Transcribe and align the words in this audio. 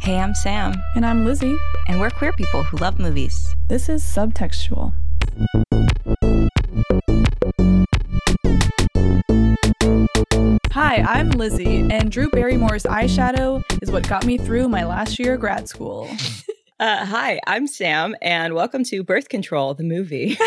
Hey, 0.00 0.18
I'm 0.18 0.34
Sam, 0.34 0.74
And 0.96 1.04
I'm 1.04 1.24
Lizzie. 1.24 1.56
and 1.88 2.00
we're 2.00 2.10
queer 2.10 2.32
people 2.32 2.62
who 2.62 2.76
love 2.78 2.98
movies. 2.98 3.54
This 3.68 3.88
is 3.88 4.02
Subtextual. 4.02 4.92
Hi, 10.72 10.96
I'm 11.02 11.30
Lizzie, 11.30 11.80
and 11.90 12.10
Drew 12.10 12.28
Barrymore's 12.30 12.84
eyeshadow 12.84 13.62
is 13.82 13.90
what 13.90 14.08
got 14.08 14.24
me 14.24 14.38
through 14.38 14.68
my 14.68 14.84
last 14.84 15.18
year 15.18 15.34
of 15.34 15.40
grad 15.40 15.68
school. 15.68 16.08
Uh, 16.80 17.04
hi, 17.04 17.38
I'm 17.46 17.66
Sam, 17.66 18.16
and 18.22 18.54
welcome 18.54 18.84
to 18.84 19.04
Birth 19.04 19.28
Control, 19.28 19.74
the 19.74 19.84
movie. 19.84 20.38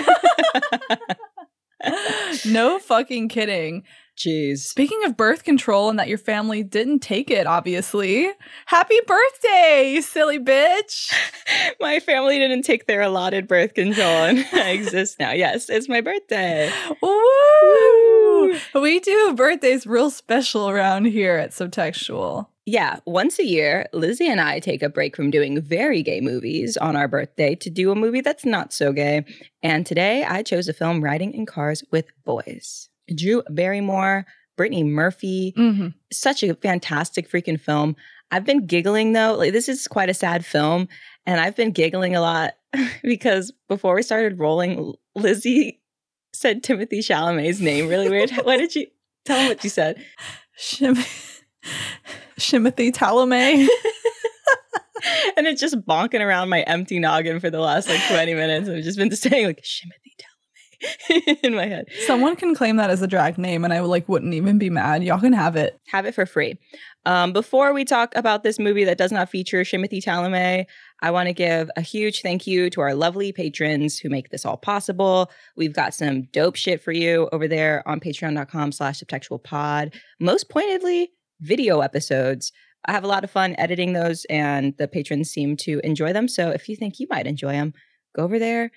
no 2.47 2.79
fucking 2.79 3.29
kidding. 3.29 3.83
Jeez. 4.17 4.59
Speaking 4.59 5.03
of 5.05 5.17
birth 5.17 5.43
control 5.43 5.89
and 5.89 5.97
that 5.97 6.07
your 6.07 6.19
family 6.19 6.61
didn't 6.61 6.99
take 6.99 7.31
it, 7.31 7.47
obviously, 7.47 8.29
happy 8.67 8.99
birthday, 9.07 9.91
you 9.93 10.01
silly 10.03 10.37
bitch. 10.37 11.11
My 11.81 11.99
family 11.99 12.37
didn't 12.37 12.61
take 12.61 12.85
their 12.85 13.01
allotted 13.01 13.47
birth 13.47 13.73
control, 13.73 14.05
and 14.05 14.45
I 14.53 14.69
exist 14.69 15.19
now. 15.19 15.31
Yes, 15.31 15.67
it's 15.67 15.89
my 15.89 16.01
birthday. 16.01 16.71
Woo! 17.01 18.59
We 18.75 18.99
do 18.99 19.33
birthdays 19.35 19.87
real 19.87 20.11
special 20.11 20.69
around 20.69 21.05
here 21.05 21.37
at 21.37 21.51
Subtextual. 21.51 22.47
Yeah, 22.65 22.99
once 23.05 23.39
a 23.39 23.45
year, 23.45 23.87
Lizzie 23.91 24.29
and 24.29 24.39
I 24.39 24.59
take 24.59 24.83
a 24.83 24.89
break 24.89 25.17
from 25.17 25.31
doing 25.31 25.59
very 25.59 26.01
gay 26.01 26.21
movies 26.21 26.77
on 26.77 26.95
our 26.95 27.09
birthday 27.09 27.55
to 27.55 27.69
do 27.69 27.91
a 27.91 27.95
movie 27.95 28.21
that's 28.21 28.45
not 28.45 28.71
so 28.71 28.93
gay. 28.93 29.25
And 29.61 29.85
today 29.85 30.23
I 30.23 30.43
chose 30.43 30.69
a 30.69 30.73
film 30.73 31.03
Riding 31.03 31.33
in 31.33 31.45
Cars 31.45 31.83
with 31.91 32.05
Boys. 32.23 32.89
Drew 33.15 33.43
Barrymore, 33.49 34.25
Brittany 34.57 34.83
Murphy, 34.83 35.53
Mm-hmm. 35.57 35.87
such 36.11 36.43
a 36.43 36.55
fantastic 36.55 37.29
freaking 37.29 37.59
film. 37.59 37.95
I've 38.31 38.45
been 38.45 38.65
giggling 38.65 39.13
though. 39.13 39.35
Like 39.35 39.51
this 39.53 39.69
is 39.69 39.87
quite 39.87 40.09
a 40.09 40.13
sad 40.13 40.45
film, 40.45 40.87
and 41.25 41.39
I've 41.39 41.55
been 41.55 41.71
giggling 41.71 42.15
a 42.15 42.21
lot 42.21 42.53
because 43.03 43.51
before 43.69 43.95
we 43.95 44.01
started 44.03 44.39
rolling, 44.39 44.93
Lizzie 45.15 45.81
said 46.33 46.63
Timothée 46.63 46.99
Chalamet's 46.99 47.61
name 47.61 47.87
really 47.87 48.09
weird. 48.09 48.31
what 48.43 48.57
did 48.57 48.73
you 48.75 48.87
tell 49.25 49.39
him 49.39 49.47
what 49.49 49.63
you 49.63 49.69
said? 49.69 50.03
Shim- 50.59 50.95
Shimothy 52.39 52.91
Talamay. 52.91 53.67
and 55.37 55.45
it's 55.47 55.61
just 55.61 55.75
bonking 55.85 56.21
around 56.21 56.49
my 56.49 56.61
empty 56.61 56.99
noggin 56.99 57.39
for 57.39 57.49
the 57.49 57.59
last 57.59 57.87
like 57.89 58.01
20 58.07 58.33
minutes. 58.33 58.67
I've 58.69 58.83
just 58.83 58.97
been 58.97 59.15
saying 59.15 59.45
like 59.45 59.61
Shimothy 59.63 60.02
Chalamet 60.02 60.02
in 61.43 61.55
my 61.55 61.65
head. 61.65 61.87
Someone 62.05 62.35
can 62.35 62.55
claim 62.55 62.77
that 62.77 62.89
as 62.89 63.01
a 63.01 63.07
drag 63.07 63.37
name, 63.37 63.63
and 63.63 63.73
I 63.73 63.79
like 63.79 64.07
wouldn't 64.09 64.33
even 64.33 64.57
be 64.57 64.69
mad. 64.69 65.03
Y'all 65.03 65.19
can 65.19 65.33
have 65.33 65.55
it. 65.55 65.79
have 65.87 66.05
it 66.05 66.15
for 66.15 66.25
free. 66.25 66.57
Um, 67.05 67.33
before 67.33 67.73
we 67.73 67.83
talk 67.83 68.15
about 68.15 68.43
this 68.43 68.59
movie 68.59 68.85
that 68.85 68.97
does 68.97 69.11
not 69.11 69.29
feature 69.29 69.61
Shimothy 69.63 70.01
Chalamet, 70.01 70.65
I 71.01 71.11
want 71.11 71.27
to 71.27 71.33
give 71.33 71.69
a 71.75 71.81
huge 71.81 72.21
thank 72.21 72.47
you 72.47 72.69
to 72.71 72.81
our 72.81 72.93
lovely 72.93 73.31
patrons 73.31 73.99
who 73.99 74.09
make 74.09 74.29
this 74.29 74.45
all 74.45 74.57
possible. 74.57 75.29
We've 75.57 75.73
got 75.73 75.93
some 75.93 76.23
dope 76.31 76.55
shit 76.55 76.81
for 76.81 76.93
you 76.93 77.27
over 77.31 77.47
there 77.47 77.85
on 77.87 77.99
patreon.com 77.99 78.71
slash 78.71 79.01
subtextual 79.01 79.43
pod. 79.43 79.93
Most 80.19 80.49
pointedly, 80.49 81.11
video 81.41 81.81
episodes. 81.81 82.51
I 82.85 82.91
have 82.91 83.03
a 83.03 83.07
lot 83.07 83.23
of 83.23 83.31
fun 83.31 83.55
editing 83.57 83.93
those 83.93 84.25
and 84.29 84.75
the 84.77 84.87
patrons 84.87 85.29
seem 85.29 85.57
to 85.57 85.79
enjoy 85.83 86.13
them. 86.13 86.27
So 86.27 86.49
if 86.49 86.67
you 86.67 86.75
think 86.75 86.99
you 86.99 87.07
might 87.09 87.27
enjoy 87.27 87.53
them, 87.53 87.73
go 88.15 88.23
over 88.23 88.39
there 88.39 88.71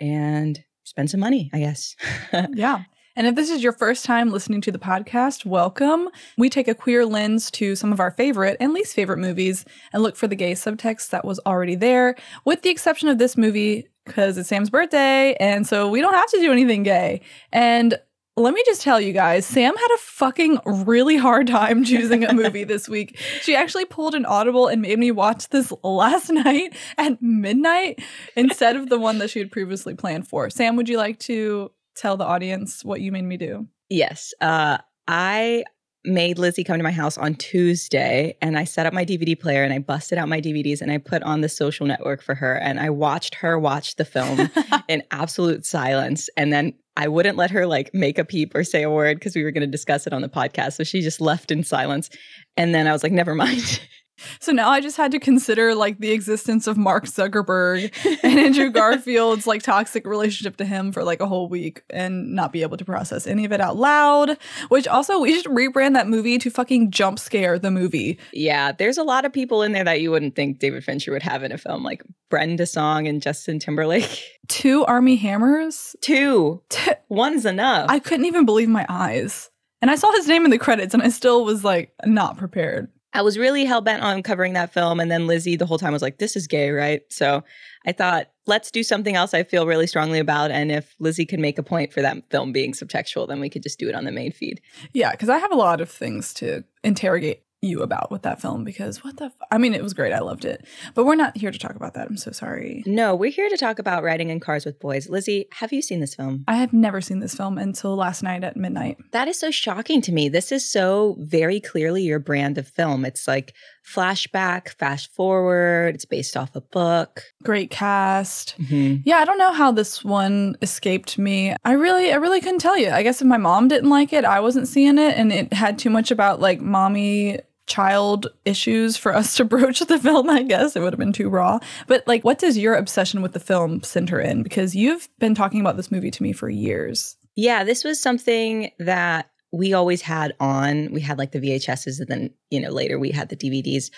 and 0.00 0.62
spend 0.84 1.10
some 1.10 1.20
money, 1.20 1.50
I 1.52 1.60
guess. 1.60 1.96
Yeah. 2.54 2.84
And 3.14 3.26
if 3.26 3.34
this 3.34 3.50
is 3.50 3.62
your 3.62 3.72
first 3.72 4.06
time 4.06 4.30
listening 4.30 4.62
to 4.62 4.72
the 4.72 4.78
podcast, 4.78 5.44
welcome. 5.44 6.08
We 6.38 6.48
take 6.48 6.66
a 6.66 6.74
queer 6.74 7.04
lens 7.04 7.50
to 7.52 7.76
some 7.76 7.92
of 7.92 8.00
our 8.00 8.10
favorite 8.10 8.56
and 8.58 8.72
least 8.72 8.94
favorite 8.94 9.18
movies 9.18 9.66
and 9.92 10.02
look 10.02 10.16
for 10.16 10.26
the 10.26 10.34
gay 10.34 10.52
subtext 10.52 11.10
that 11.10 11.22
was 11.24 11.38
already 11.44 11.74
there, 11.74 12.16
with 12.46 12.62
the 12.62 12.70
exception 12.70 13.08
of 13.10 13.18
this 13.18 13.36
movie, 13.36 13.86
because 14.06 14.38
it's 14.38 14.48
Sam's 14.48 14.70
birthday. 14.70 15.34
And 15.34 15.66
so 15.66 15.90
we 15.90 16.00
don't 16.00 16.14
have 16.14 16.30
to 16.30 16.40
do 16.40 16.50
anything 16.52 16.84
gay. 16.84 17.20
And 17.52 17.98
let 18.36 18.54
me 18.54 18.62
just 18.64 18.80
tell 18.80 19.00
you 19.00 19.12
guys, 19.12 19.44
Sam 19.44 19.76
had 19.76 19.94
a 19.94 19.98
fucking 19.98 20.58
really 20.64 21.16
hard 21.16 21.46
time 21.46 21.84
choosing 21.84 22.24
a 22.24 22.32
movie 22.32 22.64
this 22.64 22.88
week. 22.88 23.18
She 23.42 23.54
actually 23.54 23.84
pulled 23.84 24.14
an 24.14 24.24
audible 24.24 24.68
and 24.68 24.80
made 24.80 24.98
me 24.98 25.10
watch 25.10 25.48
this 25.50 25.72
last 25.82 26.30
night 26.32 26.74
at 26.96 27.20
midnight 27.20 28.02
instead 28.34 28.76
of 28.76 28.88
the 28.88 28.98
one 28.98 29.18
that 29.18 29.28
she 29.28 29.38
had 29.38 29.50
previously 29.50 29.94
planned 29.94 30.26
for. 30.26 30.48
Sam, 30.48 30.76
would 30.76 30.88
you 30.88 30.96
like 30.96 31.18
to 31.20 31.70
tell 31.94 32.16
the 32.16 32.24
audience 32.24 32.84
what 32.84 33.02
you 33.02 33.12
made 33.12 33.24
me 33.24 33.36
do? 33.36 33.66
Yes. 33.90 34.32
Uh, 34.40 34.78
I 35.06 35.64
made 36.04 36.38
Lizzie 36.38 36.64
come 36.64 36.78
to 36.78 36.82
my 36.82 36.90
house 36.90 37.16
on 37.16 37.34
Tuesday 37.34 38.36
and 38.42 38.58
I 38.58 38.64
set 38.64 38.86
up 38.86 38.92
my 38.92 39.04
DVD 39.04 39.38
player 39.38 39.62
and 39.62 39.72
I 39.72 39.78
busted 39.78 40.18
out 40.18 40.28
my 40.28 40.40
DVDs 40.40 40.80
and 40.80 40.90
I 40.90 40.98
put 40.98 41.22
on 41.22 41.40
the 41.40 41.48
social 41.48 41.86
network 41.86 42.22
for 42.22 42.34
her 42.34 42.54
and 42.54 42.80
I 42.80 42.90
watched 42.90 43.36
her 43.36 43.58
watch 43.58 43.96
the 43.96 44.04
film 44.04 44.50
in 44.88 45.02
absolute 45.10 45.64
silence. 45.64 46.28
And 46.36 46.52
then 46.52 46.74
I 46.96 47.08
wouldn't 47.08 47.38
let 47.38 47.50
her 47.50 47.66
like 47.66 47.90
make 47.94 48.18
a 48.18 48.24
peep 48.24 48.54
or 48.54 48.64
say 48.64 48.82
a 48.82 48.90
word 48.90 49.18
because 49.18 49.34
we 49.34 49.44
were 49.44 49.50
going 49.50 49.62
to 49.62 49.66
discuss 49.66 50.06
it 50.06 50.12
on 50.12 50.22
the 50.22 50.28
podcast. 50.28 50.74
So 50.74 50.84
she 50.84 51.00
just 51.00 51.20
left 51.20 51.50
in 51.50 51.64
silence. 51.64 52.10
And 52.56 52.74
then 52.74 52.86
I 52.86 52.92
was 52.92 53.02
like, 53.02 53.12
never 53.12 53.34
mind. 53.34 53.80
So 54.40 54.52
now 54.52 54.68
I 54.70 54.80
just 54.80 54.96
had 54.96 55.12
to 55.12 55.18
consider 55.18 55.74
like 55.74 55.98
the 55.98 56.12
existence 56.12 56.66
of 56.66 56.76
Mark 56.76 57.06
Zuckerberg 57.06 57.92
and 58.22 58.38
Andrew 58.38 58.70
Garfield's 58.70 59.46
like 59.46 59.62
toxic 59.62 60.06
relationship 60.06 60.56
to 60.56 60.64
him 60.64 60.92
for 60.92 61.04
like 61.04 61.20
a 61.20 61.26
whole 61.26 61.48
week 61.48 61.82
and 61.90 62.34
not 62.34 62.52
be 62.52 62.62
able 62.62 62.76
to 62.76 62.84
process 62.84 63.26
any 63.26 63.44
of 63.44 63.52
it 63.52 63.60
out 63.60 63.76
loud. 63.76 64.36
Which 64.68 64.86
also 64.88 65.20
we 65.20 65.34
should 65.34 65.50
rebrand 65.50 65.94
that 65.94 66.08
movie 66.08 66.38
to 66.38 66.50
fucking 66.50 66.90
jump 66.90 67.18
scare 67.18 67.58
the 67.58 67.70
movie. 67.70 68.18
yeah, 68.32 68.72
there's 68.72 68.98
a 68.98 69.04
lot 69.04 69.24
of 69.24 69.32
people 69.32 69.62
in 69.62 69.72
there 69.72 69.84
that 69.84 70.00
you 70.00 70.10
wouldn't 70.10 70.34
think 70.34 70.58
David 70.58 70.84
Fincher 70.84 71.12
would 71.12 71.22
have 71.22 71.42
in 71.42 71.52
a 71.52 71.58
film, 71.58 71.82
like 71.82 72.02
Brenda 72.30 72.66
Song 72.66 73.06
and 73.06 73.20
Justin 73.22 73.58
Timberlake. 73.58 74.22
Two 74.48 74.84
Armie 74.86 75.16
Hammers. 75.16 75.94
Two. 76.00 76.62
T- 76.68 76.92
One's 77.08 77.44
enough. 77.46 77.86
I 77.90 77.98
couldn't 77.98 78.26
even 78.26 78.44
believe 78.44 78.68
my 78.68 78.86
eyes. 78.88 79.50
And 79.80 79.90
I 79.90 79.96
saw 79.96 80.10
his 80.12 80.28
name 80.28 80.44
in 80.44 80.50
the 80.50 80.58
credits 80.58 80.94
and 80.94 81.02
I 81.02 81.08
still 81.08 81.44
was 81.44 81.64
like 81.64 81.92
not 82.04 82.38
prepared. 82.38 82.88
I 83.14 83.22
was 83.22 83.38
really 83.38 83.64
hell 83.64 83.80
bent 83.80 84.02
on 84.02 84.22
covering 84.22 84.54
that 84.54 84.72
film. 84.72 85.00
And 85.00 85.10
then 85.10 85.26
Lizzie 85.26 85.56
the 85.56 85.66
whole 85.66 85.78
time 85.78 85.92
was 85.92 86.02
like, 86.02 86.18
this 86.18 86.36
is 86.36 86.46
gay, 86.46 86.70
right? 86.70 87.02
So 87.10 87.44
I 87.86 87.92
thought, 87.92 88.28
let's 88.46 88.70
do 88.70 88.82
something 88.82 89.14
else 89.16 89.34
I 89.34 89.42
feel 89.42 89.66
really 89.66 89.86
strongly 89.86 90.18
about. 90.18 90.50
And 90.50 90.72
if 90.72 90.94
Lizzie 90.98 91.26
could 91.26 91.40
make 91.40 91.58
a 91.58 91.62
point 91.62 91.92
for 91.92 92.00
that 92.02 92.30
film 92.30 92.52
being 92.52 92.72
subtextual, 92.72 93.28
then 93.28 93.40
we 93.40 93.50
could 93.50 93.62
just 93.62 93.78
do 93.78 93.88
it 93.88 93.94
on 93.94 94.04
the 94.04 94.12
main 94.12 94.32
feed. 94.32 94.60
Yeah, 94.92 95.10
because 95.10 95.28
I 95.28 95.38
have 95.38 95.52
a 95.52 95.56
lot 95.56 95.80
of 95.80 95.90
things 95.90 96.32
to 96.34 96.64
interrogate 96.82 97.41
you 97.62 97.80
about 97.80 98.10
with 98.10 98.22
that 98.22 98.40
film 98.40 98.64
because 98.64 99.04
what 99.04 99.16
the 99.16 99.26
f- 99.26 99.36
I 99.50 99.56
mean, 99.56 99.72
it 99.72 99.82
was 99.82 99.94
great. 99.94 100.12
I 100.12 100.18
loved 100.18 100.44
it. 100.44 100.66
But 100.94 101.04
we're 101.04 101.14
not 101.14 101.36
here 101.36 101.52
to 101.52 101.58
talk 101.58 101.76
about 101.76 101.94
that. 101.94 102.08
I'm 102.08 102.16
so 102.16 102.32
sorry. 102.32 102.82
No, 102.86 103.14
we're 103.14 103.30
here 103.30 103.48
to 103.48 103.56
talk 103.56 103.78
about 103.78 104.02
riding 104.02 104.30
in 104.30 104.40
cars 104.40 104.66
with 104.66 104.80
boys. 104.80 105.08
Lizzie, 105.08 105.46
have 105.52 105.72
you 105.72 105.80
seen 105.80 106.00
this 106.00 106.16
film? 106.16 106.44
I 106.48 106.56
have 106.56 106.72
never 106.72 107.00
seen 107.00 107.20
this 107.20 107.34
film 107.34 107.58
until 107.58 107.94
last 107.94 108.22
night 108.24 108.42
at 108.42 108.56
midnight. 108.56 108.98
That 109.12 109.28
is 109.28 109.38
so 109.38 109.52
shocking 109.52 110.02
to 110.02 110.12
me. 110.12 110.28
This 110.28 110.50
is 110.50 110.68
so 110.68 111.16
very 111.20 111.60
clearly 111.60 112.02
your 112.02 112.18
brand 112.18 112.58
of 112.58 112.66
film. 112.66 113.04
It's 113.04 113.28
like 113.28 113.54
flashback, 113.86 114.70
fast 114.70 115.12
forward, 115.14 115.94
it's 115.94 116.04
based 116.04 116.36
off 116.36 116.56
a 116.56 116.60
book. 116.60 117.22
Great 117.44 117.70
cast. 117.70 118.56
Mm-hmm. 118.58 119.02
Yeah, 119.04 119.18
I 119.18 119.24
don't 119.24 119.38
know 119.38 119.52
how 119.52 119.70
this 119.70 120.04
one 120.04 120.56
escaped 120.62 121.16
me. 121.16 121.54
I 121.64 121.72
really 121.72 122.12
I 122.12 122.16
really 122.16 122.40
couldn't 122.40 122.60
tell 122.60 122.78
you. 122.78 122.90
I 122.90 123.04
guess 123.04 123.20
if 123.20 123.26
my 123.28 123.36
mom 123.36 123.68
didn't 123.68 123.90
like 123.90 124.12
it, 124.12 124.24
I 124.24 124.40
wasn't 124.40 124.66
seeing 124.66 124.98
it 124.98 125.16
and 125.16 125.32
it 125.32 125.52
had 125.52 125.78
too 125.78 125.90
much 125.90 126.10
about 126.10 126.40
like 126.40 126.60
mommy 126.60 127.38
child 127.72 128.26
issues 128.44 128.96
for 128.96 129.14
us 129.14 129.34
to 129.36 129.44
broach 129.52 129.80
the 129.80 129.98
film, 129.98 130.28
I 130.28 130.42
guess. 130.42 130.76
It 130.76 130.80
would 130.80 130.92
have 130.92 131.00
been 131.00 131.12
too 131.12 131.30
raw. 131.30 131.58
But 131.86 132.06
like 132.06 132.22
what 132.22 132.38
does 132.38 132.58
your 132.58 132.74
obsession 132.74 133.22
with 133.22 133.32
the 133.32 133.40
film 133.40 133.82
center 133.82 134.20
in? 134.20 134.42
Because 134.42 134.76
you've 134.76 135.08
been 135.18 135.34
talking 135.34 135.60
about 135.60 135.76
this 135.76 135.90
movie 135.90 136.10
to 136.10 136.22
me 136.22 136.32
for 136.32 136.48
years. 136.50 137.16
Yeah, 137.34 137.64
this 137.64 137.82
was 137.82 138.00
something 138.00 138.70
that 138.78 139.30
we 139.52 139.72
always 139.72 140.02
had 140.02 140.34
on. 140.38 140.92
We 140.92 141.00
had 141.00 141.18
like 141.18 141.32
the 141.32 141.40
VHSs, 141.40 141.98
and 141.98 142.08
then, 142.08 142.30
you 142.50 142.60
know, 142.60 142.70
later 142.70 142.98
we 142.98 143.10
had 143.10 143.30
the 143.30 143.36
DVDs. 143.36 143.90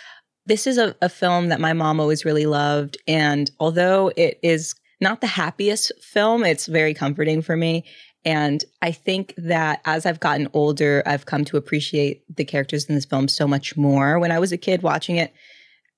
This 0.46 0.66
is 0.66 0.78
a, 0.78 0.94
a 1.02 1.08
film 1.08 1.48
that 1.48 1.60
my 1.60 1.72
mom 1.72 2.00
always 2.00 2.24
really 2.24 2.46
loved. 2.46 2.96
And 3.08 3.50
although 3.58 4.12
it 4.16 4.38
is 4.42 4.74
not 5.00 5.20
the 5.20 5.26
happiest 5.26 5.90
film, 6.00 6.44
it's 6.44 6.66
very 6.66 6.94
comforting 6.94 7.42
for 7.42 7.56
me. 7.56 7.84
And 8.24 8.64
I 8.80 8.90
think 8.92 9.34
that 9.36 9.80
as 9.84 10.06
I've 10.06 10.20
gotten 10.20 10.48
older, 10.52 11.02
I've 11.04 11.26
come 11.26 11.44
to 11.46 11.56
appreciate 11.56 12.24
the 12.34 12.44
characters 12.44 12.86
in 12.86 12.94
this 12.94 13.04
film 13.04 13.28
so 13.28 13.46
much 13.46 13.76
more. 13.76 14.18
When 14.18 14.32
I 14.32 14.38
was 14.38 14.52
a 14.52 14.56
kid 14.56 14.82
watching 14.82 15.16
it, 15.16 15.32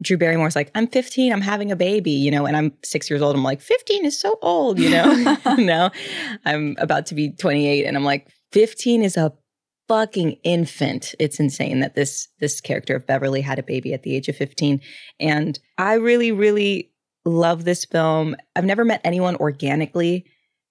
Drew 0.03 0.19
Barrymore's 0.19 0.57
like, 0.57 0.71
I'm 0.75 0.89
15, 0.89 1.33
I'm 1.33 1.41
having 1.41 1.73
a 1.73 1.77
baby, 1.77 2.11
you 2.11 2.31
know, 2.31 2.45
and 2.45 2.57
I'm 2.57 2.73
six 2.85 3.09
years 3.09 3.23
old. 3.23 3.35
I'm 3.35 3.43
like, 3.43 3.61
15 3.61 4.05
is 4.05 4.19
so 4.19 4.39
old, 4.43 4.79
you 4.79 4.91
know? 4.91 5.37
no, 5.59 5.91
I'm 6.45 6.77
about 6.79 7.07
to 7.07 7.15
be 7.15 7.31
28 7.31 7.87
and 7.87 7.97
I'm 7.97 8.05
like, 8.05 8.29
15 8.53 9.03
is 9.03 9.17
a 9.17 9.33
fucking 9.89 10.33
infant. 10.43 11.15
It's 11.19 11.39
insane 11.41 11.81
that 11.81 11.95
this 11.95 12.29
this 12.41 12.61
character 12.61 12.97
of 12.97 13.07
Beverly 13.07 13.41
had 13.41 13.59
a 13.59 13.63
baby 13.63 13.95
at 13.95 14.03
the 14.03 14.15
age 14.17 14.29
of 14.29 14.37
15. 14.37 14.81
And 15.21 15.59
I 15.79 15.95
really, 15.95 16.33
really 16.33 16.91
love 17.25 17.65
this 17.65 17.85
film. 17.85 18.37
I've 18.55 18.65
never 18.65 18.85
met 18.85 19.01
anyone 19.05 19.37
organically 19.37 20.27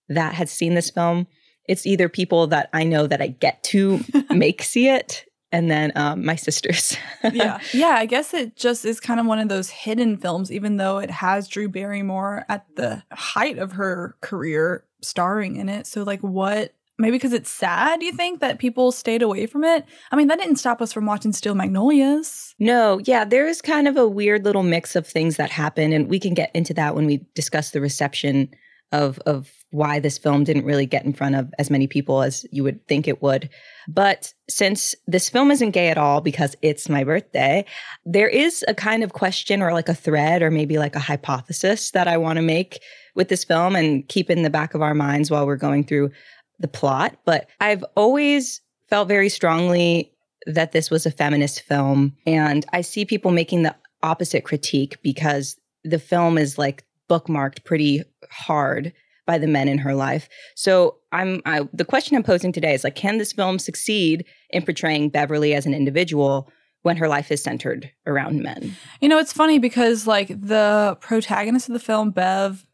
that 0.09 0.33
had 0.33 0.49
seen 0.49 0.75
this 0.75 0.89
film. 0.89 1.27
It's 1.67 1.85
either 1.85 2.09
people 2.09 2.47
that 2.47 2.69
I 2.73 2.83
know 2.83 3.07
that 3.07 3.21
I 3.21 3.27
get 3.27 3.63
to 3.63 3.99
make 4.29 4.61
see 4.61 4.87
it 4.87 5.25
and 5.55 5.71
then 5.71 5.93
um, 5.95 6.25
my 6.25 6.35
sisters. 6.35 6.97
yeah. 7.31 7.59
Yeah. 7.71 7.95
I 7.97 8.05
guess 8.05 8.33
it 8.33 8.57
just 8.57 8.83
is 8.83 8.99
kind 8.99 9.21
of 9.21 9.25
one 9.25 9.39
of 9.39 9.47
those 9.47 9.69
hidden 9.69 10.17
films, 10.17 10.51
even 10.51 10.75
though 10.75 10.97
it 10.97 11.09
has 11.09 11.47
Drew 11.47 11.69
Barrymore 11.69 12.45
at 12.49 12.65
the 12.75 13.03
height 13.13 13.57
of 13.57 13.73
her 13.73 14.17
career 14.19 14.83
starring 15.01 15.55
in 15.55 15.69
it. 15.69 15.87
So, 15.87 16.03
like, 16.03 16.19
what? 16.19 16.73
Maybe 16.97 17.17
because 17.17 17.33
it's 17.33 17.49
sad, 17.49 17.99
do 17.99 18.05
you 18.05 18.13
think 18.13 18.39
that 18.39 18.57
people 18.57 18.93
stayed 18.93 19.21
away 19.21 19.47
from 19.47 19.65
it? 19.65 19.85
I 20.11 20.15
mean, 20.15 20.27
that 20.27 20.39
didn't 20.39 20.55
stop 20.55 20.81
us 20.81 20.93
from 20.93 21.05
watching 21.05 21.33
Steel 21.33 21.53
Magnolias. 21.53 22.55
No, 22.57 23.01
yeah, 23.03 23.25
there 23.25 23.47
is 23.47 23.61
kind 23.61 23.89
of 23.89 23.97
a 23.97 24.07
weird 24.07 24.45
little 24.45 24.63
mix 24.63 24.95
of 24.95 25.05
things 25.05 25.35
that 25.35 25.51
happen, 25.51 25.91
and 25.91 26.07
we 26.07 26.21
can 26.21 26.33
get 26.33 26.51
into 26.53 26.73
that 26.75 26.95
when 26.95 27.05
we 27.05 27.25
discuss 27.33 27.71
the 27.71 27.81
reception 27.81 28.49
of 28.91 29.19
of 29.25 29.51
why 29.71 29.99
this 29.99 30.17
film 30.17 30.43
didn't 30.43 30.65
really 30.65 30.85
get 30.85 31.03
in 31.03 31.13
front 31.13 31.35
of 31.35 31.53
as 31.59 31.69
many 31.69 31.85
people 31.85 32.21
as 32.21 32.45
you 32.51 32.63
would 32.63 32.85
think 32.87 33.07
it 33.07 33.21
would. 33.21 33.49
But 33.87 34.33
since 34.49 34.95
this 35.05 35.29
film 35.29 35.51
isn't 35.51 35.71
gay 35.71 35.89
at 35.89 35.97
all 35.97 36.21
because 36.21 36.55
it's 36.61 36.87
my 36.87 37.03
birthday, 37.03 37.65
there 38.05 38.29
is 38.29 38.63
a 38.67 38.73
kind 38.73 39.03
of 39.03 39.13
question 39.13 39.61
or 39.61 39.73
like 39.73 39.89
a 39.89 39.93
thread 39.95 40.41
or 40.41 40.49
maybe 40.49 40.77
like 40.77 40.95
a 40.95 40.99
hypothesis 40.99 41.91
that 41.91 42.07
I 42.07 42.17
want 42.17 42.37
to 42.37 42.41
make 42.41 42.79
with 43.15 43.27
this 43.27 43.43
film 43.43 43.75
and 43.75 44.07
keep 44.07 44.29
in 44.29 44.43
the 44.43 44.49
back 44.49 44.73
of 44.73 44.81
our 44.81 44.95
minds 44.95 45.29
while 45.29 45.45
we're 45.45 45.57
going 45.57 45.83
through 45.83 46.11
the 46.59 46.67
plot. 46.67 47.17
But 47.25 47.49
I've 47.59 47.83
always 47.95 48.61
felt 48.89 49.09
very 49.09 49.29
strongly 49.29 50.13
that 50.45 50.71
this 50.71 50.89
was 50.89 51.05
a 51.05 51.11
feminist 51.11 51.61
film. 51.61 52.15
And 52.25 52.65
I 52.71 52.81
see 52.81 53.03
people 53.03 53.31
making 53.31 53.63
the 53.63 53.75
opposite 54.03 54.43
critique 54.45 55.01
because 55.01 55.57
the 55.83 55.99
film 55.99 56.37
is 56.37 56.57
like 56.57 56.84
bookmarked 57.09 57.63
pretty 57.63 58.03
hard 58.29 58.93
by 59.25 59.37
the 59.37 59.47
men 59.47 59.67
in 59.67 59.79
her 59.79 59.95
life. 59.95 60.29
So 60.55 60.97
I'm 61.11 61.41
I, 61.45 61.67
the 61.73 61.85
question 61.85 62.15
I'm 62.15 62.23
posing 62.23 62.51
today 62.51 62.73
is 62.73 62.83
like, 62.83 62.95
can 62.95 63.17
this 63.17 63.33
film 63.33 63.57
succeed 63.59 64.25
in 64.51 64.63
portraying 64.63 65.09
Beverly 65.09 65.53
as 65.53 65.65
an 65.65 65.73
individual 65.73 66.51
when 66.83 66.97
her 66.97 67.07
life 67.07 67.31
is 67.31 67.41
centered 67.41 67.91
around 68.05 68.43
men? 68.43 68.75
You 69.01 69.09
know, 69.09 69.17
it's 69.17 69.33
funny 69.33 69.57
because 69.57 70.05
like 70.05 70.27
the 70.27 70.97
protagonist 71.01 71.69
of 71.69 71.73
the 71.73 71.79
film, 71.79 72.11
Bev, 72.11 72.65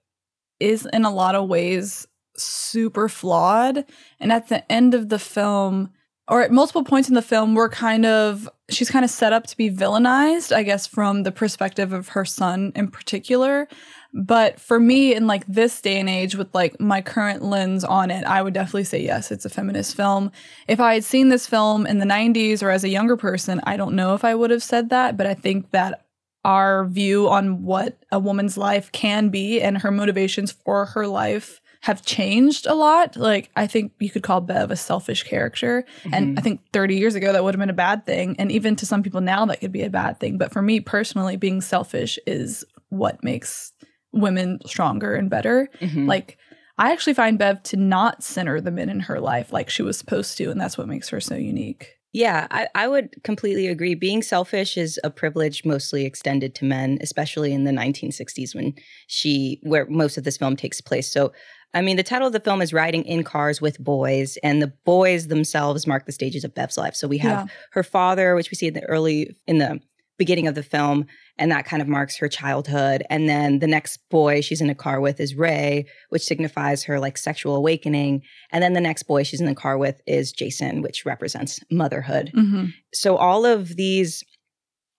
is 0.59 0.87
in 0.91 1.05
a 1.05 1.13
lot 1.13 1.35
of 1.35 1.47
ways 1.47 2.07
super 2.35 3.07
flawed, 3.07 3.85
and 4.19 4.31
at 4.31 4.49
the 4.49 4.69
end 4.71 4.93
of 4.93 5.09
the 5.09 5.19
film. 5.19 5.91
Or 6.27 6.41
at 6.41 6.51
multiple 6.51 6.85
points 6.85 7.09
in 7.09 7.15
the 7.15 7.21
film, 7.21 7.55
we're 7.55 7.67
kind 7.67 8.05
of, 8.05 8.47
she's 8.69 8.89
kind 8.89 9.03
of 9.03 9.11
set 9.11 9.33
up 9.33 9.47
to 9.47 9.57
be 9.57 9.69
villainized, 9.69 10.55
I 10.55 10.63
guess, 10.63 10.87
from 10.87 11.23
the 11.23 11.31
perspective 11.31 11.91
of 11.91 12.09
her 12.09 12.23
son 12.23 12.71
in 12.73 12.89
particular. 12.89 13.67
But 14.13 14.59
for 14.59 14.79
me, 14.79 15.15
in 15.15 15.25
like 15.25 15.45
this 15.47 15.79
day 15.81 15.99
and 15.99 16.09
age, 16.09 16.35
with 16.35 16.53
like 16.53 16.79
my 16.79 17.01
current 17.01 17.43
lens 17.43 17.83
on 17.83 18.11
it, 18.11 18.25
I 18.25 18.41
would 18.41 18.53
definitely 18.53 18.83
say 18.83 19.01
yes, 19.01 19.31
it's 19.31 19.45
a 19.45 19.49
feminist 19.49 19.95
film. 19.95 20.31
If 20.67 20.79
I 20.79 20.95
had 20.95 21.03
seen 21.03 21.29
this 21.29 21.47
film 21.47 21.85
in 21.87 21.99
the 21.99 22.05
90s 22.05 22.61
or 22.61 22.69
as 22.69 22.83
a 22.83 22.89
younger 22.89 23.15
person, 23.15 23.61
I 23.63 23.77
don't 23.77 23.95
know 23.95 24.13
if 24.13 24.25
I 24.25 24.35
would 24.35 24.51
have 24.51 24.63
said 24.63 24.89
that, 24.89 25.15
but 25.15 25.27
I 25.27 25.33
think 25.33 25.71
that 25.71 26.05
our 26.43 26.85
view 26.85 27.29
on 27.29 27.63
what 27.63 28.03
a 28.11 28.19
woman's 28.19 28.57
life 28.57 28.91
can 28.91 29.29
be 29.29 29.61
and 29.61 29.77
her 29.77 29.91
motivations 29.91 30.51
for 30.51 30.85
her 30.87 31.07
life 31.07 31.61
have 31.81 32.03
changed 32.03 32.67
a 32.67 32.75
lot. 32.75 33.15
Like, 33.15 33.49
I 33.55 33.65
think 33.65 33.93
you 33.99 34.09
could 34.09 34.23
call 34.23 34.41
Bev 34.41 34.71
a 34.71 34.75
selfish 34.75 35.23
character. 35.23 35.83
Mm-hmm. 36.03 36.13
And 36.13 36.39
I 36.39 36.41
think 36.41 36.61
30 36.73 36.95
years 36.95 37.15
ago, 37.15 37.33
that 37.33 37.43
would 37.43 37.55
have 37.55 37.59
been 37.59 37.69
a 37.69 37.73
bad 37.73 38.05
thing. 38.05 38.35
And 38.37 38.51
even 38.51 38.75
to 38.77 38.85
some 38.85 39.01
people 39.01 39.21
now, 39.21 39.45
that 39.45 39.61
could 39.61 39.71
be 39.71 39.81
a 39.83 39.89
bad 39.89 40.19
thing. 40.19 40.37
But 40.37 40.51
for 40.51 40.61
me 40.61 40.79
personally, 40.79 41.37
being 41.37 41.59
selfish 41.59 42.19
is 42.27 42.63
what 42.89 43.23
makes 43.23 43.71
women 44.13 44.59
stronger 44.65 45.15
and 45.15 45.29
better. 45.29 45.69
Mm-hmm. 45.79 46.07
Like 46.07 46.37
I 46.77 46.91
actually 46.91 47.13
find 47.13 47.37
Bev 47.37 47.61
to 47.63 47.77
not 47.77 48.23
center 48.23 48.59
the 48.59 48.71
men 48.71 48.89
in 48.89 49.01
her 49.01 49.19
life 49.19 49.53
like 49.53 49.69
she 49.69 49.83
was 49.83 49.97
supposed 49.97 50.37
to, 50.37 50.49
and 50.49 50.59
that's 50.59 50.77
what 50.77 50.87
makes 50.87 51.09
her 51.09 51.19
so 51.19 51.35
unique. 51.35 51.97
Yeah, 52.13 52.47
I, 52.51 52.67
I 52.75 52.87
would 52.87 53.23
completely 53.23 53.67
agree. 53.67 53.95
Being 53.95 54.21
selfish 54.21 54.77
is 54.77 54.99
a 55.03 55.09
privilege 55.09 55.63
mostly 55.63 56.05
extended 56.05 56.53
to 56.55 56.65
men, 56.65 56.97
especially 56.99 57.53
in 57.53 57.63
the 57.63 57.71
1960s 57.71 58.53
when 58.53 58.73
she, 59.07 59.59
where 59.63 59.85
most 59.85 60.17
of 60.17 60.25
this 60.25 60.37
film 60.37 60.57
takes 60.57 60.81
place. 60.81 61.09
So, 61.09 61.31
I 61.73 61.81
mean, 61.81 61.95
the 61.95 62.03
title 62.03 62.27
of 62.27 62.33
the 62.33 62.41
film 62.41 62.61
is 62.61 62.73
Riding 62.73 63.05
in 63.05 63.23
Cars 63.23 63.61
with 63.61 63.79
Boys, 63.79 64.37
and 64.43 64.61
the 64.61 64.73
boys 64.83 65.27
themselves 65.27 65.87
mark 65.87 66.05
the 66.05 66.11
stages 66.11 66.43
of 66.43 66.53
Bev's 66.53 66.77
life. 66.77 66.95
So 66.95 67.07
we 67.07 67.19
have 67.19 67.47
yeah. 67.47 67.53
her 67.71 67.83
father, 67.83 68.35
which 68.35 68.51
we 68.51 68.55
see 68.55 68.67
in 68.67 68.73
the 68.73 68.83
early, 68.85 69.37
in 69.47 69.59
the 69.59 69.79
beginning 70.17 70.47
of 70.47 70.55
the 70.55 70.63
film, 70.63 71.05
and 71.37 71.51
that 71.51 71.65
kind 71.65 71.81
of 71.81 71.87
marks 71.87 72.17
her 72.17 72.27
childhood. 72.27 73.03
And 73.09 73.27
then 73.27 73.59
the 73.59 73.67
next 73.67 73.97
boy 74.09 74.41
she's 74.41 74.61
in 74.61 74.69
a 74.69 74.75
car 74.75 75.01
with 75.01 75.19
is 75.19 75.35
Ray, 75.35 75.85
which 76.09 76.23
signifies 76.23 76.83
her 76.83 76.99
like 76.99 77.17
sexual 77.17 77.55
awakening. 77.55 78.21
And 78.51 78.63
then 78.63 78.73
the 78.73 78.81
next 78.81 79.03
boy 79.03 79.23
she's 79.23 79.41
in 79.41 79.47
the 79.47 79.55
car 79.55 79.77
with 79.77 80.01
is 80.05 80.31
Jason, 80.31 80.81
which 80.81 81.05
represents 81.05 81.59
motherhood. 81.71 82.31
Mm-hmm. 82.35 82.67
So 82.93 83.17
all 83.17 83.45
of 83.45 83.75
these 83.75 84.23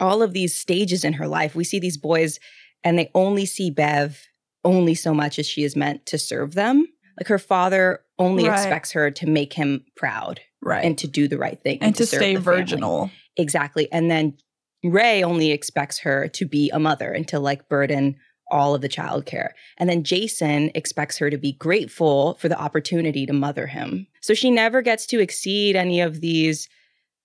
all 0.00 0.22
of 0.22 0.32
these 0.32 0.54
stages 0.54 1.04
in 1.04 1.12
her 1.12 1.28
life, 1.28 1.54
we 1.54 1.64
see 1.64 1.78
these 1.78 1.96
boys 1.96 2.40
and 2.82 2.98
they 2.98 3.10
only 3.14 3.46
see 3.46 3.70
Bev 3.70 4.20
only 4.64 4.94
so 4.94 5.14
much 5.14 5.38
as 5.38 5.46
she 5.46 5.62
is 5.62 5.76
meant 5.76 6.06
to 6.06 6.18
serve 6.18 6.54
them. 6.54 6.86
Like 7.18 7.28
her 7.28 7.38
father 7.38 8.00
only 8.18 8.48
right. 8.48 8.58
expects 8.58 8.92
her 8.92 9.10
to 9.10 9.26
make 9.26 9.52
him 9.52 9.84
proud. 9.96 10.40
Right. 10.60 10.84
And 10.84 10.96
to 10.98 11.06
do 11.06 11.28
the 11.28 11.38
right 11.38 11.60
thing. 11.60 11.78
And, 11.78 11.88
and 11.88 11.96
to, 11.96 12.06
to 12.06 12.16
stay 12.16 12.36
virginal. 12.36 13.00
Family. 13.00 13.14
Exactly. 13.36 13.92
And 13.92 14.10
then 14.10 14.36
Ray 14.84 15.22
only 15.22 15.50
expects 15.50 15.98
her 15.98 16.28
to 16.28 16.44
be 16.44 16.70
a 16.70 16.78
mother 16.78 17.10
and 17.12 17.26
to 17.28 17.38
like 17.38 17.68
burden 17.68 18.16
all 18.50 18.74
of 18.74 18.82
the 18.82 18.88
childcare. 18.88 19.50
And 19.78 19.88
then 19.88 20.04
Jason 20.04 20.70
expects 20.74 21.16
her 21.18 21.30
to 21.30 21.38
be 21.38 21.52
grateful 21.52 22.34
for 22.34 22.48
the 22.48 22.60
opportunity 22.60 23.24
to 23.26 23.32
mother 23.32 23.66
him. 23.66 24.06
So 24.20 24.34
she 24.34 24.50
never 24.50 24.82
gets 24.82 25.06
to 25.06 25.20
exceed 25.20 25.74
any 25.74 26.00
of 26.00 26.20
these 26.20 26.68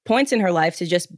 points 0.05 0.31
in 0.31 0.39
her 0.39 0.51
life 0.51 0.77
to 0.77 0.85
just 0.85 1.11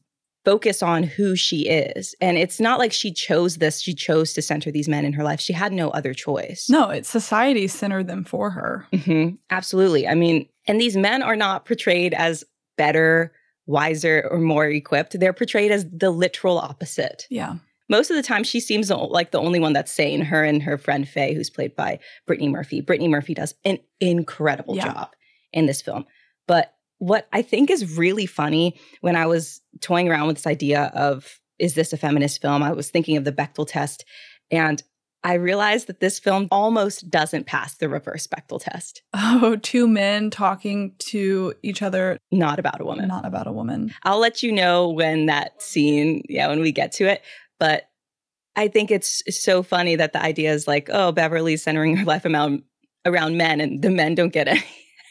focus 0.46 0.82
on 0.82 1.04
who 1.04 1.36
she 1.36 1.68
is. 1.68 2.16
And 2.20 2.38
it's 2.38 2.60
not 2.60 2.80
like 2.80 2.92
she 2.92 3.14
chose 3.14 3.58
this, 3.58 3.82
she 3.82 3.94
chose 3.94 4.34
to 4.34 4.42
center 4.42 4.72
these 4.72 4.90
men 4.90 5.06
in 5.06 5.14
her 5.14 5.24
life. 5.24 5.40
She 5.40 5.54
had 5.54 5.74
no 5.74 5.90
other 5.90 6.14
choice. 6.14 6.68
No, 6.70 6.90
it's 6.90 7.10
society 7.10 7.68
centered 7.68 8.08
them 8.08 8.24
for 8.24 8.50
her. 8.50 8.88
Mm-hmm. 8.94 9.36
Absolutely. 9.52 10.08
I 10.08 10.16
mean, 10.16 10.48
and 10.66 10.82
these 10.82 10.98
men 10.98 11.22
are 11.22 11.36
not 11.36 11.66
portrayed 11.66 12.14
as 12.14 12.44
better 12.78 13.34
wiser 13.70 14.28
or 14.32 14.40
more 14.40 14.66
equipped. 14.66 15.18
They're 15.20 15.32
portrayed 15.32 15.72
as 15.72 15.86
the 15.92 16.10
literal 16.10 16.58
opposite. 16.58 17.28
Yeah. 17.30 17.56
Most 17.88 18.10
of 18.10 18.16
the 18.16 18.24
time, 18.24 18.44
she 18.44 18.60
seems 18.60 18.90
like 18.90 19.32
the 19.32 19.40
only 19.40 19.60
one 19.60 19.74
that's 19.74 19.92
sane. 19.92 20.22
Her 20.22 20.44
and 20.44 20.62
her 20.62 20.78
friend 20.78 21.08
Faye, 21.08 21.34
who's 21.34 21.50
played 21.50 21.76
by 21.76 22.00
Brittany 22.26 22.50
Murphy. 22.50 22.82
Brittany 22.82 23.08
Murphy 23.08 23.34
does 23.34 23.56
an 23.66 23.80
incredible 24.00 24.76
yeah. 24.76 24.86
job 24.86 25.10
in 25.54 25.66
this 25.66 25.82
film. 25.82 26.06
But 26.48 26.74
what 26.98 27.28
I 27.32 27.42
think 27.42 27.70
is 27.70 27.98
really 27.98 28.26
funny 28.26 28.80
when 29.02 29.16
I 29.16 29.28
was 29.28 29.62
toying 29.82 30.10
around 30.10 30.28
with 30.28 30.38
this 30.38 30.48
idea 30.48 30.92
of 30.94 31.40
is 31.58 31.76
this 31.76 31.94
a 31.94 31.98
feminist 31.98 32.42
film? 32.42 32.64
I 32.64 32.74
was 32.74 32.90
thinking 32.90 33.18
of 33.18 33.24
the 33.24 33.32
Bechdel 33.32 33.68
test. 33.68 34.06
And 34.52 34.82
I 35.24 35.34
realized 35.34 35.88
that 35.88 36.00
this 36.00 36.18
film 36.18 36.48
almost 36.50 37.10
doesn't 37.10 37.46
pass 37.46 37.76
the 37.76 37.90
reverse 37.90 38.28
Bechdel 38.28 38.62
test. 38.62 39.02
Oh, 39.42 39.56
two 39.58 39.88
men 39.88 40.30
talking 40.32 40.94
to 41.00 41.54
each 41.62 41.82
other. 41.82 42.18
Not 42.32 42.58
about 42.58 42.82
a 42.82 42.86
woman. 42.86 43.08
Not 43.08 43.26
about 43.26 43.48
a 43.48 43.52
woman. 43.52 43.94
I'll 44.04 44.20
let 44.20 44.42
you 44.44 44.52
know 44.52 44.90
when 44.90 45.28
that 45.28 45.62
scene, 45.62 46.24
yeah, 46.28 46.48
when 46.48 46.62
we 46.62 46.72
get 46.72 46.92
to 46.94 47.06
it. 47.06 47.22
But 47.60 47.90
I 48.56 48.68
think 48.68 48.92
it's 48.92 49.22
so 49.30 49.62
funny 49.62 49.96
that 49.96 50.14
the 50.14 50.22
idea 50.22 50.52
is 50.52 50.68
like, 50.68 50.90
oh, 50.92 51.12
Beverly's 51.12 51.64
centering 51.64 51.96
her 51.98 52.06
life 52.06 52.26
around, 52.26 52.64
around 53.06 53.38
men 53.38 53.62
and 53.62 53.82
the 53.82 53.90
men 53.90 54.16
don't 54.16 54.34
get 54.34 54.48
any 54.48 54.64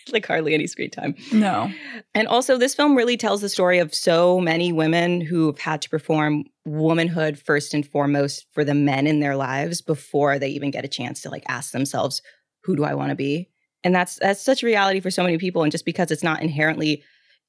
like 0.13 0.27
hardly 0.27 0.55
any 0.55 0.67
screen 0.67 0.91
time. 0.91 1.15
No. 1.33 1.71
And 2.15 2.29
also, 2.29 2.57
this 2.57 2.75
film 2.75 2.97
really 2.97 3.17
tells 3.17 3.41
the 3.41 3.49
story 3.49 3.79
of 3.79 3.95
so 3.95 4.41
many 4.41 4.73
women 4.73 5.21
who've 5.21 5.59
had 5.59 5.83
to 5.83 5.91
perform 5.91 6.45
womanhood 6.65 7.39
first 7.39 7.75
and 7.75 7.87
foremost 7.87 8.47
for 8.53 8.65
the 8.65 8.75
men 8.75 9.07
in 9.07 9.21
their 9.21 9.37
lives 9.37 9.81
before 9.81 10.39
they 10.39 10.49
even 10.49 10.71
get 10.71 10.85
a 10.85 10.89
chance 10.89 11.23
to 11.23 11.31
like 11.31 11.45
ask 11.49 11.73
themselves, 11.73 12.23
who 12.65 12.77
do 12.77 12.85
I 12.85 12.95
want 12.95 13.11
to 13.11 13.17
be? 13.17 13.49
And 13.85 13.95
that's 13.95 14.17
that's 14.17 14.43
such 14.43 14.63
a 14.63 14.67
reality 14.67 15.01
for 15.01 15.11
so 15.11 15.23
many 15.23 15.39
people. 15.39 15.63
And 15.63 15.73
just 15.73 15.85
because 15.85 16.11
it's 16.11 16.23
not 16.23 16.43
inherently 16.43 17.03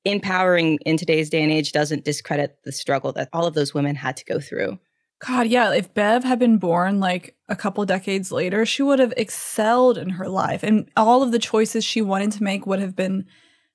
empowering 0.05 0.79
in 0.85 0.97
today's 0.97 1.29
day 1.29 1.43
and 1.43 1.51
age 1.51 1.71
doesn't 1.71 2.05
discredit 2.05 2.57
the 2.63 2.71
struggle 2.71 3.11
that 3.13 3.29
all 3.33 3.45
of 3.45 3.53
those 3.53 3.73
women 3.73 3.95
had 3.95 4.15
to 4.17 4.25
go 4.25 4.39
through. 4.39 4.79
God, 5.25 5.47
yeah, 5.47 5.73
if 5.73 5.93
Bev 5.93 6.23
had 6.23 6.39
been 6.39 6.57
born 6.57 6.99
like 6.99 7.35
a 7.49 7.55
couple 7.55 7.85
decades 7.85 8.31
later, 8.31 8.65
she 8.65 8.81
would 8.81 8.99
have 8.99 9.13
excelled 9.17 9.97
in 9.97 10.11
her 10.11 10.29
life 10.29 10.63
and 10.63 10.89
all 10.95 11.21
of 11.23 11.31
the 11.31 11.39
choices 11.39 11.83
she 11.83 12.01
wanted 12.01 12.31
to 12.33 12.43
make 12.43 12.65
would 12.65 12.79
have 12.79 12.95
been 12.95 13.25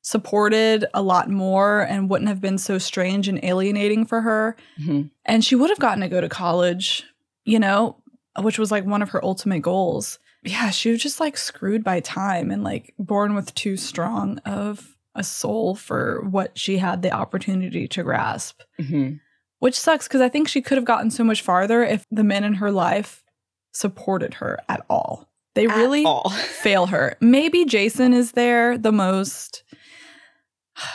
supported 0.00 0.86
a 0.94 1.02
lot 1.02 1.28
more 1.30 1.82
and 1.82 2.08
wouldn't 2.08 2.28
have 2.28 2.40
been 2.40 2.58
so 2.58 2.78
strange 2.78 3.28
and 3.28 3.42
alienating 3.44 4.06
for 4.06 4.22
her. 4.22 4.56
Mm-hmm. 4.80 5.08
And 5.24 5.44
she 5.44 5.54
would 5.54 5.70
have 5.70 5.78
gotten 5.78 6.00
to 6.00 6.08
go 6.08 6.20
to 6.20 6.28
college, 6.28 7.04
you 7.44 7.58
know, 7.58 7.96
which 8.40 8.58
was 8.58 8.70
like 8.70 8.84
one 8.84 9.02
of 9.02 9.10
her 9.10 9.24
ultimate 9.24 9.60
goals. 9.60 10.18
Yeah, 10.42 10.70
she 10.70 10.90
was 10.90 11.02
just 11.02 11.20
like 11.20 11.36
screwed 11.36 11.84
by 11.84 12.00
time 12.00 12.50
and 12.50 12.64
like 12.64 12.94
born 12.98 13.34
with 13.34 13.54
too 13.54 13.76
strong 13.76 14.38
of 14.40 14.96
a 15.14 15.22
soul 15.22 15.74
for 15.74 16.22
what 16.22 16.58
she 16.58 16.78
had 16.78 17.02
the 17.02 17.10
opportunity 17.10 17.86
to 17.88 18.02
grasp. 18.02 18.60
Mm-hmm 18.80 19.16
which 19.58 19.78
sucks 19.78 20.08
because 20.08 20.20
I 20.20 20.28
think 20.28 20.48
she 20.48 20.62
could 20.62 20.76
have 20.78 20.84
gotten 20.84 21.10
so 21.10 21.24
much 21.24 21.42
farther 21.42 21.82
if 21.82 22.06
the 22.10 22.24
men 22.24 22.44
in 22.44 22.54
her 22.54 22.70
life 22.70 23.24
supported 23.72 24.34
her 24.34 24.58
at 24.68 24.84
all. 24.88 25.28
They 25.54 25.66
at 25.66 25.76
really 25.76 26.04
all. 26.04 26.30
fail 26.30 26.86
her. 26.86 27.16
Maybe 27.20 27.64
Jason 27.64 28.12
is 28.12 28.32
there 28.32 28.76
the 28.76 28.92
most. 28.92 29.62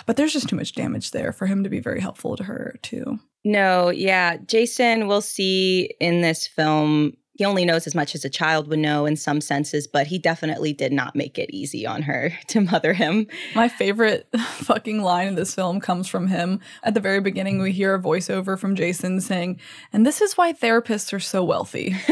But 0.05 0.17
there's 0.17 0.33
just 0.33 0.49
too 0.49 0.57
much 0.57 0.73
damage 0.73 1.11
there 1.11 1.31
for 1.31 1.45
him 1.45 1.63
to 1.63 1.69
be 1.69 1.79
very 1.79 2.01
helpful 2.01 2.35
to 2.35 2.43
her, 2.43 2.77
too. 2.81 3.17
No, 3.45 3.89
yeah. 3.89 4.35
Jason, 4.45 5.07
we'll 5.07 5.21
see 5.21 5.91
in 6.01 6.19
this 6.19 6.45
film, 6.45 7.13
he 7.39 7.45
only 7.45 7.63
knows 7.63 7.87
as 7.87 7.95
much 7.95 8.15
as 8.15 8.25
a 8.25 8.29
child 8.29 8.67
would 8.67 8.79
know 8.79 9.05
in 9.05 9.15
some 9.15 9.39
senses, 9.39 9.87
but 9.87 10.07
he 10.07 10.19
definitely 10.19 10.73
did 10.73 10.91
not 10.91 11.15
make 11.15 11.39
it 11.39 11.49
easy 11.55 11.87
on 11.87 12.01
her 12.01 12.33
to 12.47 12.59
mother 12.59 12.91
him. 12.91 13.27
My 13.55 13.69
favorite 13.69 14.27
fucking 14.37 15.01
line 15.01 15.29
in 15.29 15.35
this 15.35 15.55
film 15.55 15.79
comes 15.79 16.09
from 16.09 16.27
him. 16.27 16.59
At 16.83 16.95
the 16.95 16.99
very 16.99 17.21
beginning, 17.21 17.61
we 17.61 17.71
hear 17.71 17.95
a 17.95 18.01
voiceover 18.01 18.59
from 18.59 18.75
Jason 18.75 19.21
saying, 19.21 19.57
And 19.93 20.05
this 20.05 20.19
is 20.19 20.35
why 20.35 20.51
therapists 20.51 21.13
are 21.13 21.19
so 21.21 21.41
wealthy. 21.41 21.95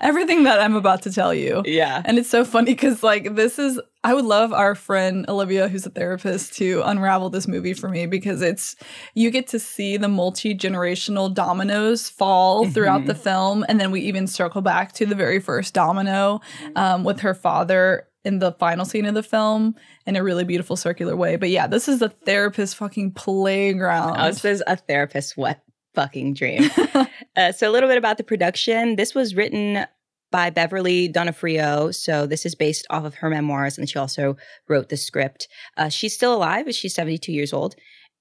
Everything 0.00 0.42
that 0.42 0.58
I'm 0.60 0.74
about 0.74 1.02
to 1.02 1.12
tell 1.12 1.32
you. 1.32 1.62
Yeah. 1.64 2.02
And 2.04 2.18
it's 2.18 2.28
so 2.28 2.44
funny 2.44 2.72
because, 2.72 3.04
like, 3.04 3.36
this 3.36 3.60
is, 3.60 3.78
I 4.06 4.14
would 4.14 4.24
love 4.24 4.52
our 4.52 4.76
friend 4.76 5.24
Olivia, 5.28 5.66
who's 5.66 5.84
a 5.84 5.90
therapist, 5.90 6.52
to 6.58 6.80
unravel 6.84 7.28
this 7.28 7.48
movie 7.48 7.74
for 7.74 7.88
me 7.88 8.06
because 8.06 8.40
it's, 8.40 8.76
you 9.14 9.32
get 9.32 9.48
to 9.48 9.58
see 9.58 9.96
the 9.96 10.06
multi 10.06 10.54
generational 10.54 11.34
dominoes 11.34 12.08
fall 12.08 12.70
throughout 12.70 13.06
the 13.06 13.16
film. 13.16 13.66
And 13.68 13.80
then 13.80 13.90
we 13.90 14.02
even 14.02 14.28
circle 14.28 14.62
back 14.62 14.92
to 14.92 15.06
the 15.06 15.16
very 15.16 15.40
first 15.40 15.74
domino 15.74 16.40
um, 16.76 17.02
with 17.02 17.18
her 17.18 17.34
father 17.34 18.06
in 18.24 18.38
the 18.38 18.52
final 18.52 18.84
scene 18.84 19.06
of 19.06 19.14
the 19.14 19.24
film 19.24 19.74
in 20.06 20.14
a 20.14 20.22
really 20.22 20.44
beautiful 20.44 20.76
circular 20.76 21.16
way. 21.16 21.34
But 21.34 21.50
yeah, 21.50 21.66
this 21.66 21.88
is 21.88 22.00
a 22.00 22.10
therapist 22.10 22.76
fucking 22.76 23.10
playground. 23.10 24.20
Oh, 24.20 24.26
this 24.26 24.44
is 24.44 24.62
a 24.68 24.76
therapist 24.76 25.36
what 25.36 25.64
fucking 25.96 26.34
dream. 26.34 26.70
uh, 27.36 27.50
so, 27.50 27.68
a 27.68 27.72
little 27.72 27.88
bit 27.88 27.98
about 27.98 28.18
the 28.18 28.24
production. 28.24 28.94
This 28.94 29.16
was 29.16 29.34
written 29.34 29.84
by 30.30 30.50
Beverly 30.50 31.08
Donofrio. 31.08 31.94
So, 31.94 32.26
this 32.26 32.44
is 32.46 32.54
based 32.54 32.86
off 32.90 33.04
of 33.04 33.14
her 33.16 33.30
memoirs, 33.30 33.78
and 33.78 33.88
she 33.88 33.98
also 33.98 34.36
wrote 34.68 34.88
the 34.88 34.96
script. 34.96 35.48
Uh, 35.76 35.88
she's 35.88 36.14
still 36.14 36.34
alive, 36.34 36.72
she's 36.74 36.94
72 36.94 37.32
years 37.32 37.52
old. 37.52 37.74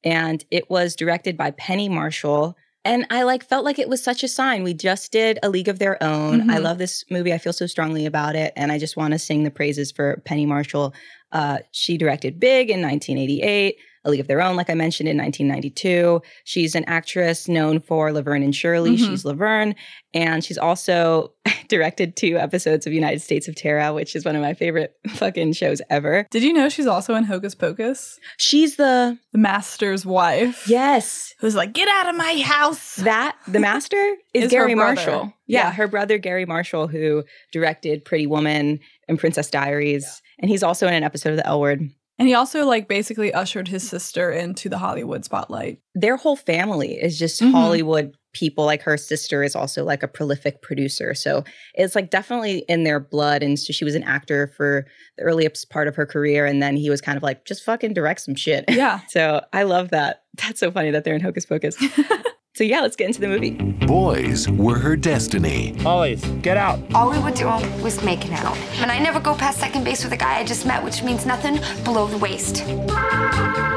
And 0.03 0.43
it 0.51 0.69
was 0.69 0.95
directed 0.95 1.35
by 1.35 1.51
Penny 1.51 1.89
Marshall. 1.89 2.55
And 2.83 3.07
I 3.09 3.23
like 3.23 3.43
felt 3.43 3.65
like 3.65 3.79
it 3.79 3.89
was 3.89 4.03
such 4.03 4.23
a 4.23 4.27
sign. 4.27 4.61
We 4.61 4.75
just 4.75 5.11
did 5.11 5.39
A 5.41 5.49
League 5.49 5.67
of 5.67 5.79
Their 5.79 6.01
Own. 6.03 6.51
I 6.51 6.57
Mhm. 6.59 6.61
love 6.63 6.77
this 6.77 7.03
movie. 7.09 7.33
I 7.33 7.39
feel 7.39 7.53
so 7.53 7.65
strongly 7.65 8.05
about 8.05 8.35
it. 8.35 8.53
And 8.55 8.71
I 8.71 8.77
just 8.77 8.95
want 8.95 9.13
to 9.13 9.19
sing 9.19 9.43
the 9.43 9.49
praises 9.49 9.91
for 9.91 10.21
Penny 10.25 10.45
Marshall. 10.45 10.93
Uh, 11.31 11.57
she 11.71 11.97
directed 11.97 12.39
Big 12.39 12.69
in 12.69 12.81
1988. 12.81 13.77
A 14.05 14.09
League 14.11 14.19
of 14.21 14.27
Their 14.27 14.41
Own, 14.41 14.55
like 14.55 14.69
I 14.69 14.73
mentioned, 14.75 15.09
in 15.09 15.17
1992. 15.17 16.21
She's 16.43 16.75
an 16.75 16.85
actress 16.85 17.47
known 17.47 17.79
for 17.79 18.11
Laverne 18.13 18.43
and 18.43 18.55
Shirley. 18.55 18.95
Mhm. 18.97 19.07
She's 19.07 19.25
Laverne. 19.25 19.75
And 20.13 20.43
she's 20.43 20.57
also 20.57 21.33
directed 21.67 22.15
two 22.15 22.37
episodes 22.37 22.87
of 22.87 22.93
United 22.93 23.21
States 23.21 23.47
of 23.47 23.55
Tara, 23.55 23.93
which 23.93 24.15
is 24.15 24.23
one 24.23 24.35
of 24.35 24.41
my 24.41 24.53
favorite 24.53 24.93
fucking 25.09 25.53
shows 25.53 25.81
ever. 25.89 26.25
Did 26.31 26.43
you 26.43 26.53
know 26.53 26.69
she's 26.69 26.87
also 26.87 27.15
in 27.15 27.23
Hocus 27.25 27.53
Pocus? 27.55 28.17
She's 28.37 28.77
the, 28.77 29.17
The 29.33 29.37
master's 29.39 30.05
wife. 30.05 30.67
yes, 30.69 31.33
Who's 31.39 31.55
like, 31.55 31.73
get 31.73 31.89
out 31.89 32.07
of 32.07 32.15
my 32.15 32.41
house. 32.45 32.95
that, 32.97 33.35
the 33.47 33.59
master 33.59 33.97
is, 34.33 34.45
Is 34.45 34.51
Garry. 34.51 34.73
Marshall. 34.75 35.33
Yeah, 35.47 35.65
Yeah. 35.67 35.71
her 35.73 35.87
brother, 35.87 36.17
Garry 36.17 36.45
Marshall, 36.45 36.87
who 36.87 37.23
directed 37.51 38.05
Pretty 38.05 38.25
Woman 38.27 38.79
and 39.09 39.19
Princess 39.19 39.49
Diaries. 39.49 40.21
And 40.39 40.49
he's 40.49 40.63
also 40.63 40.87
in 40.87 40.93
an 40.93 41.03
episode 41.03 41.31
of 41.31 41.37
The 41.37 41.45
L 41.47 41.59
Word. 41.59 41.89
And 42.17 42.27
he 42.27 42.33
also 42.33 42.65
like 42.65 42.87
basically 42.87 43.33
ushered 43.33 43.67
his 43.67 43.87
sister 43.87 44.31
into 44.31 44.69
the 44.69 44.77
Hollywood 44.77 45.25
spotlight. 45.25 45.79
their 45.97 46.17
whole 46.17 46.35
family 46.35 46.93
is 46.93 47.17
just 47.17 47.41
Mhm. 47.41 47.51
Hollywood 47.51 48.15
people. 48.33 48.65
Like 48.65 48.81
her 48.81 48.97
sister 48.97 49.43
is 49.43 49.55
also 49.55 49.85
like 49.85 50.03
a 50.03 50.09
prolific 50.09 50.61
producer. 50.61 51.13
So 51.13 51.43
it's 51.73 51.95
like 51.95 52.09
definitely 52.09 52.65
in 52.67 52.83
their 52.83 52.99
blood. 52.99 53.41
And 53.43 53.57
so 53.57 53.71
she 53.71 53.85
was 53.85 53.95
an 53.95 54.03
actor 54.03 54.47
for 54.57 54.85
the 55.17 55.23
earliest 55.23 55.69
part 55.69 55.87
of 55.87 55.95
her 55.95 56.05
career. 56.05 56.45
And 56.45 56.61
then 56.61 56.75
he 56.75 56.89
was 56.89 56.99
kind 56.99 57.15
of 57.15 57.23
like, 57.23 57.45
just 57.45 57.63
fucking 57.63 57.93
direct 57.93 58.19
some 58.21 58.35
shit. 58.35 58.65
Yeah. 58.67 58.99
so 59.07 59.41
I 59.53 59.63
love 59.63 59.91
that. 59.91 60.23
That's 60.37 60.59
so 60.59 60.69
funny 60.69 60.91
that 60.91 61.05
they're 61.05 61.15
in 61.15 61.21
Hocus 61.21 61.45
Pocus. 61.45 61.77
so 62.55 62.63
yeah, 62.63 62.79
let's 62.79 62.95
get 62.95 63.07
into 63.07 63.19
the 63.19 63.27
movie. 63.27 63.51
Boys 63.85 64.49
were 64.49 64.79
her 64.79 64.95
destiny. 64.95 65.73
Hollies, 65.79 66.23
get 66.41 66.55
out. 66.55 66.79
All 66.93 67.11
we 67.11 67.19
would 67.19 67.33
do 67.33 67.47
was 67.83 68.01
making 68.01 68.33
out. 68.33 68.55
And 68.77 68.89
I 68.89 68.97
never 68.97 69.19
go 69.19 69.35
past 69.35 69.59
second 69.59 69.83
base 69.83 70.05
with 70.05 70.13
a 70.13 70.17
guy 70.17 70.39
I 70.39 70.45
just 70.45 70.65
met, 70.65 70.81
which 70.81 71.03
means 71.03 71.25
nothing 71.25 71.59
below 71.83 72.07
the 72.07 72.17
waist. 72.17 72.65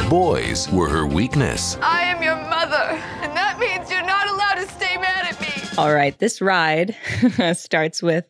Boys 0.08 0.70
were 0.70 0.88
her 0.88 1.06
weakness. 1.08 1.76
I 1.82 2.02
am 2.02 2.22
your 2.22 2.36
mother, 2.36 2.96
and 3.20 3.36
that 3.36 3.58
means 3.58 3.90
you're 3.90 4.06
not 4.06 4.28
allowed 4.28 4.64
to 4.64 4.72
stay 4.74 4.96
mad 4.96 5.26
at 5.26 5.40
me. 5.40 5.48
All 5.76 5.92
right, 5.92 6.16
this 6.16 6.40
ride 6.40 6.96
starts 7.54 8.00
with 8.00 8.26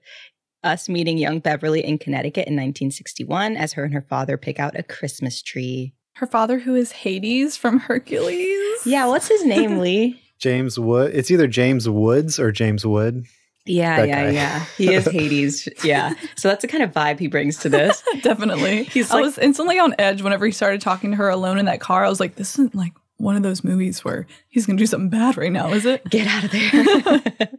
us 0.65 0.89
meeting 0.89 1.19
young 1.19 1.41
Beverly 1.41 1.85
in 1.85 1.99
Connecticut 1.99 2.49
in 2.49 2.55
1961 2.55 3.55
as 3.59 3.75
her 3.75 3.85
and 3.85 3.93
her 3.93 4.07
father 4.09 4.39
pick 4.39 4.59
out 4.59 4.79
a 4.79 4.83
Christmas 4.83 5.43
tree. 5.43 5.93
Her 6.15 6.27
father, 6.27 6.59
who 6.59 6.75
is 6.75 6.93
Hades 6.93 7.59
from 7.59 7.81
Hercules. 7.81 8.87
Yeah, 8.87 9.09
what's 9.09 9.29
his 9.29 9.45
name, 9.45 9.79
Lee? 9.79 10.23
James 10.39 10.79
Wood. 10.79 11.13
It's 11.15 11.31
either 11.31 11.47
James 11.47 11.89
Woods 11.89 12.39
or 12.39 12.53
James 12.53 12.87
Wood. 12.87 13.25
Yeah, 13.67 13.97
That 13.97 14.09
yeah, 14.09 14.25
guy. 14.25 14.31
yeah. 14.31 14.65
He 14.79 14.95
is 14.95 15.05
Hades. 15.13 15.69
Yeah. 15.85 16.15
So 16.37 16.49
that's 16.49 16.63
the 16.63 16.69
kind 16.69 16.83
of 16.83 16.91
vibe 16.93 17.19
he 17.19 17.27
brings 17.27 17.59
to 17.59 17.69
this. 17.69 18.03
Definitely. 18.23 18.85
He's 18.85 19.11
I 19.11 19.17
like- 19.17 19.25
was 19.25 19.39
instantly 19.39 19.79
on 19.79 19.95
edge 19.99 20.23
whenever 20.23 20.47
he 20.47 20.53
started 20.53 20.81
talking 20.81 21.11
to 21.11 21.17
her 21.19 21.29
alone 21.29 21.59
in 21.59 21.67
that 21.67 21.81
car. 21.81 22.05
I 22.05 22.09
was 22.09 22.19
like, 22.21 22.37
this 22.37 22.55
isn't 22.55 22.75
like 22.75 22.93
one 23.19 23.37
of 23.37 23.43
those 23.43 23.65
movies 23.65 24.05
where 24.05 24.27
he's 24.49 24.65
going 24.65 24.77
to 24.77 24.81
do 24.81 24.87
something 24.87 25.11
bad 25.11 25.37
right 25.37 25.53
now, 25.53 25.69
is 25.73 25.85
it? 25.85 26.03
Get 26.09 26.27
out 26.29 26.45
of 26.45 26.51
there. 26.53 27.51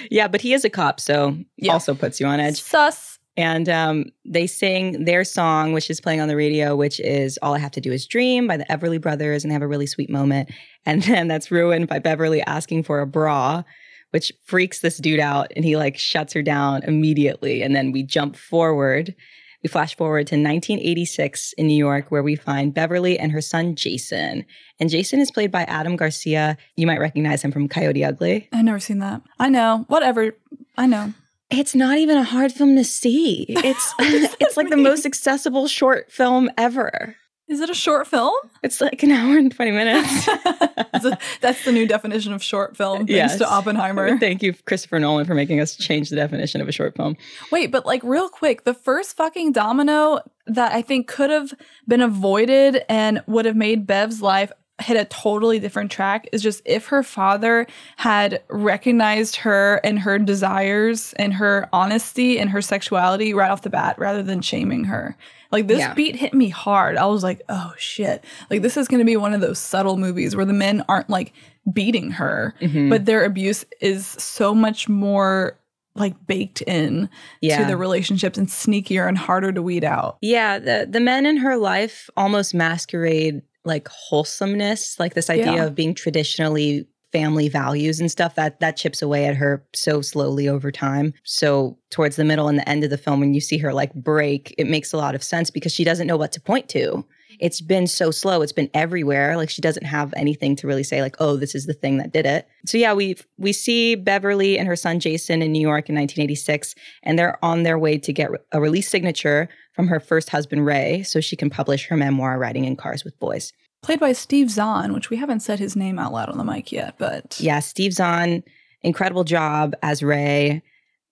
yeah, 0.10 0.28
but 0.28 0.40
he 0.40 0.52
is 0.52 0.64
a 0.64 0.70
cop, 0.70 0.98
so 1.00 1.38
Yeah. 1.56 1.72
also 1.72 1.94
puts 1.94 2.18
you 2.20 2.26
on 2.26 2.40
edge. 2.40 2.60
Sus. 2.60 3.13
And 3.36 3.68
um, 3.68 4.06
they 4.24 4.46
sing 4.46 5.04
their 5.04 5.24
song, 5.24 5.72
which 5.72 5.90
is 5.90 6.00
playing 6.00 6.20
on 6.20 6.28
the 6.28 6.36
radio, 6.36 6.76
which 6.76 7.00
is 7.00 7.38
All 7.42 7.54
I 7.54 7.58
Have 7.58 7.72
to 7.72 7.80
Do 7.80 7.90
Is 7.90 8.06
Dream 8.06 8.46
by 8.46 8.56
the 8.56 8.64
Everly 8.66 9.00
Brothers, 9.00 9.42
and 9.42 9.50
they 9.50 9.54
have 9.54 9.62
a 9.62 9.68
really 9.68 9.86
sweet 9.86 10.10
moment. 10.10 10.50
And 10.86 11.02
then 11.04 11.28
that's 11.28 11.50
ruined 11.50 11.88
by 11.88 11.98
Beverly 11.98 12.42
asking 12.42 12.82
for 12.82 13.00
a 13.00 13.06
bra, 13.06 13.62
which 14.10 14.30
freaks 14.44 14.80
this 14.80 14.98
dude 14.98 15.18
out. 15.18 15.50
And 15.56 15.64
he 15.64 15.78
like 15.78 15.96
shuts 15.96 16.34
her 16.34 16.42
down 16.42 16.82
immediately. 16.82 17.62
And 17.62 17.74
then 17.74 17.90
we 17.90 18.02
jump 18.02 18.36
forward. 18.36 19.14
We 19.62 19.68
flash 19.68 19.96
forward 19.96 20.26
to 20.26 20.34
1986 20.34 21.54
in 21.54 21.68
New 21.68 21.74
York, 21.74 22.10
where 22.10 22.22
we 22.22 22.36
find 22.36 22.74
Beverly 22.74 23.18
and 23.18 23.32
her 23.32 23.40
son 23.40 23.76
Jason. 23.76 24.44
And 24.78 24.90
Jason 24.90 25.20
is 25.20 25.30
played 25.30 25.50
by 25.50 25.62
Adam 25.62 25.96
Garcia. 25.96 26.58
You 26.76 26.86
might 26.86 27.00
recognize 27.00 27.42
him 27.42 27.50
from 27.50 27.66
Coyote 27.66 28.04
Ugly. 28.04 28.50
I've 28.52 28.66
never 28.66 28.78
seen 28.78 28.98
that. 28.98 29.22
I 29.38 29.48
know. 29.48 29.86
Whatever. 29.88 30.36
I 30.76 30.84
know. 30.84 31.14
It's 31.50 31.74
not 31.74 31.98
even 31.98 32.16
a 32.16 32.24
hard 32.24 32.52
film 32.52 32.76
to 32.76 32.84
see. 32.84 33.46
It's 33.64 33.94
it's 34.40 34.56
like 34.56 34.70
the 34.70 34.76
most 34.76 35.04
accessible 35.06 35.66
short 35.68 36.10
film 36.10 36.50
ever. 36.58 37.16
Is 37.46 37.60
it 37.60 37.68
a 37.68 37.74
short 37.74 38.06
film? 38.06 38.32
It's 38.62 38.80
like 38.80 39.02
an 39.02 39.10
hour 39.10 39.36
and 39.36 39.54
20 39.54 39.70
minutes. 39.70 40.26
That's 41.42 41.62
the 41.66 41.72
new 41.72 41.86
definition 41.86 42.32
of 42.32 42.42
short 42.42 42.74
film, 42.74 43.00
thanks 43.00 43.10
Yes. 43.12 43.36
to 43.38 43.46
Oppenheimer. 43.46 44.18
Thank 44.18 44.42
you, 44.42 44.54
Christopher 44.64 44.98
Nolan, 44.98 45.26
for 45.26 45.34
making 45.34 45.60
us 45.60 45.76
change 45.76 46.08
the 46.08 46.16
definition 46.16 46.62
of 46.62 46.68
a 46.68 46.72
short 46.72 46.96
film. 46.96 47.18
Wait, 47.52 47.70
but 47.70 47.84
like 47.84 48.02
real 48.02 48.30
quick, 48.30 48.64
the 48.64 48.72
first 48.72 49.14
fucking 49.18 49.52
domino 49.52 50.20
that 50.46 50.72
I 50.72 50.80
think 50.80 51.06
could 51.06 51.28
have 51.28 51.52
been 51.86 52.00
avoided 52.00 52.82
and 52.88 53.22
would 53.26 53.44
have 53.44 53.56
made 53.56 53.86
Bev's 53.86 54.22
life 54.22 54.50
hit 54.80 54.96
a 54.96 55.04
totally 55.04 55.60
different 55.60 55.90
track 55.90 56.28
is 56.32 56.42
just 56.42 56.60
if 56.64 56.86
her 56.88 57.02
father 57.04 57.64
had 57.96 58.42
recognized 58.50 59.36
her 59.36 59.80
and 59.84 60.00
her 60.00 60.18
desires 60.18 61.12
and 61.16 61.32
her 61.34 61.68
honesty 61.72 62.38
and 62.40 62.50
her 62.50 62.60
sexuality 62.60 63.32
right 63.32 63.50
off 63.52 63.62
the 63.62 63.70
bat 63.70 63.96
rather 63.98 64.22
than 64.22 64.40
shaming 64.40 64.84
her. 64.84 65.16
Like 65.52 65.68
this 65.68 65.78
Yeah. 65.78 65.94
beat 65.94 66.16
hit 66.16 66.34
me 66.34 66.48
hard. 66.48 66.96
I 66.96 67.06
was 67.06 67.22
like, 67.22 67.40
"Oh 67.48 67.72
shit." 67.78 68.24
Like 68.50 68.62
this 68.62 68.76
is 68.76 68.88
going 68.88 68.98
to 68.98 69.04
be 69.04 69.16
one 69.16 69.32
of 69.32 69.40
those 69.40 69.60
subtle 69.60 69.96
movies 69.96 70.34
where 70.34 70.44
the 70.44 70.52
men 70.52 70.84
aren't 70.88 71.08
like 71.08 71.32
beating 71.72 72.10
her, 72.12 72.54
Mhm. 72.60 72.90
but 72.90 73.04
their 73.04 73.24
abuse 73.24 73.64
is 73.80 74.04
so 74.06 74.54
much 74.54 74.88
more 74.88 75.56
like 75.94 76.14
baked 76.26 76.60
in 76.62 77.08
Yeah. 77.40 77.58
to 77.60 77.64
the 77.66 77.76
relationships 77.76 78.36
and 78.36 78.48
sneakier 78.48 79.06
and 79.06 79.16
harder 79.16 79.52
to 79.52 79.62
weed 79.62 79.84
out. 79.84 80.16
Yeah, 80.20 80.58
the 80.58 80.88
the 80.90 80.98
men 80.98 81.24
in 81.26 81.36
her 81.36 81.56
life 81.56 82.10
almost 82.16 82.52
masquerade 82.52 83.42
like 83.64 83.88
wholesomeness, 83.88 84.98
like 84.98 85.14
this 85.14 85.30
idea 85.30 85.54
Yeah. 85.54 85.64
of 85.64 85.74
being 85.74 85.94
traditionally 85.94 86.86
family 87.12 87.48
values 87.48 88.00
and 88.00 88.10
stuff 88.10 88.34
that 88.34 88.58
that 88.58 88.76
chips 88.76 89.00
away 89.00 89.24
at 89.26 89.36
her 89.36 89.64
so 89.72 90.00
slowly 90.00 90.48
over 90.48 90.72
time. 90.72 91.14
So 91.22 91.78
towards 91.90 92.16
the 92.16 92.24
middle 92.24 92.48
and 92.48 92.58
the 92.58 92.68
end 92.68 92.82
of 92.82 92.90
the 92.90 92.98
film 92.98 93.20
when 93.20 93.34
you 93.34 93.40
see 93.40 93.56
her 93.58 93.72
like 93.72 93.94
break, 93.94 94.52
it 94.58 94.66
makes 94.66 94.92
a 94.92 94.96
lot 94.96 95.14
of 95.14 95.22
sense 95.22 95.48
because 95.48 95.72
she 95.72 95.84
doesn't 95.84 96.08
know 96.08 96.16
what 96.16 96.32
to 96.32 96.40
point 96.40 96.68
to. 96.70 97.04
It's 97.40 97.60
been 97.60 97.86
so 97.86 98.10
slow, 98.10 98.42
it's 98.42 98.52
been 98.52 98.70
everywhere. 98.74 99.36
Like 99.36 99.50
she 99.50 99.62
doesn't 99.62 99.84
have 99.84 100.12
anything 100.16 100.56
to 100.56 100.66
really 100.66 100.82
say 100.82 101.02
like, 101.02 101.16
"Oh, 101.18 101.36
this 101.36 101.54
is 101.54 101.66
the 101.66 101.74
thing 101.74 101.98
that 101.98 102.12
did 102.12 102.26
it." 102.26 102.46
So 102.66 102.78
yeah, 102.78 102.92
we 102.92 103.16
we 103.38 103.52
see 103.52 103.94
Beverly 103.94 104.58
and 104.58 104.68
her 104.68 104.76
son 104.76 105.00
Jason 105.00 105.42
in 105.42 105.52
New 105.52 105.60
York 105.60 105.88
in 105.88 105.94
1986 105.94 106.74
and 107.02 107.18
they're 107.18 107.42
on 107.44 107.62
their 107.62 107.78
way 107.78 107.98
to 107.98 108.12
get 108.12 108.30
a 108.52 108.60
release 108.60 108.88
signature 108.88 109.48
from 109.72 109.88
her 109.88 110.00
first 110.00 110.30
husband 110.30 110.64
Ray 110.64 111.02
so 111.02 111.20
she 111.20 111.36
can 111.36 111.50
publish 111.50 111.86
her 111.88 111.96
memoir 111.96 112.38
Riding 112.38 112.64
in 112.64 112.76
Cars 112.76 113.04
with 113.04 113.18
Boys. 113.18 113.52
Played 113.82 114.00
by 114.00 114.12
Steve 114.12 114.50
Zahn, 114.50 114.94
which 114.94 115.10
we 115.10 115.16
haven't 115.18 115.40
said 115.40 115.58
his 115.58 115.76
name 115.76 115.98
out 115.98 116.12
loud 116.12 116.30
on 116.30 116.38
the 116.38 116.44
mic 116.44 116.72
yet, 116.72 116.94
but 116.96 117.38
Yeah, 117.38 117.60
Steve 117.60 117.92
Zahn, 117.92 118.42
incredible 118.82 119.24
job 119.24 119.74
as 119.82 120.02
Ray. 120.02 120.62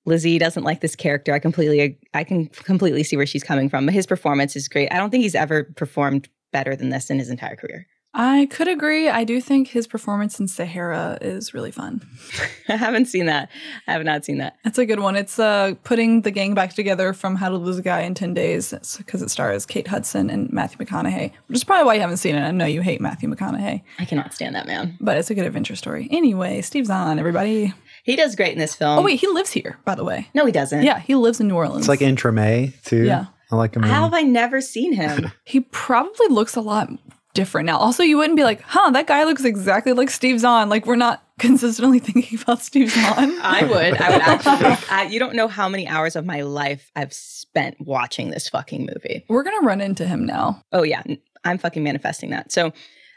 Lizzie 0.05 0.39
doesn't 0.39 0.65
like 0.65 0.81
this 0.81 0.97
character. 0.97 1.33
I 1.33 1.39
completely, 1.39 1.99
I 2.15 2.25
can 2.25 2.49
completely 2.49 3.03
see 3.03 3.17
where 3.17 3.27
she's 3.27 3.45
coming 3.45 3.69
from. 3.69 3.87
But 3.87 3.95
his 3.95 4.07
performance 4.07 4.57
is 4.57 4.69
great. 4.69 4.93
I 4.93 4.99
don't 4.99 5.11
think 5.11 5.23
he's 5.23 5.35
ever 5.35 5.65
performed 5.65 6.29
better 6.53 6.75
than 6.77 6.91
this 6.91 7.11
in 7.11 7.19
his 7.19 7.31
entire 7.31 7.57
career. 7.57 7.87
I 8.15 8.47
could 8.51 8.69
agree. 8.69 9.09
I 9.09 9.25
do 9.25 9.41
think 9.41 9.69
his 9.69 9.87
performance 9.87 10.39
in 10.39 10.47
Sahara 10.47 11.17
is 11.23 11.55
really 11.55 11.71
fun. 11.71 12.07
I 12.69 12.77
haven't 12.77 13.07
seen 13.07 13.25
that. 13.25 13.49
I 13.89 13.93
have 13.93 14.05
not 14.05 14.27
seen 14.27 14.37
that. 14.37 14.59
That's 14.65 14.77
a 14.77 14.85
good 14.85 15.01
one. 15.01 15.17
It's 15.17 15.39
uh, 15.39 15.77
putting 15.83 16.21
the 16.21 16.31
gang 16.31 16.53
back 16.53 16.75
together 16.75 17.15
from 17.15 17.37
How 17.37 17.49
to 17.49 17.57
Lose 17.57 17.79
a 17.79 17.83
Guy 17.83 18.03
in 18.03 18.13
10 18.13 18.35
Days 18.35 18.75
because 18.99 19.23
it 19.23 19.31
stars 19.31 19.65
Kate 19.65 19.89
Hudson 19.89 20.29
and 20.29 20.53
Matthew 20.53 20.77
McConaughey, 20.85 21.33
which 21.47 21.57
is 21.57 21.65
probably 21.65 21.87
why 21.87 21.95
you 21.95 22.03
haven't 22.03 22.19
seen 22.19 22.35
it. 22.35 22.43
I 22.43 22.51
know 22.51 22.67
you 22.67 22.83
hate 22.83 23.01
Matthew 23.01 23.31
McConaughey, 23.31 23.83
I 23.99 24.05
cannot 24.05 24.35
stand 24.35 24.57
that 24.57 24.67
man. 24.67 24.99
but 25.01 25.17
it's 25.17 25.31
a 25.31 25.35
good 25.35 25.47
adventure 25.47 25.75
story. 25.77 26.09
Anyway, 26.11 26.61
Steve 26.61 26.85
Zahn, 26.85 27.19
everybody. 27.19 27.73
He 28.03 28.17
does 28.17 28.35
great 28.37 28.53
in 28.53 28.59
this 28.59 28.75
film. 28.75 28.99
Oh, 28.99 29.03
wait, 29.03 29.21
he 29.21 29.29
lives 29.29 29.51
here, 29.53 29.79
by 29.85 29.95
the 29.95 30.05
way. 30.05 30.29
no, 30.35 30.45
he 30.45 30.53
doesn't. 30.53 30.83
Yeah, 30.83 30.99
he 30.99 31.15
lives 31.15 31.41
in 31.41 31.49
New 31.49 31.55
Orleans. 31.55 31.81
It's 31.83 31.89
like 31.89 32.03
in 32.03 32.17
Treme 32.17 32.73
too. 32.85 33.05
Yeah. 33.05 33.27
I 33.51 33.57
like 33.57 33.75
him. 33.77 33.83
How 33.83 34.05
have 34.05 34.15
I 34.15 34.23
never 34.23 34.61
seen 34.61 34.93
him? 34.95 35.31
he 35.45 35.61
probably 35.61 36.29
looks 36.29 36.57
a 36.57 36.61
lot 36.63 36.89
different 37.35 37.67
now. 37.67 37.77
Also, 37.79 38.03
you 38.03 38.17
wouldn't 38.17 38.37
be 38.37 38.45
like, 38.45 38.63
huh, 38.63 38.91
that 38.91 39.07
guy 39.07 39.25
looks 39.25 39.45
exactly 39.45 39.93
like 39.93 40.11
Steve 40.11 40.41
Zahn. 40.41 40.69
Like, 40.69 40.87
we're 40.87 40.97
not 40.97 41.23
consistently 41.39 41.99
thinking 41.99 42.39
about 42.41 42.63
Steve 42.63 42.91
Zahn. 42.91 43.39
I 43.43 43.65
would. 43.65 44.01
I 44.01 44.11
would 44.11 44.23
actually. 44.23 44.87
I, 44.91 45.05
you 45.05 45.19
don't 45.19 45.35
know 45.35 45.49
how 45.49 45.69
many 45.69 45.87
hours 45.87 46.17
of 46.17 46.25
my 46.25 46.41
life 46.43 46.91
I've 46.97 47.13
spent 47.13 47.77
watching 47.81 48.31
this 48.31 48.49
fucking 48.49 48.81
movie. 48.93 49.25
we're 49.29 49.43
going 49.43 49.61
to 49.61 49.67
run 49.67 49.81
into 49.81 50.07
him 50.07 50.25
now. 50.25 50.63
Oh 50.73 50.83
yeah, 50.83 51.03
I'm 51.45 51.59
fucking 51.59 51.83
manifesting 51.83 52.31
that. 52.31 52.51
So 52.53 52.73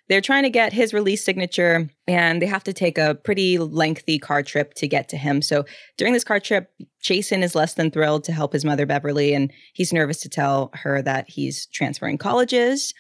they're 0.07 0.21
trying 0.21 0.43
to 0.43 0.49
get 0.49 0.73
his 0.73 0.93
release 0.93 1.23
signature 1.23 1.89
and 2.07 2.41
they 2.41 2.45
have 2.45 2.63
to 2.65 2.73
take 2.73 2.97
a 2.97 3.15
pretty 3.15 3.57
lengthy 3.57 4.19
car 4.19 4.43
trip 4.43 4.73
to 4.75 4.87
get 4.87 5.09
to 5.09 5.17
him. 5.17 5.41
So 5.41 5.65
during 5.97 6.13
this 6.13 6.23
car 6.23 6.39
trip, 6.39 6.71
Jason 7.01 7.41
is 7.41 7.55
less 7.55 7.73
than 7.73 7.91
thrilled 7.91 8.23
to 8.25 8.31
help 8.31 8.53
his 8.53 8.65
mother 8.65 8.85
Beverly 8.85 9.33
and 9.33 9.51
he's 9.73 9.93
nervous 9.93 10.19
to 10.21 10.29
tell 10.29 10.71
her 10.73 11.01
that 11.01 11.29
he's 11.29 11.65
transferring 11.67 12.17
colleges. 12.17 12.93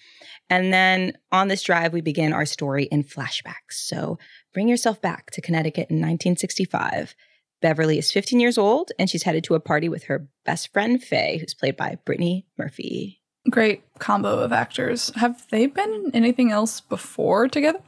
And 0.49 0.73
then 0.73 1.13
on 1.31 1.47
this 1.47 1.63
drive 1.63 1.93
we 1.93 2.01
begin 2.01 2.33
our 2.33 2.45
story 2.45 2.85
in 2.85 3.03
flashbacks. 3.03 3.73
So 3.73 4.17
bring 4.53 4.67
yourself 4.67 5.01
back 5.01 5.31
to 5.31 5.41
Connecticut 5.41 5.89
in 5.89 5.97
1965. 5.97 7.15
Beverly 7.61 7.97
is 7.97 8.11
15 8.11 8.39
years 8.39 8.57
old 8.57 8.91
and 8.99 9.09
she's 9.09 9.23
headed 9.23 9.43
to 9.45 9.55
a 9.55 9.59
party 9.59 9.89
with 9.89 10.05
her 10.05 10.27
best 10.43 10.73
friend 10.73 11.03
Faye, 11.03 11.37
who's 11.37 11.53
played 11.53 11.77
by 11.77 11.97
Brittany 12.05 12.47
Murphy. 12.57 13.21
Great 13.49 13.83
combo 13.99 14.39
of 14.39 14.51
actors. 14.51 15.11
Have 15.15 15.45
they 15.49 15.67
been 15.67 15.93
in 15.93 16.11
anything 16.13 16.51
else 16.51 16.81
before 16.81 17.47
together? 17.47 17.79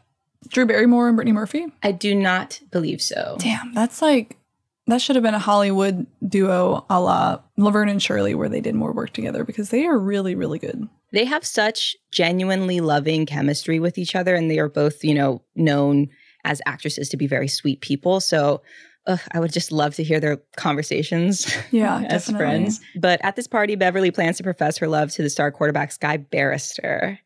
Drew 0.48 0.66
Barrymore 0.66 1.08
and 1.08 1.18
Brittany 1.18 1.34
Murphy? 1.34 1.68
I 1.84 1.92
do 1.92 2.14
not 2.16 2.60
believe 2.72 3.02
so. 3.02 3.38
Damn, 3.40 3.74
that's 3.74 4.02
like, 4.02 4.38
that 4.86 5.02
should 5.02 5.16
have 5.16 5.24
been 5.24 5.34
a 5.34 5.40
Hollywood 5.40 6.06
duo 6.26 6.86
a 6.90 7.02
la 7.02 7.40
Laverne 7.58 7.90
and 7.90 8.02
Shirley 8.02 8.36
where 8.36 8.50
they 8.50 8.62
did 8.62 8.76
more 8.76 8.94
work 8.94 9.12
together 9.12 9.44
because 9.44 9.70
they 9.70 9.86
are 9.86 9.98
really, 9.98 10.36
really 10.36 10.60
good. 10.60 10.88
They 11.12 11.26
have 11.26 11.46
such 11.46 11.96
genuinely 12.12 12.80
loving 12.80 13.26
chemistry 13.26 13.80
with 13.80 13.98
each 13.98 14.16
other, 14.16 14.36
and 14.36 14.52
they 14.52 14.60
are 14.60 14.70
both, 14.70 15.04
you 15.04 15.14
know, 15.14 15.42
known 15.56 16.10
as 16.44 16.62
actresses 16.66 17.10
to 17.10 17.18
be 17.18 17.28
very 17.28 17.48
sweet 17.48 17.82
people. 17.82 18.20
So 18.20 18.62
ugh, 19.08 19.20
I 19.32 19.40
would 19.40 19.52
just 19.54 19.72
love 19.72 19.96
to 19.96 20.04
hear 20.04 20.20
their 20.20 20.38
conversations 20.58 21.52
Yeah, 21.72 21.98
as 22.10 22.26
definitely. 22.26 22.38
friends. 22.46 22.82
But 22.96 23.20
at 23.24 23.36
this 23.36 23.48
party, 23.48 23.76
Beverly 23.76 24.12
plans 24.12 24.38
to 24.38 24.44
profess 24.44 24.78
her 24.78 24.88
love 24.88 25.12
to 25.14 25.24
the 25.24 25.30
star 25.30 25.52
quarterback 25.52 25.92
Sky 25.92 26.18
Barrister. 26.18 27.20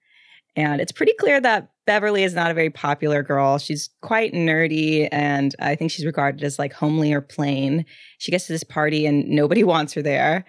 And 0.56 0.82
it's 0.82 0.92
pretty 0.92 1.14
clear 1.20 1.40
that 1.42 1.72
Beverly 1.86 2.24
is 2.24 2.34
not 2.34 2.52
a 2.52 2.54
very 2.54 2.70
popular 2.70 3.24
girl. 3.24 3.58
She's 3.58 3.90
quite 4.02 4.34
nerdy, 4.34 5.08
and 5.12 5.56
I 5.60 5.76
think 5.76 5.92
she's 5.92 6.06
regarded 6.06 6.44
as 6.44 6.60
like 6.60 6.74
homely 6.74 7.14
or 7.14 7.22
plain. 7.22 7.86
She 8.18 8.32
gets 8.32 8.48
to 8.48 8.54
this 8.54 8.64
party, 8.64 9.06
and 9.06 9.28
nobody 9.30 9.64
wants 9.74 9.94
her 9.94 10.02
there. 10.02 10.46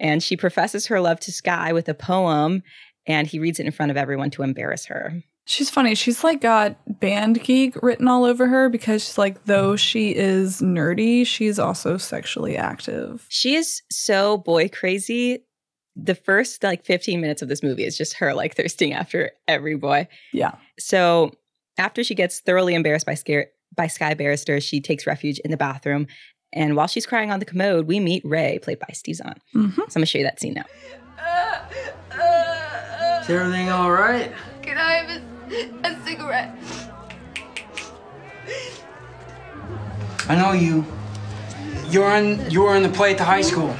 And 0.00 0.22
she 0.22 0.36
professes 0.36 0.86
her 0.88 1.00
love 1.00 1.20
to 1.20 1.32
Sky 1.32 1.72
with 1.72 1.88
a 1.88 1.94
poem, 1.94 2.62
and 3.06 3.28
he 3.28 3.38
reads 3.38 3.60
it 3.60 3.66
in 3.66 3.72
front 3.72 3.90
of 3.92 3.96
everyone 3.96 4.30
to 4.30 4.42
embarrass 4.42 4.86
her. 4.86 5.22
She's 5.46 5.68
funny. 5.68 5.94
She's 5.94 6.24
like 6.24 6.40
got 6.40 6.76
band 7.00 7.42
geek 7.42 7.80
written 7.82 8.08
all 8.08 8.24
over 8.24 8.46
her 8.46 8.68
because 8.70 9.04
she's 9.04 9.18
like, 9.18 9.44
though 9.44 9.76
she 9.76 10.10
is 10.14 10.60
nerdy, 10.62 11.26
she's 11.26 11.58
also 11.58 11.98
sexually 11.98 12.56
active. 12.56 13.26
She 13.28 13.54
is 13.54 13.82
so 13.90 14.38
boy 14.38 14.68
crazy. 14.68 15.44
The 15.96 16.14
first 16.14 16.62
like 16.62 16.84
15 16.84 17.20
minutes 17.20 17.42
of 17.42 17.48
this 17.48 17.62
movie 17.62 17.84
is 17.84 17.96
just 17.96 18.14
her 18.14 18.32
like 18.34 18.56
thirsting 18.56 18.94
after 18.94 19.32
every 19.46 19.76
boy. 19.76 20.08
Yeah. 20.32 20.52
So 20.78 21.32
after 21.78 22.02
she 22.02 22.14
gets 22.14 22.40
thoroughly 22.40 22.74
embarrassed 22.74 23.06
by 23.06 23.14
scare 23.14 23.48
by 23.76 23.86
Sky 23.88 24.14
Barrister, 24.14 24.60
she 24.60 24.80
takes 24.80 25.06
refuge 25.06 25.38
in 25.40 25.50
the 25.50 25.56
bathroom. 25.56 26.06
And 26.52 26.74
while 26.76 26.86
she's 26.86 27.04
crying 27.04 27.30
on 27.32 27.38
the 27.40 27.44
commode, 27.44 27.86
we 27.86 27.98
meet 28.00 28.22
Ray, 28.24 28.60
played 28.62 28.78
by 28.78 28.86
Steve 28.92 29.16
Zahn. 29.16 29.34
hmm 29.52 29.70
So 29.70 29.82
I'm 29.82 29.86
gonna 29.94 30.06
show 30.06 30.18
you 30.18 30.24
that 30.24 30.40
scene 30.40 30.54
now. 30.54 30.64
Is 33.20 33.30
everything 33.30 33.70
all 33.70 33.90
right? 33.90 34.32
Can 34.62 34.76
I 34.78 34.92
have 34.94 35.10
a, 35.22 35.33
a 35.84 35.96
cigarette? 36.04 36.56
I 40.28 40.36
know 40.36 40.52
you. 40.52 40.84
You 41.88 42.00
were 42.00 42.16
in 42.16 42.50
you 42.50 42.62
were 42.62 42.76
in 42.76 42.82
the 42.82 42.88
play 42.88 43.12
at 43.12 43.18
the 43.18 43.24
high 43.24 43.42
school. 43.42 43.74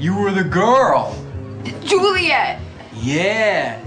You 0.00 0.16
were 0.16 0.32
the 0.32 0.44
girl. 0.44 1.16
Juliet! 1.84 2.60
Yeah. 2.94 3.80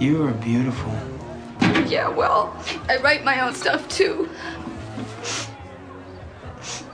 You 0.00 0.18
were 0.18 0.32
beautiful. 0.32 0.92
Yeah, 1.86 2.08
well, 2.08 2.56
I 2.88 2.96
write 2.96 3.24
my 3.24 3.40
own 3.40 3.54
stuff 3.54 3.88
too. 3.88 4.28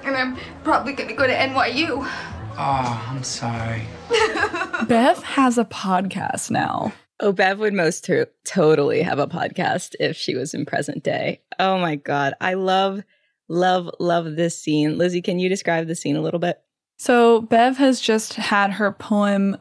And 0.05 0.17
I'm 0.17 0.37
probably 0.65 0.93
gonna 0.93 1.15
go 1.15 1.27
to 1.27 1.33
NYU. 1.33 1.89
Oh, 1.91 2.55
ah, 2.59 3.11
I'm 3.11 3.23
sorry. 3.23 3.87
Beth 4.87 5.23
has 5.23 5.57
a 5.57 5.65
podcast 5.65 6.51
now. 6.51 6.93
Oh, 7.21 7.33
Bev 7.33 7.59
would 7.59 7.75
most 7.75 8.05
to- 8.07 8.29
totally 8.45 9.03
have 9.03 9.19
a 9.19 9.27
podcast 9.27 9.95
if 10.01 10.17
she 10.17 10.35
was 10.35 10.55
in 10.55 10.65
present 10.65 11.05
day. 11.05 11.43
Oh 11.59 11.79
my 11.79 11.97
God. 11.97 12.35
I 12.41 12.55
love, 12.55 13.03
love, 13.49 13.91
love 14.01 14.37
this 14.37 14.57
scene. 14.57 14.97
Lizzie, 14.97 15.21
can 15.21 15.39
you 15.39 15.49
describe 15.49 15.87
the 15.87 15.95
scene 15.95 16.17
a 16.17 16.23
little 16.23 16.41
bit? 16.41 16.61
So 16.99 17.43
Bev 17.43 17.77
has 17.77 18.01
just 18.01 18.35
had 18.35 18.73
her 18.73 18.93
poem 18.93 19.57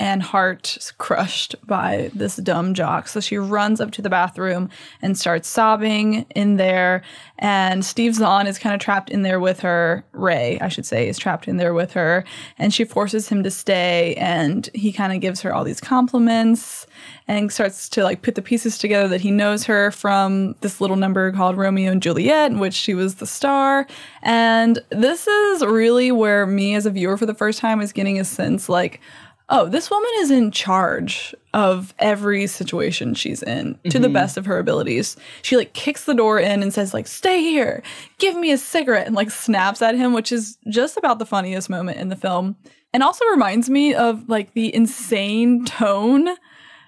and 0.00 0.22
heart 0.22 0.92
crushed 0.96 1.54
by 1.66 2.10
this 2.14 2.36
dumb 2.36 2.72
jock. 2.72 3.06
So 3.06 3.20
she 3.20 3.36
runs 3.36 3.82
up 3.82 3.90
to 3.92 4.02
the 4.02 4.08
bathroom 4.08 4.70
and 5.02 5.16
starts 5.16 5.46
sobbing 5.46 6.24
in 6.34 6.56
there. 6.56 7.02
And 7.38 7.84
Steve 7.84 8.14
Zahn 8.14 8.46
is 8.46 8.58
kind 8.58 8.74
of 8.74 8.80
trapped 8.80 9.10
in 9.10 9.20
there 9.22 9.38
with 9.38 9.60
her. 9.60 10.02
Ray, 10.12 10.58
I 10.58 10.68
should 10.68 10.86
say, 10.86 11.06
is 11.06 11.18
trapped 11.18 11.46
in 11.48 11.58
there 11.58 11.74
with 11.74 11.92
her. 11.92 12.24
And 12.56 12.72
she 12.72 12.84
forces 12.84 13.28
him 13.28 13.42
to 13.42 13.50
stay. 13.50 14.14
And 14.14 14.70
he 14.72 14.90
kind 14.90 15.12
of 15.12 15.20
gives 15.20 15.42
her 15.42 15.52
all 15.52 15.64
these 15.64 15.82
compliments 15.82 16.86
and 17.28 17.52
starts 17.52 17.86
to 17.90 18.02
like 18.02 18.22
put 18.22 18.36
the 18.36 18.42
pieces 18.42 18.78
together 18.78 19.06
that 19.08 19.20
he 19.20 19.30
knows 19.30 19.64
her 19.64 19.90
from 19.90 20.54
this 20.62 20.80
little 20.80 20.96
number 20.96 21.30
called 21.30 21.58
Romeo 21.58 21.92
and 21.92 22.02
Juliet, 22.02 22.50
in 22.50 22.58
which 22.58 22.74
she 22.74 22.94
was 22.94 23.16
the 23.16 23.26
star. 23.26 23.86
And 24.22 24.78
this 24.88 25.26
is 25.26 25.62
really 25.62 26.10
where 26.10 26.46
me 26.46 26.74
as 26.74 26.86
a 26.86 26.90
viewer 26.90 27.18
for 27.18 27.26
the 27.26 27.34
first 27.34 27.58
time 27.58 27.82
is 27.82 27.92
getting 27.92 28.18
a 28.18 28.24
sense 28.24 28.70
like, 28.70 29.02
oh, 29.50 29.66
this 29.68 29.90
woman 29.90 30.10
is 30.18 30.30
in 30.30 30.50
charge 30.52 31.34
of 31.52 31.92
every 31.98 32.46
situation 32.46 33.14
she's 33.14 33.42
in 33.42 33.76
to 33.90 33.98
the 33.98 34.08
best 34.08 34.36
of 34.36 34.46
her 34.46 34.58
abilities. 34.58 35.16
She 35.42 35.56
like 35.56 35.72
kicks 35.72 36.04
the 36.04 36.14
door 36.14 36.38
in 36.38 36.62
and 36.62 36.72
says 36.72 36.94
like, 36.94 37.06
"Stay 37.08 37.40
here. 37.42 37.82
Give 38.18 38.36
me 38.36 38.52
a 38.52 38.58
cigarette." 38.58 39.06
and 39.06 39.16
like 39.16 39.30
snaps 39.30 39.82
at 39.82 39.96
him, 39.96 40.12
which 40.12 40.30
is 40.32 40.56
just 40.68 40.96
about 40.96 41.18
the 41.18 41.26
funniest 41.26 41.68
moment 41.68 41.98
in 41.98 42.08
the 42.08 42.16
film. 42.16 42.56
And 42.92 43.02
also 43.02 43.24
reminds 43.26 43.68
me 43.68 43.92
of 43.94 44.28
like 44.28 44.52
the 44.54 44.74
insane 44.74 45.64
tone 45.64 46.28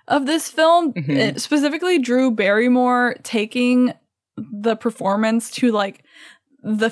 of 0.08 0.26
this 0.26 0.48
film, 0.48 0.92
Mhm. 0.94 1.36
Uh, 1.36 1.38
specifically 1.38 1.98
Drew 1.98 2.30
Barrymore 2.30 3.16
taking 3.22 3.92
the 4.36 4.76
performance 4.76 5.50
to 5.52 5.70
like 5.72 6.04
the 6.62 6.90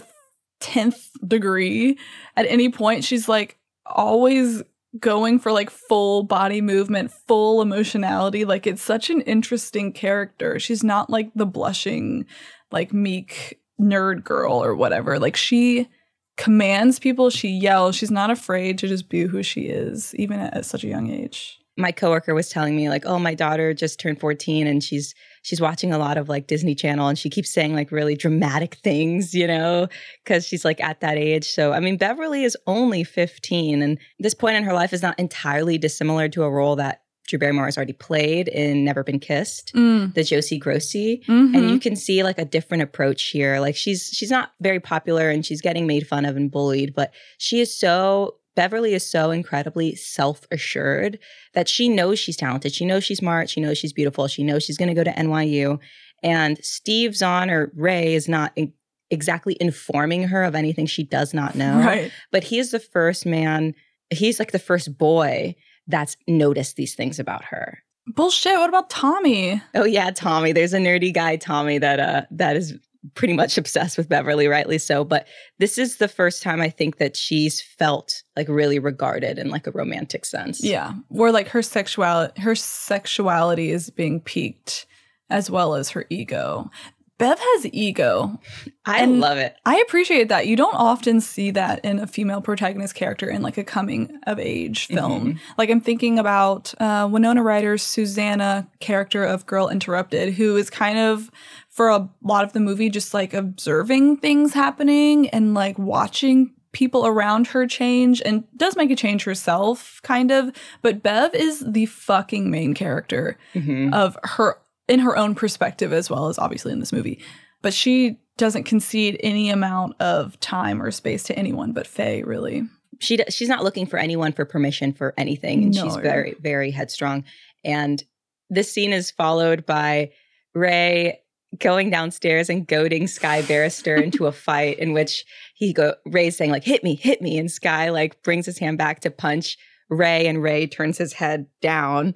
10th 0.60 1.10
degree 1.26 1.98
at 2.36 2.46
any 2.46 2.68
point. 2.68 3.02
She's 3.04 3.28
like 3.28 3.56
always 3.86 4.62
going 4.98 5.38
for 5.38 5.52
like 5.52 5.70
full 5.70 6.24
body 6.24 6.60
movement, 6.60 7.12
full 7.12 7.62
emotionality. 7.62 8.44
Like 8.44 8.66
it's 8.66 8.82
such 8.82 9.10
an 9.10 9.20
interesting 9.22 9.92
character. 9.92 10.58
She's 10.58 10.82
not 10.82 11.10
like 11.10 11.30
the 11.34 11.46
blushing, 11.46 12.26
like 12.72 12.92
meek 12.92 13.60
nerd 13.80 14.24
girl 14.24 14.62
or 14.62 14.74
whatever. 14.74 15.18
Like 15.18 15.36
she 15.36 15.88
commands 16.36 16.98
people, 16.98 17.30
she 17.30 17.48
yells. 17.48 17.94
She's 17.94 18.10
not 18.10 18.30
afraid 18.30 18.78
to 18.78 18.88
just 18.88 19.08
be 19.08 19.22
who 19.22 19.42
she 19.42 19.62
is, 19.62 20.14
even 20.16 20.40
at 20.40 20.64
such 20.64 20.84
a 20.84 20.88
young 20.88 21.10
age. 21.10 21.58
my 21.76 21.92
coworker 21.92 22.34
was 22.34 22.50
telling 22.50 22.76
me 22.76 22.88
like, 22.90 23.06
"Oh, 23.06 23.18
my 23.18 23.34
daughter 23.34 23.72
just 23.72 23.98
turned 24.00 24.20
14 24.20 24.66
and 24.66 24.82
she's 24.82 25.14
she's 25.42 25.60
watching 25.60 25.92
a 25.92 25.98
lot 25.98 26.18
of 26.18 26.28
like 26.28 26.46
Disney 26.46 26.74
Channel 26.74 27.08
and 27.08 27.18
she 27.18 27.30
keeps 27.30 27.50
saying 27.50 27.74
like 27.74 27.90
really 27.92 28.16
dramatic 28.16 28.74
things, 28.76 29.34
you 29.34 29.46
know, 29.46 29.88
cuz 30.26 30.46
she's 30.46 30.64
like 30.64 30.80
at 30.80 31.00
that 31.00 31.16
age." 31.16 31.48
So, 31.48 31.72
I 31.72 31.80
mean, 31.80 31.96
Beverly 31.96 32.44
is 32.44 32.56
only 32.66 33.04
15 33.04 33.82
and 33.82 33.98
this 34.18 34.34
point 34.34 34.56
in 34.56 34.64
her 34.64 34.72
life 34.74 34.92
is 34.92 35.02
not 35.02 35.18
entirely 35.18 35.78
dissimilar 35.78 36.28
to 36.30 36.42
a 36.44 36.50
role 36.50 36.76
that 36.76 37.02
Drew 37.28 37.38
Barrymore 37.38 37.66
has 37.66 37.76
already 37.76 37.92
played 37.92 38.48
in 38.48 38.84
Never 38.84 39.04
Been 39.04 39.20
Kissed, 39.20 39.72
Mm. 39.72 40.14
the 40.14 40.24
Josie 40.24 40.58
Grossie. 40.58 41.24
Mhm. 41.26 41.54
And 41.56 41.70
you 41.70 41.78
can 41.78 41.94
see 41.94 42.24
like 42.24 42.38
a 42.38 42.44
different 42.44 42.82
approach 42.82 43.26
here. 43.26 43.60
Like 43.60 43.76
she's 43.76 44.10
she's 44.12 44.30
not 44.32 44.50
very 44.60 44.80
popular 44.80 45.30
and 45.30 45.46
she's 45.46 45.60
getting 45.60 45.86
made 45.86 46.08
fun 46.08 46.24
of 46.24 46.36
and 46.36 46.50
bullied, 46.50 46.92
but 46.92 47.12
she 47.38 47.60
is 47.60 47.72
so 47.72 48.34
Beverly 48.56 48.94
is 48.94 49.08
so 49.08 49.30
incredibly 49.30 49.94
self 49.94 50.46
assured 50.50 51.18
that 51.54 51.68
she 51.68 51.88
knows 51.88 52.18
she's 52.18 52.36
talented. 52.36 52.74
She 52.74 52.84
knows 52.84 53.04
she's 53.04 53.18
smart. 53.18 53.48
She 53.48 53.60
knows 53.60 53.78
she's 53.78 53.92
beautiful. 53.92 54.26
She 54.28 54.42
knows 54.42 54.64
she's 54.64 54.76
going 54.76 54.88
to 54.88 54.94
go 54.94 55.04
to 55.04 55.12
NYU. 55.12 55.78
And 56.22 56.58
Steve 56.62 57.16
Zahn 57.16 57.50
or 57.50 57.72
Ray 57.74 58.14
is 58.14 58.28
not 58.28 58.52
in- 58.56 58.72
exactly 59.10 59.56
informing 59.60 60.24
her 60.24 60.44
of 60.44 60.54
anything 60.54 60.86
she 60.86 61.04
does 61.04 61.32
not 61.32 61.54
know. 61.54 61.78
Right. 61.78 62.12
But 62.30 62.44
he 62.44 62.58
is 62.58 62.70
the 62.70 62.80
first 62.80 63.24
man, 63.26 63.74
he's 64.10 64.38
like 64.38 64.52
the 64.52 64.58
first 64.58 64.96
boy 64.98 65.54
that's 65.86 66.16
noticed 66.28 66.76
these 66.76 66.94
things 66.94 67.18
about 67.18 67.44
her. 67.46 67.78
Bullshit. 68.06 68.56
What 68.56 68.68
about 68.68 68.90
Tommy? 68.90 69.62
Oh 69.74 69.84
yeah, 69.84 70.10
Tommy. 70.10 70.52
There's 70.52 70.72
a 70.72 70.78
nerdy 70.78 71.12
guy, 71.12 71.36
Tommy, 71.36 71.78
that 71.78 72.00
uh 72.00 72.22
that 72.32 72.56
is 72.56 72.74
pretty 73.14 73.34
much 73.34 73.56
obsessed 73.58 73.96
with 73.98 74.08
Beverly, 74.08 74.46
rightly 74.46 74.78
so. 74.78 75.04
But 75.04 75.26
this 75.58 75.78
is 75.78 75.96
the 75.96 76.08
first 76.08 76.42
time 76.42 76.60
I 76.60 76.68
think 76.68 76.98
that 76.98 77.16
she's 77.16 77.60
felt 77.60 78.22
like 78.36 78.48
really 78.48 78.78
regarded 78.78 79.38
in 79.38 79.48
like 79.50 79.66
a 79.66 79.70
romantic 79.72 80.24
sense. 80.24 80.62
Yeah. 80.62 80.94
Where 81.08 81.32
like 81.32 81.48
her 81.48 81.62
sexuality 81.62 82.40
her 82.42 82.54
sexuality 82.54 83.70
is 83.70 83.90
being 83.90 84.20
piqued 84.20 84.86
as 85.30 85.50
well 85.50 85.74
as 85.74 85.90
her 85.90 86.06
ego. 86.10 86.70
Bev 87.18 87.38
has 87.38 87.66
ego. 87.74 88.40
I 88.86 89.02
And- 89.02 89.20
love 89.20 89.36
it. 89.36 89.54
I 89.66 89.78
appreciate 89.80 90.28
that. 90.30 90.46
You 90.46 90.56
don't 90.56 90.74
often 90.74 91.20
see 91.20 91.50
that 91.50 91.84
in 91.84 91.98
a 91.98 92.06
female 92.06 92.40
protagonist 92.40 92.94
character 92.94 93.28
in 93.28 93.42
like 93.42 93.58
a 93.58 93.62
coming 93.64 94.18
of 94.26 94.38
age 94.38 94.86
film. 94.86 95.38
Like 95.58 95.68
I'm 95.68 95.82
thinking 95.82 96.18
about 96.18 96.72
uh, 96.80 97.06
Winona 97.12 97.42
Ryder's 97.42 97.82
Susanna 97.82 98.66
character 98.80 99.22
of 99.22 99.44
Girl 99.44 99.68
Interrupted, 99.68 100.32
who 100.32 100.56
is 100.56 100.70
kind 100.70 100.98
of 100.98 101.30
for 101.70 101.88
a 101.88 102.08
lot 102.22 102.44
of 102.44 102.52
the 102.52 102.60
movie 102.60 102.90
just 102.90 103.14
like 103.14 103.32
observing 103.32 104.16
things 104.18 104.52
happening 104.54 105.28
and 105.30 105.54
like 105.54 105.78
watching 105.78 106.52
people 106.72 107.06
around 107.06 107.48
her 107.48 107.66
change 107.66 108.20
and 108.24 108.44
does 108.56 108.76
make 108.76 108.90
a 108.90 108.96
change 108.96 109.24
herself 109.24 110.00
kind 110.04 110.30
of 110.30 110.50
but 110.82 111.02
bev 111.02 111.34
is 111.34 111.64
the 111.66 111.86
fucking 111.86 112.50
main 112.50 112.74
character 112.74 113.36
Mhm. 113.54 113.92
of 113.92 114.16
her 114.22 114.56
in 114.88 115.00
her 115.00 115.16
own 115.16 115.34
perspective 115.34 115.92
as 115.92 116.08
well 116.10 116.28
as 116.28 116.38
obviously 116.38 116.72
in 116.72 116.80
this 116.80 116.92
movie. 116.92 117.20
But 117.62 117.72
she 117.74 118.18
doesn't 118.38 118.64
concede 118.64 119.18
any 119.22 119.50
amount 119.50 120.00
of 120.00 120.38
time 120.40 120.82
or 120.82 120.90
space 120.90 121.22
to 121.24 121.38
anyone 121.38 121.72
but 121.72 121.86
Faye, 121.86 122.22
really. 122.22 122.64
She 122.98 123.18
she's 123.28 123.48
not 123.48 123.62
looking 123.64 123.86
for 123.86 123.98
anyone 123.98 124.32
for 124.32 124.44
permission 124.44 124.92
for 124.92 125.14
anything, 125.16 125.62
and 125.64 125.74
she's 125.74 125.94
very 125.96 126.34
very 126.40 126.70
headstrong. 126.70 127.24
And 127.64 128.02
this 128.48 128.72
scene 128.72 128.92
is 128.92 129.10
followed 129.10 129.64
by 129.66 130.10
Ray 130.54 131.19
going 131.58 131.90
downstairs 131.90 132.48
and 132.48 132.66
goading 132.66 133.06
Sky 133.06 133.42
Barrister 133.42 133.96
into 133.96 134.26
a 134.26 134.32
fight 134.32 134.78
in 134.78 134.92
which 134.92 135.24
he 135.54 135.72
go 135.72 135.94
Ray's 136.06 136.36
saying 136.36 136.50
like 136.50 136.64
hit 136.64 136.84
me, 136.84 136.94
hit 136.94 137.20
me, 137.20 137.38
and 137.38 137.50
Sky 137.50 137.90
like 137.90 138.22
brings 138.22 138.46
his 138.46 138.58
hand 138.58 138.78
back 138.78 139.00
to 139.00 139.10
punch 139.10 139.58
Ray, 139.90 140.26
and 140.26 140.42
Ray 140.42 140.66
turns 140.66 140.96
his 140.96 141.12
head 141.12 141.46
down. 141.60 142.14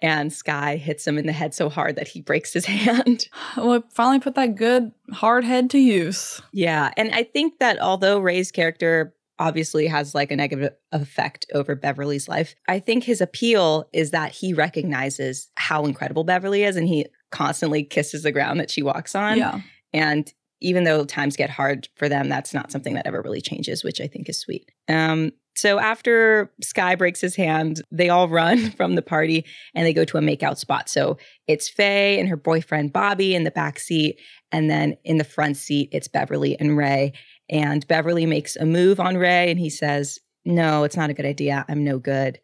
And 0.00 0.32
Sky 0.32 0.76
hits 0.76 1.06
him 1.06 1.18
in 1.18 1.26
the 1.26 1.32
head 1.32 1.54
so 1.54 1.68
hard 1.68 1.96
that 1.96 2.08
he 2.08 2.22
breaks 2.22 2.52
his 2.52 2.64
hand. 2.66 3.28
Well, 3.56 3.84
finally 3.90 4.20
put 4.20 4.34
that 4.34 4.56
good 4.56 4.90
hard 5.12 5.44
head 5.44 5.70
to 5.70 5.78
use. 5.78 6.40
Yeah. 6.52 6.90
And 6.96 7.14
I 7.14 7.24
think 7.24 7.58
that 7.58 7.78
although 7.78 8.18
Ray's 8.18 8.50
character 8.50 9.14
obviously 9.38 9.86
has 9.86 10.14
like 10.14 10.30
a 10.30 10.36
negative 10.36 10.72
effect 10.92 11.46
over 11.52 11.74
Beverly's 11.74 12.28
life, 12.28 12.54
I 12.68 12.78
think 12.78 13.04
his 13.04 13.20
appeal 13.20 13.88
is 13.92 14.12
that 14.12 14.32
he 14.32 14.54
recognizes 14.54 15.50
how 15.56 15.84
incredible 15.84 16.24
Beverly 16.24 16.64
is 16.64 16.76
and 16.76 16.88
he 16.88 17.06
constantly 17.32 17.82
kisses 17.82 18.22
the 18.22 18.32
ground 18.32 18.60
that 18.60 18.70
she 18.70 18.82
walks 18.82 19.14
on. 19.14 19.38
yeah. 19.38 19.60
And 19.92 20.32
even 20.60 20.84
though 20.84 21.04
times 21.04 21.36
get 21.36 21.50
hard 21.50 21.88
for 21.96 22.08
them, 22.08 22.28
that's 22.28 22.54
not 22.54 22.70
something 22.70 22.94
that 22.94 23.06
ever 23.06 23.20
really 23.20 23.40
changes, 23.40 23.82
which 23.82 24.00
I 24.00 24.06
think 24.06 24.28
is 24.28 24.38
sweet. 24.38 24.70
Um, 24.88 25.32
so 25.54 25.78
after 25.78 26.50
Sky 26.62 26.94
breaks 26.94 27.20
his 27.20 27.36
hand, 27.36 27.82
they 27.90 28.08
all 28.08 28.28
run 28.28 28.70
from 28.76 28.94
the 28.94 29.02
party 29.02 29.44
and 29.74 29.84
they 29.84 29.92
go 29.92 30.04
to 30.04 30.18
a 30.18 30.22
makeout 30.22 30.56
spot. 30.56 30.88
So 30.88 31.18
it's 31.46 31.68
Faye 31.68 32.18
and 32.18 32.28
her 32.28 32.36
boyfriend 32.36 32.92
Bobby 32.92 33.34
in 33.34 33.44
the 33.44 33.50
back 33.50 33.78
seat, 33.78 34.18
and 34.50 34.70
then 34.70 34.96
in 35.04 35.18
the 35.18 35.24
front 35.24 35.56
seat 35.56 35.88
it's 35.92 36.08
Beverly 36.08 36.58
and 36.58 36.76
Ray. 36.76 37.12
And 37.50 37.86
Beverly 37.86 38.24
makes 38.24 38.56
a 38.56 38.64
move 38.64 39.00
on 39.00 39.16
Ray, 39.18 39.50
and 39.50 39.58
he 39.58 39.68
says, 39.68 40.18
"No, 40.44 40.84
it's 40.84 40.96
not 40.96 41.10
a 41.10 41.14
good 41.14 41.26
idea. 41.26 41.66
I'm 41.68 41.84
no 41.84 41.98
good." 41.98 42.38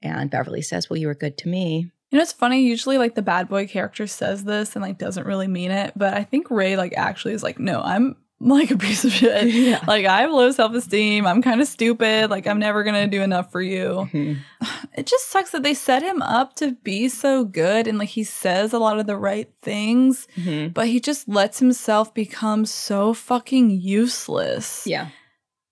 And 0.00 0.30
Beverly 0.30 0.62
says, 0.62 0.88
"Well, 0.88 0.96
you 0.96 1.08
were 1.08 1.14
good 1.14 1.36
to 1.38 1.48
me." 1.48 1.90
You 2.14 2.18
know, 2.18 2.22
it's 2.22 2.32
funny. 2.32 2.62
Usually, 2.62 2.96
like 2.96 3.16
the 3.16 3.22
bad 3.22 3.48
boy 3.48 3.66
character 3.66 4.06
says 4.06 4.44
this 4.44 4.76
and 4.76 4.84
like 4.84 4.98
doesn't 4.98 5.26
really 5.26 5.48
mean 5.48 5.72
it, 5.72 5.94
but 5.96 6.14
I 6.14 6.22
think 6.22 6.48
Ray 6.48 6.76
like 6.76 6.94
actually 6.96 7.34
is 7.34 7.42
like, 7.42 7.58
no, 7.58 7.82
I'm 7.82 8.14
like 8.38 8.70
a 8.70 8.78
piece 8.78 9.04
of 9.04 9.10
shit. 9.10 9.48
Yeah. 9.52 9.82
Like 9.88 10.06
I 10.06 10.20
have 10.20 10.30
low 10.30 10.52
self 10.52 10.72
esteem. 10.74 11.26
I'm 11.26 11.42
kind 11.42 11.60
of 11.60 11.66
stupid. 11.66 12.30
Like 12.30 12.46
I'm 12.46 12.60
never 12.60 12.84
gonna 12.84 13.08
do 13.08 13.20
enough 13.20 13.50
for 13.50 13.60
you. 13.60 14.08
Mhm. 14.12 14.36
It 14.96 15.06
just 15.06 15.28
sucks 15.30 15.50
that 15.50 15.64
they 15.64 15.74
set 15.74 16.04
him 16.04 16.22
up 16.22 16.54
to 16.56 16.76
be 16.84 17.08
so 17.08 17.44
good 17.44 17.88
and 17.88 17.98
like 17.98 18.10
he 18.10 18.22
says 18.22 18.72
a 18.72 18.78
lot 18.78 19.00
of 19.00 19.08
the 19.08 19.16
right 19.16 19.50
things, 19.60 20.28
Mhm. 20.36 20.72
but 20.72 20.86
he 20.86 21.00
just 21.00 21.28
lets 21.28 21.58
himself 21.58 22.14
become 22.14 22.64
so 22.64 23.12
fucking 23.12 23.70
useless. 23.72 24.84
Yeah. 24.86 25.08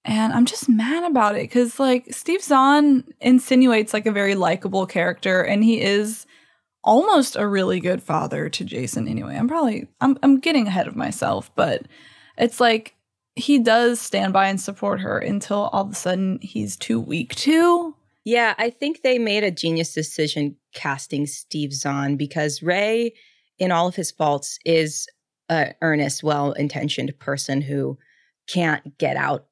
And 0.05 0.33
I'm 0.33 0.47
just 0.47 0.69
mad 0.69 1.05
about 1.09 1.37
it 1.37 1.43
because, 1.43 1.79
like, 1.79 2.13
Steve 2.13 2.43
Zahn 2.43 3.05
insinuates 3.21 3.93
like 3.95 4.07
a 4.07 4.11
very 4.11 4.35
likable 4.35 4.85
character, 4.87 5.43
and 5.43 5.63
he 5.63 5.81
is 5.81 6.27
almost 6.85 7.37
a 7.37 7.47
really 7.47 7.81
good 7.81 8.03
father 8.03 8.49
to 8.49 8.64
Jason. 8.64 9.09
Anyway, 9.09 9.37
I'm 9.37 9.49
probably 9.49 9.88
I'm 10.01 10.18
I'm 10.23 10.40
getting 10.40 10.66
ahead 10.66 10.88
of 10.88 10.97
myself, 10.97 11.51
but 11.55 11.87
it's 12.37 12.61
like 12.61 12.97
he 13.35 13.59
does 13.59 14.01
stand 14.01 14.33
by 14.33 14.49
and 14.49 14.61
support 14.61 15.01
her 15.01 15.18
until 15.18 15.71
all 15.73 15.85
of 15.85 15.92
a 15.92 15.95
sudden 15.95 16.38
he's 16.42 16.77
too 16.77 17.01
weak 17.01 17.35
to. 17.37 17.95
Yeah, 18.25 18.55
I 18.59 18.71
think 18.71 19.03
they 19.03 19.18
made 19.18 19.42
a 19.42 19.51
genius 19.51 19.92
decision 19.95 20.57
casting 20.75 21.27
Steve 21.27 21.73
Zahn 21.73 22.16
because 22.16 22.62
Ray, 22.62 23.14
in 23.59 23.73
all 23.73 23.88
of 23.88 23.97
his 23.97 24.11
faults, 24.11 24.59
is 24.64 25.09
a 25.49 25.75
earnest, 25.83 26.23
well-intentioned 26.23 27.18
person 27.18 27.62
who 27.62 27.99
can't 28.47 28.97
get 28.99 29.16
out 29.16 29.47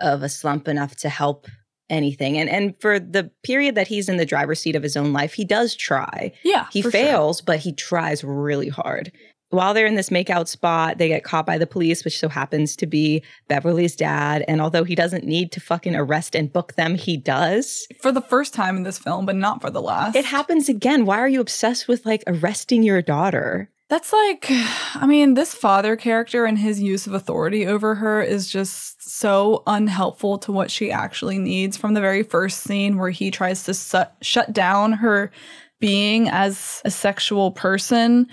of 0.00 0.22
a 0.22 0.28
slump 0.28 0.66
enough 0.68 0.96
to 0.96 1.08
help 1.08 1.46
anything. 1.90 2.36
And 2.38 2.48
and 2.48 2.74
for 2.80 2.98
the 2.98 3.30
period 3.42 3.74
that 3.74 3.88
he's 3.88 4.08
in 4.08 4.16
the 4.16 4.26
driver's 4.26 4.60
seat 4.60 4.76
of 4.76 4.82
his 4.82 4.96
own 4.96 5.12
life, 5.12 5.32
he 5.34 5.44
does 5.44 5.74
try. 5.74 6.32
Yeah, 6.44 6.66
He 6.72 6.82
for 6.82 6.90
sure. 6.90 7.00
fails, 7.00 7.40
but 7.40 7.58
he 7.60 7.72
tries 7.72 8.22
really 8.24 8.68
hard. 8.68 9.12
While 9.50 9.72
they're 9.72 9.86
in 9.86 9.94
this 9.94 10.10
makeout 10.10 10.46
spot, 10.46 10.98
they 10.98 11.08
get 11.08 11.24
caught 11.24 11.46
by 11.46 11.56
the 11.56 11.66
police, 11.66 12.04
which 12.04 12.18
so 12.18 12.28
happens 12.28 12.76
to 12.76 12.86
be 12.86 13.22
Beverly's 13.48 13.96
dad. 13.96 14.44
And 14.46 14.60
although 14.60 14.84
he 14.84 14.94
doesn't 14.94 15.24
need 15.24 15.52
to 15.52 15.60
fucking 15.60 15.96
arrest 15.96 16.34
and 16.34 16.52
book 16.52 16.74
them, 16.74 16.96
he 16.96 17.16
does. 17.16 17.86
for 18.02 18.12
the 18.12 18.20
first 18.20 18.52
time 18.52 18.76
in 18.76 18.82
this 18.82 18.98
film, 18.98 19.24
but 19.24 19.36
not 19.36 19.62
for 19.62 19.70
the 19.70 19.80
last. 19.80 20.16
It 20.16 20.26
happens 20.26 20.68
again. 20.68 21.06
Why 21.06 21.18
are 21.18 21.28
you 21.28 21.40
obsessed 21.40 21.88
with 21.88 22.04
like 22.04 22.22
arresting 22.26 22.82
your 22.82 23.00
daughter? 23.00 23.70
That's 23.88 24.12
like, 24.12 24.46
I 24.94 25.06
mean, 25.06 25.34
this 25.34 25.54
father 25.54 25.96
character 25.96 26.44
and 26.44 26.58
his 26.58 26.80
use 26.80 27.06
of 27.06 27.14
authority 27.14 27.66
over 27.66 27.94
her 27.96 28.22
is 28.22 28.48
just 28.48 29.10
so 29.10 29.62
unhelpful 29.66 30.38
to 30.38 30.52
what 30.52 30.70
she 30.70 30.90
actually 30.92 31.38
needs 31.38 31.76
from 31.76 31.94
the 31.94 32.00
very 32.00 32.22
first 32.22 32.62
scene 32.62 32.98
where 32.98 33.10
he 33.10 33.30
tries 33.30 33.64
to 33.64 33.74
su- 33.74 34.04
shut 34.20 34.52
down 34.52 34.92
her 34.92 35.30
being 35.80 36.28
as 36.28 36.82
a 36.84 36.90
sexual 36.90 37.52
person, 37.52 38.26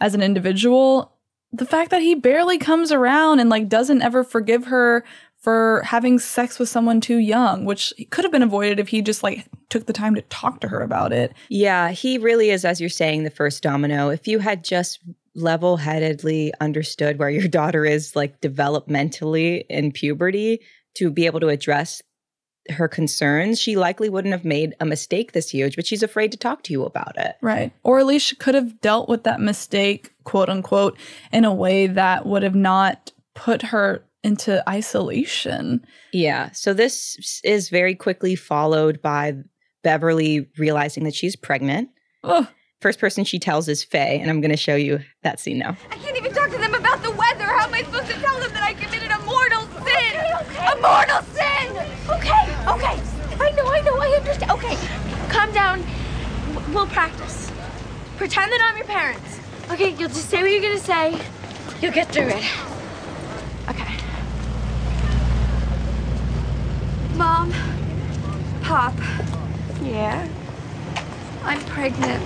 as 0.00 0.14
an 0.14 0.22
individual. 0.22 1.12
The 1.52 1.66
fact 1.66 1.90
that 1.90 2.00
he 2.00 2.14
barely 2.14 2.58
comes 2.58 2.92
around 2.92 3.40
and 3.40 3.50
like 3.50 3.68
doesn't 3.68 4.02
ever 4.02 4.24
forgive 4.24 4.66
her 4.66 5.04
for 5.38 5.82
having 5.84 6.18
sex 6.20 6.58
with 6.58 6.68
someone 6.68 7.00
too 7.00 7.18
young, 7.18 7.64
which 7.64 7.92
could 8.10 8.24
have 8.24 8.32
been 8.32 8.44
avoided 8.44 8.78
if 8.78 8.88
he 8.88 9.02
just 9.02 9.24
like 9.24 9.46
took 9.72 9.86
the 9.86 9.92
time 9.94 10.14
to 10.14 10.20
talk 10.22 10.60
to 10.60 10.68
her 10.68 10.82
about 10.82 11.14
it. 11.14 11.32
Yeah, 11.48 11.92
he 11.92 12.18
really 12.18 12.50
is, 12.50 12.62
as 12.66 12.78
you're 12.78 12.90
saying, 12.90 13.24
the 13.24 13.30
first 13.30 13.62
domino. 13.62 14.10
If 14.10 14.28
you 14.28 14.38
had 14.38 14.64
just 14.64 15.00
level 15.34 15.78
headedly 15.78 16.52
understood 16.60 17.18
where 17.18 17.30
your 17.30 17.48
daughter 17.60 17.86
is 17.86 18.14
like 18.14 18.42
developmentally 18.42 19.64
in 19.70 19.90
puberty 19.90 20.60
to 20.96 21.10
be 21.10 21.24
able 21.24 21.40
to 21.40 21.48
address 21.48 22.02
her 22.68 22.86
concerns, 22.86 23.58
she 23.58 23.74
likely 23.74 24.10
wouldn't 24.10 24.32
have 24.32 24.44
made 24.44 24.74
a 24.78 24.84
mistake 24.84 25.32
this 25.32 25.48
huge, 25.48 25.74
but 25.74 25.86
she's 25.86 26.02
afraid 26.02 26.30
to 26.32 26.38
talk 26.38 26.62
to 26.64 26.72
you 26.74 26.84
about 26.84 27.16
it. 27.16 27.36
Right. 27.40 27.72
Or 27.82 27.98
at 27.98 28.04
least 28.04 28.26
she 28.26 28.36
could 28.36 28.54
have 28.54 28.78
dealt 28.82 29.08
with 29.08 29.24
that 29.24 29.40
mistake, 29.40 30.12
quote 30.24 30.50
unquote, 30.50 30.98
in 31.32 31.46
a 31.46 31.54
way 31.54 31.86
that 31.86 32.26
would 32.26 32.42
have 32.42 32.54
not 32.54 33.10
put 33.34 33.62
her 33.62 34.04
into 34.22 34.62
isolation. 34.68 35.84
Yeah. 36.12 36.50
So 36.52 36.74
this 36.74 37.40
is 37.42 37.70
very 37.70 37.94
quickly 37.94 38.36
followed 38.36 39.00
by 39.00 39.38
Beverly 39.82 40.48
realizing 40.58 41.04
that 41.04 41.14
she's 41.14 41.36
pregnant. 41.36 41.90
Ugh. 42.24 42.46
First 42.80 42.98
person 42.98 43.24
she 43.24 43.38
tells 43.38 43.68
is 43.68 43.84
Faye, 43.84 44.18
and 44.20 44.28
I'm 44.28 44.40
going 44.40 44.50
to 44.50 44.56
show 44.56 44.74
you 44.74 45.00
that 45.22 45.38
scene 45.38 45.58
now. 45.58 45.76
I 45.90 45.96
can't 45.96 46.16
even 46.16 46.32
talk 46.32 46.50
to 46.50 46.58
them 46.58 46.74
about 46.74 47.00
the 47.02 47.12
weather. 47.12 47.44
How 47.44 47.66
am 47.66 47.74
I 47.74 47.82
supposed 47.82 48.06
to 48.06 48.14
tell 48.14 48.40
them 48.40 48.52
that 48.54 48.62
I 48.64 48.74
committed 48.74 49.10
a 49.10 49.18
mortal 49.20 49.62
sin? 49.84 49.84
Okay, 49.84 50.32
okay. 50.40 50.66
A 50.66 50.76
mortal 50.80 51.22
sin! 51.30 51.76
Okay, 52.10 52.42
okay. 52.66 53.00
I 53.40 53.50
know, 53.56 53.66
I 53.66 53.80
know, 53.82 53.96
I 53.98 54.08
understand. 54.18 54.50
Okay, 54.50 54.76
calm 55.28 55.52
down. 55.52 55.84
We'll 56.74 56.88
practice. 56.88 57.52
Pretend 58.16 58.50
that 58.50 58.60
I'm 58.60 58.76
your 58.76 58.86
parents. 58.86 59.38
Okay, 59.70 59.90
you'll 59.90 60.08
just 60.08 60.28
say 60.28 60.42
what 60.42 60.50
you're 60.50 60.60
gonna 60.60 60.78
say. 60.78 61.20
You'll 61.80 61.92
get 61.92 62.08
through 62.08 62.28
it. 62.28 62.44
Okay. 63.68 63.94
Mom, 67.14 67.52
Pop. 68.62 68.94
Yeah? 69.84 70.28
I'm 71.42 71.60
pregnant. 71.62 72.22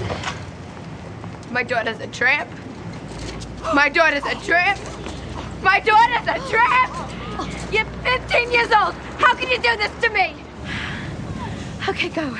My 1.50 1.62
daughter's 1.62 2.00
a 2.00 2.06
tramp. 2.06 2.50
My 3.74 3.88
daughter's 3.88 4.24
a 4.24 4.34
tramp. 4.44 4.78
My 5.62 5.80
daughter's 5.80 6.28
a 6.28 6.50
tramp. 6.50 7.72
You're 7.72 7.84
15 7.84 8.52
years 8.52 8.70
old. 8.72 8.94
How 9.18 9.34
can 9.34 9.50
you 9.50 9.56
do 9.56 9.76
this 9.76 9.90
to 10.02 10.10
me? 10.10 10.34
Okay, 11.88 12.08
go. 12.08 12.36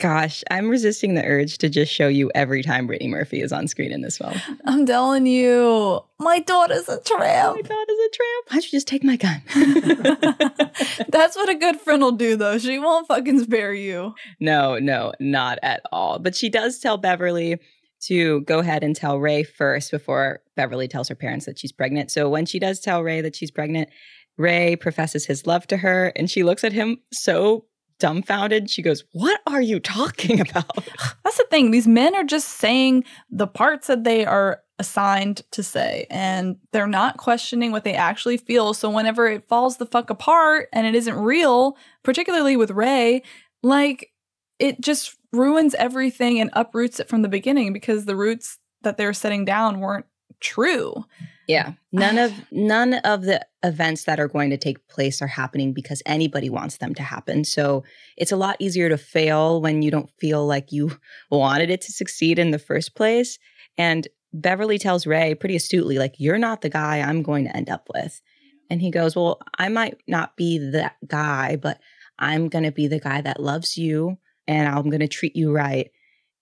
Gosh, 0.00 0.42
I'm 0.50 0.68
resisting 0.70 1.14
the 1.14 1.24
urge 1.24 1.58
to 1.58 1.68
just 1.68 1.92
show 1.92 2.08
you 2.08 2.30
every 2.34 2.62
time 2.62 2.86
Brittany 2.86 3.10
Murphy 3.10 3.42
is 3.42 3.52
on 3.52 3.68
screen 3.68 3.92
in 3.92 4.00
this 4.00 4.16
film. 4.16 4.34
I'm 4.64 4.86
telling 4.86 5.26
you, 5.26 6.00
my 6.18 6.38
daughter's 6.38 6.88
a 6.88 6.98
tramp. 7.00 7.56
my 7.56 7.62
daughter's 7.62 7.98
a 7.98 8.10
tramp? 8.10 8.46
Why 8.48 8.54
don't 8.54 8.64
you 8.64 8.70
just 8.70 8.88
take 8.88 9.04
my 9.04 9.16
gun? 9.16 9.42
That's 11.08 11.36
what 11.36 11.50
a 11.50 11.54
good 11.54 11.78
friend 11.80 12.02
will 12.02 12.12
do, 12.12 12.36
though. 12.36 12.58
She 12.58 12.78
won't 12.78 13.08
fucking 13.08 13.44
spare 13.44 13.74
you. 13.74 14.14
no, 14.40 14.78
no, 14.78 15.12
not 15.20 15.58
at 15.62 15.82
all. 15.92 16.18
But 16.18 16.34
she 16.34 16.48
does 16.48 16.78
tell 16.78 16.96
Beverly 16.96 17.58
to 18.06 18.40
go 18.42 18.60
ahead 18.60 18.82
and 18.82 18.96
tell 18.96 19.18
Ray 19.18 19.42
first 19.42 19.90
before 19.90 20.40
Beverly 20.56 20.88
tells 20.88 21.08
her 21.08 21.14
parents 21.14 21.44
that 21.44 21.58
she's 21.58 21.72
pregnant. 21.72 22.10
So 22.10 22.28
when 22.30 22.46
she 22.46 22.58
does 22.58 22.80
tell 22.80 23.02
Ray 23.02 23.20
that 23.20 23.36
she's 23.36 23.50
pregnant, 23.50 23.90
Ray 24.38 24.76
professes 24.76 25.26
his 25.26 25.46
love 25.46 25.66
to 25.66 25.76
her 25.76 26.12
and 26.16 26.30
she 26.30 26.42
looks 26.42 26.64
at 26.64 26.72
him 26.72 26.98
so 27.12 27.66
dumbfounded. 28.00 28.68
She 28.68 28.82
goes, 28.82 29.04
What 29.12 29.40
are 29.46 29.62
you 29.62 29.78
talking 29.78 30.40
about? 30.50 30.84
That's 31.24 31.36
the 31.36 31.46
thing. 31.50 31.70
These 31.70 31.86
men 31.86 32.14
are 32.16 32.24
just 32.24 32.48
saying 32.48 33.04
the 33.30 33.46
parts 33.46 33.86
that 33.86 34.04
they 34.04 34.24
are 34.24 34.62
assigned 34.80 35.42
to 35.52 35.62
say, 35.62 36.06
and 36.10 36.56
they're 36.72 36.86
not 36.86 37.18
questioning 37.18 37.70
what 37.70 37.84
they 37.84 37.94
actually 37.94 38.38
feel. 38.38 38.74
So 38.74 38.90
whenever 38.90 39.28
it 39.28 39.46
falls 39.46 39.76
the 39.76 39.86
fuck 39.86 40.10
apart 40.10 40.68
and 40.72 40.86
it 40.86 40.94
isn't 40.94 41.14
real, 41.14 41.76
particularly 42.02 42.56
with 42.56 42.70
Ray, 42.70 43.22
like 43.62 44.10
it 44.58 44.80
just 44.80 45.16
ruins 45.32 45.74
everything 45.74 46.40
and 46.40 46.50
uproots 46.54 46.98
it 46.98 47.08
from 47.08 47.22
the 47.22 47.28
beginning 47.28 47.72
because 47.72 48.06
the 48.06 48.16
roots 48.16 48.58
that 48.82 48.96
they're 48.96 49.12
setting 49.12 49.44
down 49.44 49.80
weren't 49.80 50.06
true. 50.40 51.04
Yeah. 51.50 51.72
None 51.90 52.16
of 52.16 52.32
none 52.52 52.94
of 52.94 53.22
the 53.22 53.44
events 53.62 54.04
that 54.04 54.20
are 54.20 54.28
going 54.28 54.50
to 54.50 54.56
take 54.56 54.86
place 54.88 55.20
are 55.20 55.26
happening 55.26 55.72
because 55.72 56.02
anybody 56.06 56.48
wants 56.48 56.76
them 56.78 56.94
to 56.94 57.02
happen. 57.02 57.44
So 57.44 57.82
it's 58.16 58.32
a 58.32 58.36
lot 58.36 58.56
easier 58.60 58.88
to 58.88 58.96
fail 58.96 59.60
when 59.60 59.82
you 59.82 59.90
don't 59.90 60.10
feel 60.18 60.46
like 60.46 60.72
you 60.72 60.92
wanted 61.30 61.70
it 61.70 61.80
to 61.82 61.92
succeed 61.92 62.38
in 62.38 62.52
the 62.52 62.58
first 62.58 62.94
place. 62.94 63.38
And 63.76 64.06
Beverly 64.32 64.78
tells 64.78 65.06
Ray 65.06 65.34
pretty 65.34 65.56
astutely, 65.56 65.98
like, 65.98 66.14
you're 66.18 66.38
not 66.38 66.60
the 66.60 66.68
guy 66.68 67.00
I'm 67.00 67.22
going 67.22 67.44
to 67.46 67.56
end 67.56 67.68
up 67.68 67.88
with. 67.92 68.22
And 68.70 68.80
he 68.80 68.92
goes, 68.92 69.16
Well, 69.16 69.40
I 69.58 69.68
might 69.68 70.00
not 70.06 70.36
be 70.36 70.58
that 70.70 70.96
guy, 71.06 71.56
but 71.56 71.80
I'm 72.18 72.48
going 72.48 72.64
to 72.64 72.70
be 72.70 72.86
the 72.86 73.00
guy 73.00 73.20
that 73.22 73.42
loves 73.42 73.76
you 73.76 74.18
and 74.46 74.68
I'm 74.68 74.88
going 74.88 75.00
to 75.00 75.08
treat 75.08 75.34
you 75.34 75.52
right. 75.52 75.90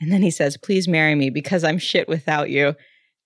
And 0.00 0.12
then 0.12 0.22
he 0.22 0.30
says, 0.30 0.58
Please 0.58 0.86
marry 0.86 1.14
me 1.14 1.30
because 1.30 1.64
I'm 1.64 1.78
shit 1.78 2.08
without 2.08 2.50
you. 2.50 2.74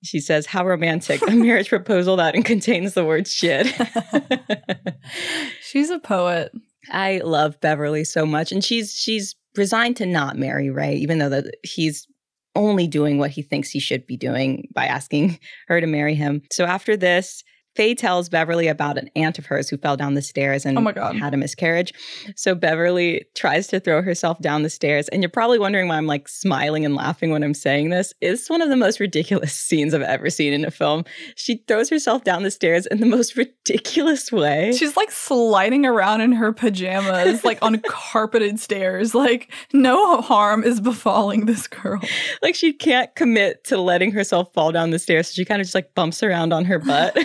She 0.03 0.21
says, 0.21 0.47
How 0.47 0.67
romantic. 0.67 1.23
A 1.27 1.33
marriage 1.33 1.69
proposal 1.69 2.17
that 2.17 2.35
contains 2.45 2.95
the 2.95 3.05
word 3.05 3.29
shit. 3.29 3.67
She's 5.63 5.91
a 5.91 5.99
poet. 5.99 6.53
I 6.91 7.21
love 7.25 7.61
Beverly 7.61 8.05
so 8.05 8.27
much. 8.27 8.51
And 8.51 8.65
she's 8.65 8.93
she's 8.93 9.37
resigned 9.57 9.97
to 9.99 10.07
not 10.07 10.37
marry 10.37 10.69
Ray, 10.69 10.97
even 10.97 11.19
though 11.19 11.29
that 11.29 11.55
he's 11.63 12.09
only 12.57 12.87
doing 12.87 13.19
what 13.19 13.31
he 13.31 13.43
thinks 13.43 13.71
he 13.71 13.79
should 13.79 14.07
be 14.07 14.17
doing 14.17 14.69
by 14.75 14.87
asking 14.87 15.39
her 15.69 15.81
to 15.81 15.87
marry 15.87 16.15
him. 16.15 16.43
So 16.51 16.65
after 16.65 16.97
this, 16.97 17.45
Faye 17.75 17.95
tells 17.95 18.29
Beverly 18.29 18.69
about 18.69 18.99
an 18.99 19.11
aunt 19.17 19.39
of 19.39 19.47
hers 19.47 19.69
who 19.69 19.77
fell 19.77 19.97
down 19.97 20.15
the 20.15 20.23
stairs 20.23 20.67
and 20.67 20.77
Oh 20.77 20.81
my 20.81 20.93
God. 20.93 21.17
had 21.17 21.33
a 21.33 21.37
miscarriage. 21.37 21.93
So 22.37 22.55
Beverly 22.55 23.25
tries 23.35 23.67
to 23.69 23.81
throw 23.81 24.03
herself 24.03 24.39
down 24.41 24.63
the 24.63 24.71
stairs. 24.71 25.09
And 25.09 25.23
you're 25.23 25.31
probably 25.31 25.59
wondering 25.59 25.89
why 25.89 25.97
I'm 25.97 26.07
like 26.07 26.29
smiling 26.29 26.85
and 26.85 26.95
laughing 26.95 27.31
when 27.31 27.43
I'm 27.43 27.55
saying 27.55 27.91
this. 27.91 28.13
It's 28.21 28.51
one 28.51 28.61
of 28.63 28.69
the 28.69 28.77
most 28.77 29.01
ridiculous 29.01 29.55
scenes 29.57 29.95
I've 29.95 30.03
ever 30.03 30.29
seen 30.31 30.53
in 30.53 30.65
a 30.65 30.71
film. 30.71 31.05
She 31.35 31.65
throws 31.67 31.89
herself 31.89 32.25
down 32.25 32.43
the 32.43 32.51
stairs 32.51 32.87
in 32.87 33.01
the 33.01 33.07
most 33.07 33.37
ridiculous 33.67 34.31
way. 34.31 34.73
She's 34.77 34.97
like 34.97 35.11
sliding 35.11 35.87
around 35.87 36.21
in 36.21 36.33
her 36.33 36.53
pajamas, 36.53 37.45
like 37.45 37.59
on 37.63 37.79
carpeted 37.87 38.61
stairs. 38.61 39.15
Like, 39.15 39.53
no 39.73 40.21
harm 40.21 40.63
is 40.65 40.81
befalling 40.81 41.47
this 41.47 41.67
girl. 41.69 42.01
like 42.43 42.55
she 42.55 42.73
can't 42.73 43.15
commit 43.15 43.65
to 43.65 43.79
letting 43.79 44.13
herself 44.13 44.53
fall 44.53 44.73
down 44.73 44.91
the 44.91 44.99
stairs. 44.99 45.29
So 45.29 45.33
she 45.35 45.45
kind 45.45 45.61
of 45.61 45.67
just 45.67 45.75
like 45.75 45.95
bumps 45.95 46.23
around 46.23 46.53
on 46.53 46.65
her 46.67 46.79
butt 46.79 47.17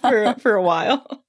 for 0.00 0.34
for 0.38 0.54
a 0.54 0.62
while. 0.62 1.24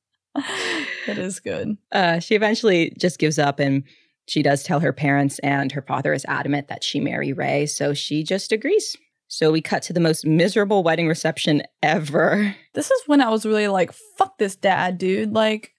It 1.07 1.17
is 1.17 1.39
good. 1.39 1.77
Uh, 1.91 2.19
she 2.19 2.35
eventually 2.35 2.93
just 2.99 3.17
gives 3.19 3.39
up 3.39 3.59
and 3.59 3.83
she 4.27 4.43
does 4.43 4.61
tell 4.63 4.81
her 4.81 4.91
parents, 4.91 5.39
and 5.39 5.71
her 5.71 5.81
father 5.81 6.11
is 6.13 6.25
adamant 6.27 6.67
that 6.67 6.83
she 6.83 6.99
marry 6.99 7.31
Ray. 7.31 7.65
So 7.65 7.93
she 7.93 8.23
just 8.23 8.51
agrees. 8.51 8.95
So 9.29 9.51
we 9.51 9.61
cut 9.61 9.81
to 9.83 9.93
the 9.93 9.99
most 10.01 10.25
miserable 10.25 10.83
wedding 10.83 11.07
reception 11.07 11.63
ever. 11.81 12.53
This 12.73 12.91
is 12.91 13.01
when 13.07 13.21
I 13.21 13.29
was 13.29 13.45
really 13.45 13.67
like, 13.69 13.91
fuck 14.17 14.37
this 14.37 14.55
dad, 14.55 14.97
dude. 14.97 15.33
Like, 15.33 15.71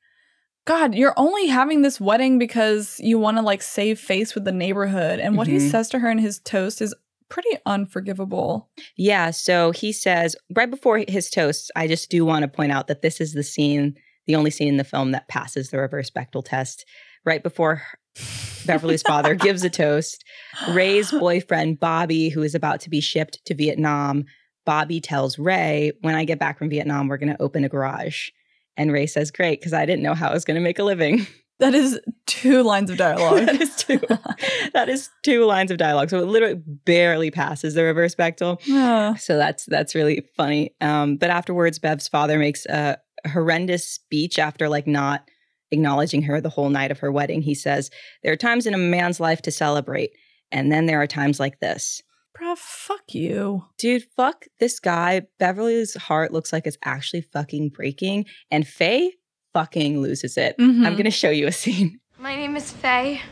God, 0.67 0.95
you're 0.95 1.15
only 1.17 1.47
having 1.47 1.83
this 1.83 2.01
wedding 2.01 2.39
because 2.39 2.99
you 3.01 3.19
want 3.19 3.37
to 3.37 3.43
like 3.43 3.63
save 3.63 3.99
face 4.01 4.35
with 4.35 4.45
the 4.45 4.53
neighborhood. 4.53 5.19
And 5.19 5.37
what 5.37 5.47
he 5.47 5.57
Mhm. 5.57 5.71
says 5.71 5.89
to 5.91 5.99
her 5.99 6.11
in 6.11 6.19
his 6.19 6.41
toast 6.41 6.81
is 6.83 6.95
pretty 7.29 7.57
unforgivable. 7.67 8.69
Yeah. 8.97 9.31
So 9.31 9.71
he 9.71 9.93
says 9.93 10.37
right 10.55 10.71
before 10.71 11.05
his 11.09 11.31
toast, 11.31 11.71
I 11.77 11.87
just 11.87 12.11
do 12.11 12.25
want 12.25 12.43
to 12.43 12.49
point 12.49 12.73
out 12.73 12.87
that 12.87 13.03
this 13.03 13.21
is 13.21 13.35
the 13.35 13.43
scene, 13.43 13.97
the 14.27 14.37
only 14.37 14.51
scene 14.51 14.69
in 14.69 14.77
the 14.77 14.85
film 14.85 15.13
that 15.13 15.29
passes 15.29 15.71
the 15.71 15.79
reverse 15.79 16.11
Bechdel 16.11 16.45
test. 16.45 16.85
Right 17.25 17.43
before 17.43 17.83
Beverly's 18.67 19.03
father 19.03 19.35
gives 19.35 19.65
a 19.65 19.71
toast, 19.71 20.25
Ray's 20.71 21.11
boyfriend, 21.19 21.81
Bobby, 21.81 22.29
who 22.29 22.43
is 22.43 22.55
about 22.55 22.81
to 22.81 22.91
be 22.91 23.01
shipped 23.01 23.45
to 23.47 23.55
Vietnam, 23.55 24.25
Bobby 24.69 25.01
tells 25.01 25.39
Ray, 25.39 25.93
when 26.03 26.15
I 26.15 26.25
get 26.25 26.39
back 26.39 26.59
from 26.59 26.69
Vietnam, 26.69 27.09
we're 27.09 27.17
going 27.17 27.35
to 27.35 27.43
open 27.43 27.65
a 27.65 27.71
garage. 27.71 28.29
And 28.77 28.93
Ray 28.93 29.07
says, 29.07 29.31
Great, 29.31 29.61
because 29.61 29.73
I 29.73 29.87
didn't 29.87 30.03
know 30.03 30.13
how 30.13 30.29
I 30.29 30.35
was 30.35 30.45
going 30.45 30.57
to 30.57 30.61
make 30.61 30.79
a 30.79 30.85
living. 30.85 31.27
That 31.61 31.75
is 31.75 31.99
two 32.27 32.63
lines 32.63 32.89
of 32.89 32.99
dialogue. 32.99 33.41
that 33.47 33.61
is 33.61 33.75
two. 33.77 34.01
that 34.75 34.89
is 34.89 35.11
two 35.23 35.45
lines 35.45 35.71
of 35.71 35.79
dialogue. 35.79 36.11
So 36.11 36.19
it 36.19 36.27
literally 36.27 36.63
barely 36.85 37.31
passes 37.31 37.75
the 37.75 37.83
reverse 37.83 38.15
Bechdel. 38.15 38.61
Yeah. 38.65 39.17
So 39.17 39.37
that's 39.37 39.65
that's 39.67 39.95
really 39.95 40.25
funny. 40.37 40.75
Um, 40.81 41.17
but 41.17 41.31
afterwards, 41.31 41.79
Bev's 41.79 42.07
father 42.09 42.39
makes 42.39 42.65
a 42.67 42.99
horrendous 43.27 43.89
speech 43.89 44.39
after 44.39 44.69
like 44.69 44.87
not 44.87 45.29
acknowledging 45.71 46.23
her 46.23 46.41
the 46.41 46.49
whole 46.49 46.71
night 46.71 46.91
of 46.91 47.01
her 47.01 47.11
wedding. 47.11 47.43
He 47.43 47.55
says, 47.55 47.91
"There 48.23 48.33
are 48.33 48.37
times 48.37 48.67
in 48.67 48.75
a 48.75 48.79
man's 48.79 49.19
life 49.19 49.43
to 49.43 49.51
celebrate, 49.51 50.11
and 50.53 50.71
then 50.71 50.87
there 50.87 51.03
are 51.03 51.09
times 51.09 51.41
like 51.41 51.59
this." 51.61 52.03
Bruh, 52.41 52.57
fuck 52.57 53.15
you. 53.15 53.65
Dude, 53.79 54.05
fuck 54.17 54.45
this 54.61 54.79
guy. 54.79 55.23
Beverly's 55.41 55.95
heart 55.95 56.33
looks 56.33 56.53
like 56.53 56.69
it's 56.69 56.79
actually 56.85 57.23
fucking 57.23 57.71
breaking, 57.71 58.27
and 58.51 58.67
Faye 58.67 59.13
fucking 59.53 60.01
loses 60.01 60.37
it. 60.37 60.57
Mhm. 60.59 60.87
I'm 60.87 60.97
gonna 60.97 61.11
show 61.11 61.31
you 61.31 61.47
a 61.47 61.53
scene. 61.53 62.01
My 62.19 62.35
name 62.35 62.57
is 62.57 62.71
Faye. 62.71 63.23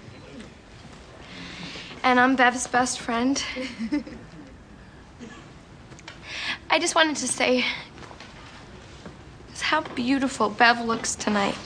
And 2.03 2.21
I'm 2.21 2.37
Bev's 2.37 2.67
best 2.67 3.01
friend. 3.01 3.43
I 6.71 6.79
just 6.79 6.95
wanted 6.95 7.17
to 7.17 7.27
say 7.29 7.65
how 9.61 9.81
beautiful 9.81 10.49
Bev 10.49 10.85
looks 10.85 11.17
tonight. 11.17 11.57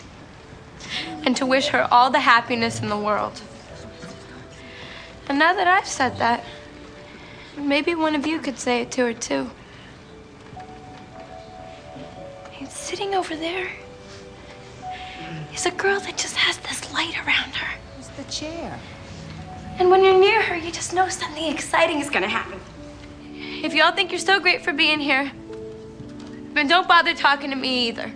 And 1.26 1.36
to 1.36 1.44
wish 1.44 1.68
her 1.68 1.86
all 1.90 2.10
the 2.10 2.20
happiness 2.20 2.80
in 2.80 2.88
the 2.88 2.96
world. 2.96 3.42
And 5.28 5.38
now 5.38 5.52
that 5.52 5.66
I've 5.66 5.86
said 5.86 6.16
that, 6.18 6.42
maybe 7.58 7.94
one 7.94 8.14
of 8.14 8.26
you 8.26 8.40
could 8.40 8.58
say 8.58 8.80
it 8.80 8.90
to 8.92 9.02
her 9.02 9.12
too. 9.12 9.50
He's 12.52 12.72
sitting 12.72 13.14
over 13.14 13.36
there 13.36 13.68
is 15.54 15.66
a 15.66 15.70
girl 15.70 16.00
that 16.00 16.16
just 16.16 16.36
has 16.36 16.58
this 16.58 16.92
light 16.92 17.16
around 17.26 17.54
her. 17.54 17.78
It's 17.98 18.08
the 18.08 18.24
chair. 18.24 18.78
And 19.78 19.90
when 19.90 20.04
you're 20.04 20.18
near 20.18 20.42
her, 20.42 20.56
you 20.56 20.70
just 20.70 20.92
know 20.92 21.08
something 21.08 21.44
exciting 21.44 22.00
is 22.00 22.10
gonna 22.10 22.28
happen. 22.28 22.60
If 23.62 23.74
y'all 23.74 23.92
think 23.92 24.10
you're 24.10 24.18
so 24.18 24.40
great 24.40 24.62
for 24.62 24.72
being 24.72 25.00
here, 25.00 25.30
then 26.54 26.66
don't 26.66 26.88
bother 26.88 27.14
talking 27.14 27.50
to 27.50 27.56
me 27.56 27.88
either. 27.88 28.12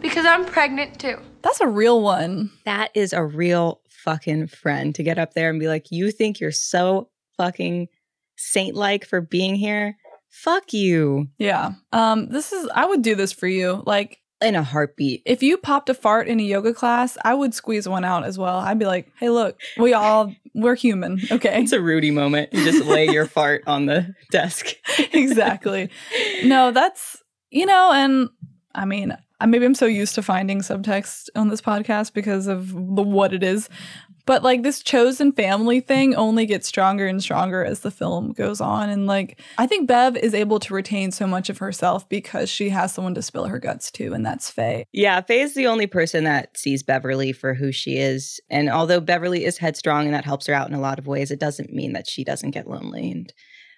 Because 0.00 0.26
I'm 0.26 0.44
pregnant 0.44 0.98
too. 0.98 1.18
That's 1.42 1.60
a 1.60 1.68
real 1.68 2.02
one. 2.02 2.50
That 2.64 2.90
is 2.94 3.12
a 3.12 3.24
real 3.24 3.80
fucking 3.88 4.48
friend 4.48 4.94
to 4.94 5.02
get 5.02 5.18
up 5.18 5.34
there 5.34 5.50
and 5.50 5.60
be 5.60 5.68
like, 5.68 5.90
"You 5.90 6.10
think 6.10 6.40
you're 6.40 6.50
so 6.52 7.08
fucking 7.36 7.88
saint-like 8.36 9.04
for 9.04 9.20
being 9.20 9.54
here? 9.54 9.96
Fuck 10.28 10.72
you." 10.72 11.28
Yeah. 11.38 11.72
Um, 11.92 12.28
this 12.28 12.52
is 12.52 12.68
I 12.74 12.86
would 12.86 13.02
do 13.02 13.14
this 13.14 13.32
for 13.32 13.46
you. 13.46 13.82
Like 13.86 14.18
In 14.42 14.54
a 14.54 14.62
heartbeat. 14.62 15.22
if 15.24 15.42
you 15.42 15.56
popped 15.56 15.88
a 15.88 15.94
fart 15.94 16.28
in 16.28 16.40
a 16.40 16.42
yoga 16.42 16.74
class, 16.74 17.16
I 17.24 17.34
would 17.34 17.54
squeeze 17.54 17.88
one 17.88 18.04
out 18.04 18.24
as 18.24 18.38
well. 18.38 18.58
I'd 18.58 18.78
be 18.78 18.86
like, 18.86 19.10
hey, 19.18 19.28
look, 19.30 19.60
we 19.78 19.94
all 19.94 20.34
we're 20.54 20.74
human. 20.74 21.20
Okay. 21.30 21.62
It's 21.62 21.72
a 21.72 21.80
Rudy 21.80 22.10
moment. 22.10 22.52
You 22.52 22.64
just 22.64 22.84
lay 22.84 23.08
your 23.08 23.26
fart 23.36 23.62
on 23.66 23.86
the 23.86 24.14
desk. 24.30 24.66
exactly. 25.12 25.88
No, 26.44 26.70
that's 26.72 27.22
you 27.50 27.66
know, 27.66 27.92
and 27.92 28.28
I 28.74 28.84
mean, 28.84 29.16
maybe 29.46 29.64
I'm 29.64 29.74
so 29.74 29.86
used 29.86 30.14
to 30.14 30.22
finding 30.22 30.60
subtext 30.60 31.28
on 31.34 31.48
this 31.48 31.60
podcast 31.60 32.12
because 32.12 32.46
of 32.46 32.72
the 32.72 33.02
what 33.02 33.32
it 33.32 33.42
is. 33.42 33.68
But 34.24 34.42
like 34.42 34.62
this 34.62 34.82
chosen 34.82 35.32
family 35.32 35.80
thing 35.80 36.14
only 36.14 36.46
gets 36.46 36.68
stronger 36.68 37.06
and 37.06 37.22
stronger 37.22 37.64
as 37.64 37.80
the 37.80 37.90
film 37.90 38.32
goes 38.32 38.60
on. 38.60 38.88
And 38.88 39.06
like, 39.06 39.40
I 39.58 39.66
think 39.66 39.88
Bev 39.88 40.16
is 40.16 40.34
able 40.34 40.60
to 40.60 40.74
retain 40.74 41.10
so 41.10 41.26
much 41.26 41.50
of 41.50 41.58
herself 41.58 42.08
because 42.08 42.48
she 42.48 42.68
has 42.68 42.94
someone 42.94 43.14
to 43.14 43.22
spill 43.22 43.46
her 43.46 43.58
guts 43.58 43.90
to, 43.92 44.12
and 44.12 44.24
that's 44.24 44.50
Faye. 44.50 44.86
Yeah, 44.92 45.20
Faye 45.20 45.40
is 45.40 45.54
the 45.54 45.66
only 45.66 45.86
person 45.86 46.24
that 46.24 46.56
sees 46.56 46.82
Beverly 46.82 47.32
for 47.32 47.54
who 47.54 47.72
she 47.72 47.96
is. 47.96 48.40
And 48.48 48.70
although 48.70 49.00
Beverly 49.00 49.44
is 49.44 49.58
headstrong 49.58 50.06
and 50.06 50.14
that 50.14 50.24
helps 50.24 50.46
her 50.46 50.54
out 50.54 50.68
in 50.68 50.74
a 50.74 50.80
lot 50.80 50.98
of 50.98 51.06
ways, 51.06 51.30
it 51.30 51.40
doesn't 51.40 51.72
mean 51.72 51.92
that 51.94 52.08
she 52.08 52.24
doesn't 52.24 52.52
get 52.52 52.68
lonely. 52.68 53.10
And 53.10 53.32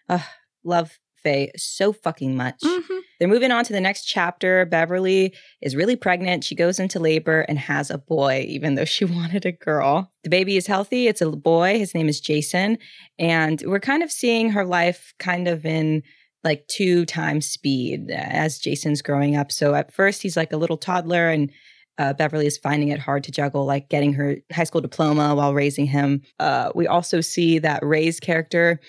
uh, 0.09 0.19
love 0.63 0.99
Faye 1.25 1.51
so 1.57 1.93
fucking 1.93 2.37
much. 2.37 2.61
Mm-hmm. 2.63 2.99
They're 3.19 3.29
moving 3.29 3.51
on 3.51 3.65
to 3.65 3.73
the 3.73 3.81
next 3.81 4.05
chapter. 4.05 4.67
Beverly 4.67 5.35
is 5.63 5.75
really 5.75 5.97
pregnant. 5.97 6.45
She 6.45 6.55
goes 6.55 6.79
into 6.79 7.01
labor 7.01 7.41
and 7.41 7.59
has 7.59 7.91
a 7.91 7.99
boy, 7.99 8.45
even 8.49 8.75
though 8.75 8.85
she 8.85 9.05
wanted 9.05 9.47
a 9.47 9.53
girl. 9.53 10.13
The 10.23 10.31
baby 10.31 10.57
is 10.57 10.67
healthy. 10.67 11.09
It's 11.09 11.23
a 11.23 11.31
boy. 11.31 11.79
His 11.79 11.95
name 11.95 12.09
is 12.09 12.21
Jason. 12.21 12.79
And 13.19 13.63
we're 13.67 13.81
kind 13.81 14.03
of 14.03 14.13
seeing 14.13 14.51
her 14.51 14.65
life 14.65 15.15
kind 15.19 15.49
of 15.49 15.65
in 15.65 16.03
like 16.45 16.67
two 16.69 17.07
times 17.07 17.47
speed 17.47 18.11
as 18.11 18.59
Jason's 18.59 19.03
growing 19.03 19.35
up. 19.35 19.51
So 19.51 19.75
at 19.75 19.93
first, 19.93 20.23
he's 20.23 20.37
like 20.37 20.53
a 20.53 20.59
little 20.59 20.77
toddler, 20.77 21.31
and 21.31 21.51
uh, 21.97 22.13
Beverly 22.13 22.47
is 22.47 22.59
finding 22.59 22.89
it 22.89 23.01
hard 23.01 23.25
to 23.25 23.33
juggle, 23.33 23.65
like 23.65 23.89
getting 23.89 24.13
her 24.13 24.37
high 24.53 24.65
school 24.65 24.81
diploma 24.81 25.35
while 25.35 25.55
raising 25.55 25.87
him. 25.87 26.23
Uh, 26.39 26.71
we 26.75 26.87
also 26.87 27.21
see 27.21 27.59
that 27.61 27.85
Ray's 27.85 28.21
character 28.21 28.81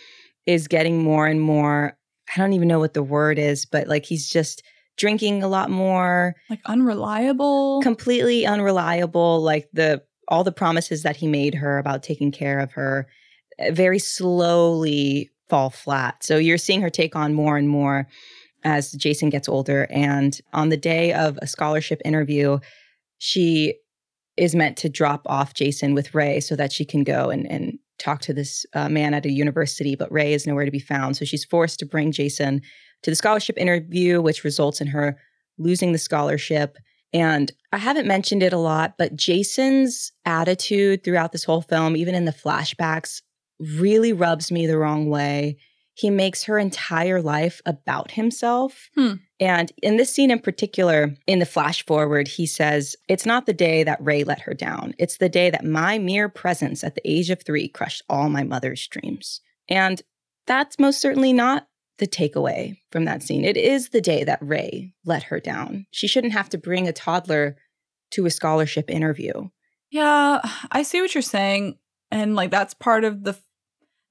is 0.46 0.68
getting 0.68 1.02
more 1.02 1.26
and 1.26 1.42
more 1.42 1.98
I 2.34 2.40
don't 2.40 2.54
even 2.54 2.68
know 2.68 2.80
what 2.80 2.94
the 2.94 3.04
word 3.04 3.38
is, 3.40 3.66
but 3.66 3.88
like 3.88 4.06
he's 4.06 4.28
just 4.30 4.64
drinking 4.98 5.44
a 5.44 5.48
lot 5.48 5.70
more, 5.70 6.36
Like 6.50 6.62
unreliable. 6.66 7.82
completely 7.82 8.46
unreliable. 8.46 9.42
Like 9.42 9.70
the 9.74 10.04
all 10.28 10.44
the 10.44 10.52
promises 10.52 11.04
that 11.04 11.16
he 11.18 11.28
made 11.28 11.54
her 11.56 11.78
about 11.78 12.02
taking 12.02 12.32
care 12.32 12.60
of 12.60 12.72
her 12.72 13.08
uh, 13.60 13.72
very 13.72 14.00
slowly 14.00 15.30
fall 15.50 15.70
flat. 15.70 16.24
So 16.24 16.38
you're 16.38 16.58
seeing 16.58 16.82
her 16.82 16.90
take 16.90 17.16
on 17.16 17.34
more 17.36 17.58
and 17.58 17.70
more 17.70 18.08
as 18.64 18.92
Jason 18.94 19.30
gets 19.30 19.48
older. 19.48 19.86
And 19.92 20.40
on 20.54 20.70
the 20.70 20.78
day 20.78 21.14
of 21.14 21.38
a 21.42 21.48
scholarship 21.48 22.02
interview, 22.04 22.58
she 23.20 23.76
is 24.38 24.56
meant 24.56 24.78
to 24.78 24.90
drop 24.90 25.22
off 25.28 25.54
Jason 25.54 25.94
with 25.94 26.16
Ray 26.16 26.40
so 26.40 26.56
that 26.56 26.72
she 26.72 26.84
can 26.86 27.04
go 27.04 27.30
and, 27.30 27.50
and 27.50 27.78
talk 28.00 28.22
to 28.22 28.34
this 28.34 28.66
uh, 28.74 28.90
man 28.90 29.14
at 29.14 29.26
a 29.26 29.32
university, 29.32 29.96
but 29.96 30.12
Ray 30.12 30.34
is 30.34 30.46
nowhere 30.46 30.66
to 30.66 30.72
be 30.72 30.80
found. 30.80 31.18
So 31.18 31.26
she's 31.26 31.46
forced 31.46 31.80
to 31.80 31.86
bring 31.86 32.12
Jason 32.12 32.62
to 33.04 33.12
the 33.12 33.16
scholarship 33.16 33.58
interview, 33.58 34.22
which 34.22 34.44
results 34.44 34.82
in 34.82 34.88
her 34.88 35.18
losing 35.58 35.92
the 35.92 35.98
scholarship. 35.98 36.78
And 37.14 37.52
I 37.72 37.78
haven't 37.78 38.08
mentioned 38.08 38.44
it 38.44 38.54
a 38.54 38.58
lot, 38.58 38.96
but 38.98 39.16
Jason's 39.16 40.12
attitude 40.26 41.04
throughout 41.04 41.32
this 41.32 41.44
whole 41.44 41.62
film, 41.62 41.96
even 41.96 42.16
in 42.16 42.26
the 42.26 42.32
flashbacks, 42.32 43.22
really 43.60 44.12
rubs 44.12 44.52
me 44.52 44.68
the 44.68 44.78
wrong 44.78 45.10
way. 45.10 45.58
He 45.94 46.10
makes 46.10 46.44
her 46.44 46.60
entire 46.60 47.22
life 47.22 47.62
about 47.66 48.12
himself. 48.12 48.90
Hmm. 48.96 49.14
And 49.40 49.72
in 49.84 49.98
this 49.98 50.14
scene 50.14 50.32
in 50.32 50.40
particular, 50.40 51.14
in 51.28 51.40
the 51.40 51.46
flash 51.46 51.86
forward, 51.86 52.28
he 52.28 52.46
says, 52.46 52.96
It's 53.10 53.26
not 53.26 53.46
the 53.46 53.54
day 53.54 53.84
that 53.84 54.04
Ray 54.04 54.24
let 54.24 54.42
her 54.42 54.54
down. 54.54 54.94
It's 54.98 55.18
the 55.18 55.30
day 55.30 55.50
that 55.50 55.66
my 55.66 55.98
mere 55.98 56.30
presence 56.30 56.84
at 56.84 56.96
the 56.96 57.02
age 57.10 57.30
of 57.30 57.44
three 57.44 57.68
crushed 57.68 58.04
all 58.10 58.30
my 58.30 58.44
mother's 58.44 58.88
dreams. 58.88 59.42
And 59.68 60.02
that's 60.48 60.80
most 60.80 61.02
certainly 61.02 61.34
not 61.34 61.68
the 61.98 62.08
takeaway 62.08 62.78
from 62.92 63.06
that 63.06 63.24
scene. 63.24 63.44
It 63.44 63.58
is 63.58 63.90
the 63.90 64.02
day 64.02 64.24
that 64.24 64.40
Ray 64.42 64.94
let 65.06 65.24
her 65.24 65.40
down. 65.40 65.86
She 65.92 66.08
shouldn't 66.08 66.34
have 66.34 66.50
to 66.50 66.58
bring 66.58 66.88
a 66.88 66.94
toddler 66.94 67.58
to 68.12 68.26
a 68.26 68.32
scholarship 68.32 68.90
interview. 68.90 69.50
Yeah, 69.90 70.42
I 70.72 70.84
see 70.84 71.02
what 71.02 71.14
you're 71.14 71.22
saying. 71.22 71.78
And 72.12 72.36
like 72.36 72.52
that's 72.52 72.74
part 72.74 73.04
of 73.04 73.24
the 73.24 73.38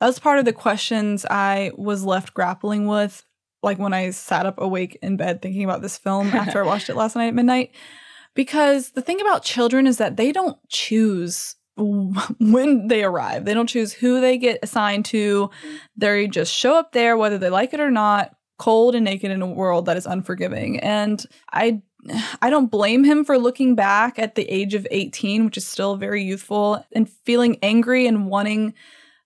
that's 0.01 0.19
part 0.19 0.39
of 0.39 0.45
the 0.45 0.53
questions 0.53 1.25
I 1.25 1.71
was 1.77 2.05
left 2.05 2.35
grappling 2.35 2.87
with 2.87 3.25
like 3.65 3.79
when 3.79 3.93
I 3.93 4.11
sat 4.11 4.47
up 4.47 4.61
awake 4.61 4.99
in 5.03 5.17
bed 5.17 5.43
thinking 5.43 5.65
about 5.65 5.83
this 5.83 5.99
film 5.99 6.29
after 6.33 6.63
I 6.63 6.67
watched 6.67 6.89
it 6.89 6.97
last 6.97 7.17
night 7.17 7.29
at 7.29 7.35
midnight. 7.35 7.73
Because 8.35 8.91
the 8.91 9.03
thing 9.03 9.21
about 9.21 9.45
children 9.45 9.87
is 9.87 9.99
that 9.99 10.17
they 10.17 10.33
don't 10.33 10.59
choose 10.69 11.57
when 11.77 12.89
they 12.89 13.05
arrive. 13.05 13.45
They 13.45 13.55
don't 13.55 13.69
choose 13.69 13.93
who 13.93 14.21
they 14.21 14.39
get 14.39 14.61
assigned 14.63 15.05
to. 15.07 15.51
They 15.97 16.29
just 16.29 16.53
show 16.53 16.77
up 16.77 16.93
there 16.93 17.17
whether 17.17 17.39
they 17.39 17.51
like 17.51 17.75
it 17.75 17.81
or 17.81 17.91
not, 17.91 18.37
cold 18.59 18.95
and 18.95 19.05
naked 19.05 19.31
in 19.31 19.43
a 19.43 19.47
world 19.47 19.87
that 19.87 19.97
is 19.97 20.07
unforgiving. 20.07 20.79
And 20.81 21.25
I 21.53 21.83
I 22.43 22.51
don't 22.51 22.71
blame 22.71 23.03
him 23.05 23.25
for 23.25 23.39
looking 23.39 23.75
back 23.75 24.19
at 24.19 24.35
the 24.35 24.45
age 24.45 24.75
of 24.75 24.87
18, 24.91 25.45
which 25.45 25.57
is 25.57 25.67
still 25.67 25.97
very 25.97 26.23
youthful, 26.23 26.85
and 26.93 27.09
feeling 27.09 27.57
angry 27.63 28.07
and 28.07 28.27
wanting 28.27 28.75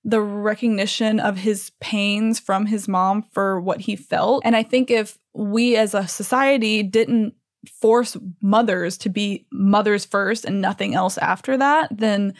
the 0.09 0.21
recognition 0.21 1.21
of 1.21 1.37
his 1.37 1.71
pains 1.81 2.40
from 2.40 2.66
his 2.66 2.88
mom 2.88 3.23
for 3.33 3.61
what 3.61 3.81
he 3.81 3.97
felt. 3.97 4.42
And 4.44 4.57
I 4.57 4.62
think 4.62 4.90
if 4.90 5.18
we 5.35 5.77
as 5.77 5.94
a 5.94 6.09
society 6.09 6.83
didn't 6.83 7.35
force 7.81 8.16
mothers 8.40 8.97
to 8.99 9.09
be 9.09 9.47
mothers 9.53 10.05
first 10.05 10.44
and 10.44 10.61
nothing 10.61 10.94
else 10.94 11.18
after 11.18 11.57
that, 11.57 11.90
then 11.97 12.35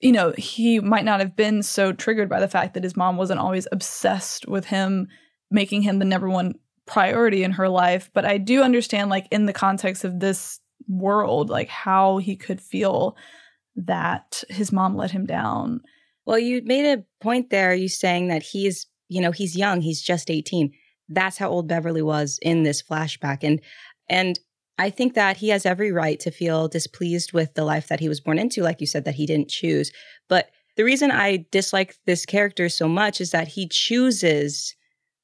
you 0.00 0.10
know, 0.10 0.32
he 0.36 0.80
might 0.80 1.04
not 1.04 1.20
have 1.20 1.36
been 1.36 1.62
so 1.62 1.92
triggered 1.92 2.28
by 2.28 2.40
the 2.40 2.48
fact 2.48 2.74
that 2.74 2.82
his 2.82 2.96
mom 2.96 3.16
wasn't 3.16 3.38
always 3.38 3.68
obsessed 3.70 4.48
with 4.48 4.66
him 4.66 5.06
making 5.50 5.82
him 5.82 5.98
the 5.98 6.04
number 6.04 6.28
one 6.28 6.54
priority 6.86 7.44
in 7.44 7.52
her 7.52 7.68
life. 7.68 8.10
But 8.12 8.24
I 8.24 8.38
do 8.38 8.62
understand, 8.62 9.10
like, 9.10 9.28
in 9.30 9.46
the 9.46 9.52
context 9.52 10.02
of 10.02 10.18
this 10.18 10.58
world, 10.88 11.50
like 11.50 11.68
how 11.68 12.18
he 12.18 12.34
could 12.34 12.60
feel 12.60 13.16
that 13.76 14.42
his 14.48 14.72
mom 14.72 14.96
let 14.96 15.12
him 15.12 15.24
down. 15.24 15.82
Well, 16.24 16.38
you 16.38 16.62
made 16.64 16.86
a 16.86 17.04
point 17.20 17.50
there, 17.50 17.74
you 17.74 17.88
saying 17.88 18.28
that 18.28 18.42
he's, 18.42 18.86
you 19.08 19.20
know, 19.20 19.32
he's 19.32 19.56
young, 19.56 19.80
he's 19.80 20.00
just 20.00 20.30
18. 20.30 20.72
That's 21.08 21.38
how 21.38 21.50
old 21.50 21.68
Beverly 21.68 22.02
was 22.02 22.38
in 22.42 22.62
this 22.62 22.82
flashback. 22.82 23.38
And 23.42 23.60
and 24.08 24.38
I 24.78 24.90
think 24.90 25.14
that 25.14 25.36
he 25.36 25.50
has 25.50 25.66
every 25.66 25.92
right 25.92 26.18
to 26.20 26.30
feel 26.30 26.68
displeased 26.68 27.32
with 27.32 27.54
the 27.54 27.64
life 27.64 27.88
that 27.88 28.00
he 28.00 28.08
was 28.08 28.20
born 28.20 28.38
into, 28.38 28.62
like 28.62 28.80
you 28.80 28.86
said, 28.86 29.04
that 29.04 29.14
he 29.14 29.26
didn't 29.26 29.48
choose. 29.48 29.92
But 30.28 30.50
the 30.76 30.84
reason 30.84 31.10
I 31.10 31.46
dislike 31.50 31.96
this 32.06 32.24
character 32.24 32.68
so 32.68 32.88
much 32.88 33.20
is 33.20 33.30
that 33.32 33.48
he 33.48 33.68
chooses 33.68 34.74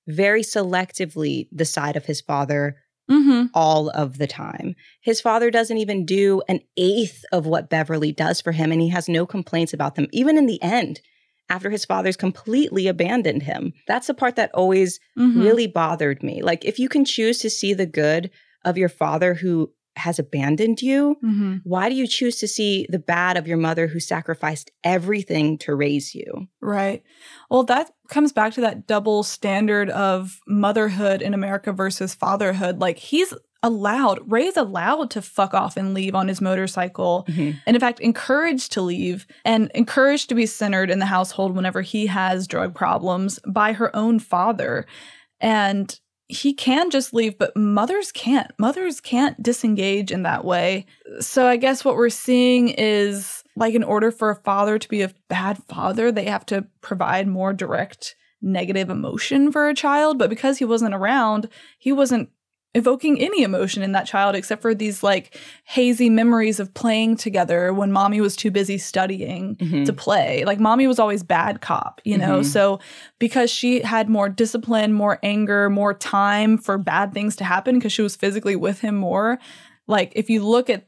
very 0.06 0.42
selectively 0.42 1.48
the 1.50 1.64
side 1.64 1.96
of 1.96 2.06
his 2.06 2.20
father 2.20 2.76
Mm-hmm. 3.10 3.46
all 3.54 3.88
of 3.90 4.18
the 4.18 4.26
time. 4.26 4.74
His 5.00 5.20
father 5.20 5.50
doesn't 5.50 5.78
even 5.78 6.04
do 6.04 6.42
an 6.48 6.60
eighth 6.76 7.24
of 7.32 7.46
what 7.46 7.70
Beverly 7.70 8.12
does 8.12 8.40
for 8.40 8.52
him, 8.52 8.70
and 8.72 8.80
he 8.80 8.88
has 8.90 9.08
no 9.08 9.24
complaints 9.26 9.72
about 9.72 9.94
them, 9.94 10.06
even 10.12 10.36
in 10.36 10.46
the 10.46 10.62
end, 10.62 11.00
after 11.48 11.70
his 11.70 11.84
father's 11.86 12.16
completely 12.16 12.86
abandoned 12.86 13.42
him. 13.42 13.72
That's 13.86 14.06
the 14.08 14.14
part 14.14 14.36
that 14.36 14.50
always 14.54 15.00
Mm-hmm. 15.18 15.40
really 15.40 15.66
bothered 15.66 16.22
me. 16.22 16.42
Like, 16.42 16.64
if 16.64 16.78
you 16.78 16.88
can 16.88 17.04
choose 17.04 17.38
to 17.38 17.50
see 17.50 17.74
the 17.74 17.86
good 17.86 18.30
of 18.64 18.76
your 18.78 18.88
father 18.88 19.34
who 19.34 19.72
has 19.96 20.18
abandoned 20.18 20.80
you, 20.80 21.16
Mm-hmm. 21.24 21.56
why 21.64 21.88
do 21.88 21.94
you 21.96 22.06
choose 22.06 22.38
to 22.40 22.46
see 22.46 22.86
the 22.88 22.98
bad 23.00 23.36
of 23.36 23.48
your 23.48 23.56
mother 23.56 23.88
who 23.88 23.98
sacrificed 23.98 24.70
everything 24.84 25.58
to 25.58 25.74
raise 25.74 26.14
you? 26.14 26.46
Right. 26.60 27.02
Well, 27.50 27.64
that 27.64 27.90
comes 28.08 28.32
back 28.32 28.52
to 28.54 28.60
that 28.62 28.86
double 28.86 29.22
standard 29.22 29.90
of 29.90 30.40
motherhood 30.46 31.22
in 31.22 31.34
America 31.34 31.72
versus 31.72 32.14
fatherhood. 32.14 32.80
Like 32.80 32.98
he's 32.98 33.32
allowed, 33.62 34.20
Ray's 34.30 34.56
allowed 34.56 35.10
to 35.10 35.22
fuck 35.22 35.52
off 35.54 35.76
and 35.76 35.94
leave 35.94 36.14
on 36.14 36.28
his 36.28 36.40
motorcycle. 36.40 37.26
Mm-hmm. 37.28 37.58
And 37.66 37.76
in 37.76 37.80
fact, 37.80 38.00
encouraged 38.00 38.72
to 38.72 38.82
leave 38.82 39.26
and 39.44 39.70
encouraged 39.74 40.28
to 40.28 40.34
be 40.34 40.46
centered 40.46 40.90
in 40.90 40.98
the 40.98 41.06
household 41.06 41.54
whenever 41.54 41.82
he 41.82 42.06
has 42.06 42.46
drug 42.46 42.74
problems 42.74 43.38
by 43.46 43.72
her 43.72 43.94
own 43.94 44.18
father. 44.18 44.86
And 45.40 45.98
he 46.28 46.52
can 46.52 46.90
just 46.90 47.14
leave, 47.14 47.38
but 47.38 47.56
mothers 47.56 48.12
can't. 48.12 48.52
Mothers 48.58 49.00
can't 49.00 49.42
disengage 49.42 50.12
in 50.12 50.22
that 50.24 50.44
way. 50.44 50.84
So 51.20 51.46
I 51.46 51.56
guess 51.56 51.84
what 51.84 51.96
we're 51.96 52.10
seeing 52.10 52.68
is 52.68 53.37
like 53.58 53.74
in 53.74 53.82
order 53.82 54.10
for 54.10 54.30
a 54.30 54.36
father 54.36 54.78
to 54.78 54.88
be 54.88 55.02
a 55.02 55.12
bad 55.28 55.58
father, 55.68 56.10
they 56.12 56.24
have 56.24 56.46
to 56.46 56.66
provide 56.80 57.26
more 57.28 57.52
direct 57.52 58.14
negative 58.40 58.88
emotion 58.88 59.50
for 59.50 59.68
a 59.68 59.74
child. 59.74 60.18
But 60.18 60.30
because 60.30 60.58
he 60.58 60.64
wasn't 60.64 60.94
around, 60.94 61.48
he 61.78 61.92
wasn't 61.92 62.28
evoking 62.74 63.18
any 63.18 63.42
emotion 63.42 63.82
in 63.82 63.92
that 63.92 64.06
child 64.06 64.36
except 64.36 64.60
for 64.62 64.74
these 64.74 65.02
like 65.02 65.36
hazy 65.64 66.10
memories 66.10 66.60
of 66.60 66.72
playing 66.74 67.16
together 67.16 67.72
when 67.72 67.90
mommy 67.90 68.20
was 68.20 68.36
too 68.36 68.50
busy 68.50 68.76
studying 68.78 69.56
Mhm. 69.56 69.86
to 69.86 69.92
play. 69.92 70.44
Like 70.44 70.60
mommy 70.60 70.86
was 70.86 70.98
always 70.98 71.22
bad 71.22 71.60
cop, 71.62 72.00
you 72.04 72.18
know? 72.18 72.40
Mhm. 72.40 72.44
So 72.44 72.78
because 73.18 73.50
she 73.50 73.80
had 73.80 74.08
more 74.10 74.28
discipline, 74.28 74.92
more 74.92 75.18
anger, 75.22 75.70
more 75.70 75.94
time 75.94 76.58
for 76.58 76.76
bad 76.78 77.12
things 77.14 77.34
to 77.36 77.44
happen 77.44 77.76
because 77.76 77.92
she 77.92 78.02
was 78.02 78.14
physically 78.16 78.54
with 78.54 78.80
him 78.80 78.96
more, 78.96 79.38
like 79.86 80.12
if 80.14 80.28
you 80.28 80.44
look 80.44 80.68
at 80.68 80.87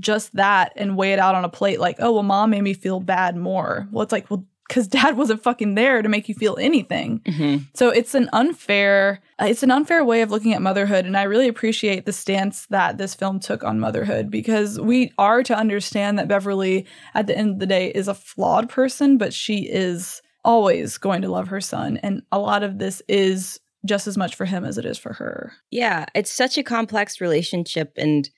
just 0.00 0.34
that 0.34 0.72
and 0.76 0.96
weigh 0.96 1.12
it 1.12 1.18
out 1.18 1.34
on 1.34 1.44
a 1.44 1.48
plate 1.48 1.80
like, 1.80 1.96
oh, 2.00 2.12
well 2.12 2.22
mom 2.22 2.50
made 2.50 2.62
me 2.62 2.74
feel 2.74 3.00
bad 3.00 3.36
more. 3.36 3.88
Well, 3.90 4.02
it's 4.02 4.12
like, 4.12 4.30
well 4.30 4.44
because 4.68 4.88
dad 4.88 5.16
wasn't 5.16 5.42
fucking 5.42 5.76
there 5.76 6.02
to 6.02 6.08
make 6.08 6.28
you 6.28 6.34
feel 6.34 6.56
anything. 6.60 7.20
Mhm. 7.20 7.66
So 7.74 7.90
it's 7.90 8.14
an 8.14 8.28
unfair 8.32 9.20
uh, 9.40 9.46
it's 9.46 9.62
an 9.62 9.70
unfair 9.70 10.04
way 10.04 10.22
of 10.22 10.30
looking 10.30 10.54
at 10.54 10.62
motherhood 10.62 11.04
and 11.04 11.16
I 11.16 11.22
really 11.24 11.46
appreciate 11.48 12.04
the 12.06 12.12
stance 12.12 12.66
that 12.66 12.98
this 12.98 13.14
film 13.14 13.38
took 13.38 13.62
on 13.62 13.78
motherhood 13.78 14.30
because 14.30 14.80
we 14.80 15.12
are 15.18 15.42
to 15.44 15.56
understand 15.56 16.18
that 16.18 16.26
Beverly 16.28 16.86
at 17.14 17.26
the 17.26 17.36
end 17.36 17.50
of 17.50 17.58
the 17.58 17.66
day 17.66 17.88
is 17.90 18.08
a 18.08 18.14
flawed 18.14 18.68
person 18.68 19.18
but 19.18 19.32
she 19.32 19.68
is 19.68 20.20
always 20.44 20.98
going 20.98 21.22
to 21.22 21.28
love 21.28 21.48
her 21.48 21.60
son 21.60 21.98
and 21.98 22.22
a 22.32 22.38
lot 22.38 22.62
of 22.62 22.78
this 22.78 23.02
is 23.08 23.60
just 23.84 24.06
as 24.06 24.16
much 24.16 24.34
for 24.34 24.44
him 24.44 24.64
as 24.64 24.78
it 24.78 24.84
is 24.84 24.98
for 24.98 25.12
her. 25.14 25.52
Yeah, 25.70 26.06
it's 26.14 26.30
such 26.30 26.58
a 26.58 26.62
complex 26.62 27.20
relationship, 27.20 27.92
and 27.96 28.28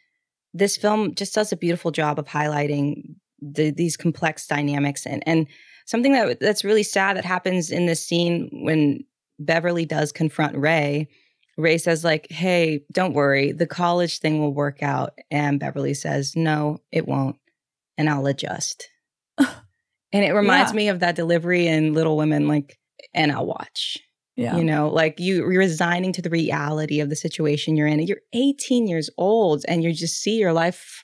this 0.54 0.76
film 0.76 1.14
just 1.14 1.34
does 1.34 1.52
a 1.52 1.56
beautiful 1.56 1.90
job 1.90 2.18
of 2.18 2.26
highlighting 2.26 3.14
the, 3.40 3.70
these 3.70 3.96
complex 3.96 4.46
dynamics. 4.46 5.06
And 5.06 5.22
and 5.26 5.46
something 5.86 6.12
that 6.12 6.40
that's 6.40 6.64
really 6.64 6.82
sad 6.82 7.16
that 7.16 7.24
happens 7.24 7.70
in 7.70 7.86
this 7.86 8.04
scene 8.04 8.48
when 8.64 9.04
Beverly 9.38 9.84
does 9.84 10.12
confront 10.12 10.56
Ray. 10.56 11.08
Ray 11.56 11.78
says 11.78 12.04
like, 12.04 12.26
"Hey, 12.30 12.80
don't 12.92 13.14
worry, 13.14 13.52
the 13.52 13.66
college 13.66 14.18
thing 14.20 14.38
will 14.40 14.54
work 14.54 14.82
out," 14.82 15.18
and 15.30 15.58
Beverly 15.60 15.94
says, 15.94 16.34
"No, 16.36 16.78
it 16.92 17.06
won't, 17.06 17.36
and 17.96 18.08
I'll 18.08 18.26
adjust." 18.26 18.88
and 19.38 20.24
it 20.24 20.32
reminds 20.34 20.72
Yeah. 20.72 20.76
me 20.76 20.88
of 20.88 21.00
that 21.00 21.16
delivery 21.16 21.66
in 21.66 21.94
Little 21.94 22.16
Women, 22.16 22.48
like, 22.48 22.78
and 23.14 23.30
I'll 23.32 23.46
watch. 23.46 23.98
Yeah. 24.38 24.56
You 24.56 24.62
know, 24.64 24.88
like 24.88 25.18
you, 25.18 25.38
you're 25.50 25.58
resigning 25.58 26.12
to 26.12 26.22
the 26.22 26.30
reality 26.30 27.00
of 27.00 27.10
the 27.10 27.16
situation 27.16 27.76
you're 27.76 27.88
in. 27.88 27.98
You're 28.00 28.20
18 28.32 28.86
years 28.86 29.10
old 29.18 29.64
and 29.66 29.82
you 29.82 29.92
just 29.92 30.22
see 30.22 30.36
your 30.38 30.52
life 30.52 31.02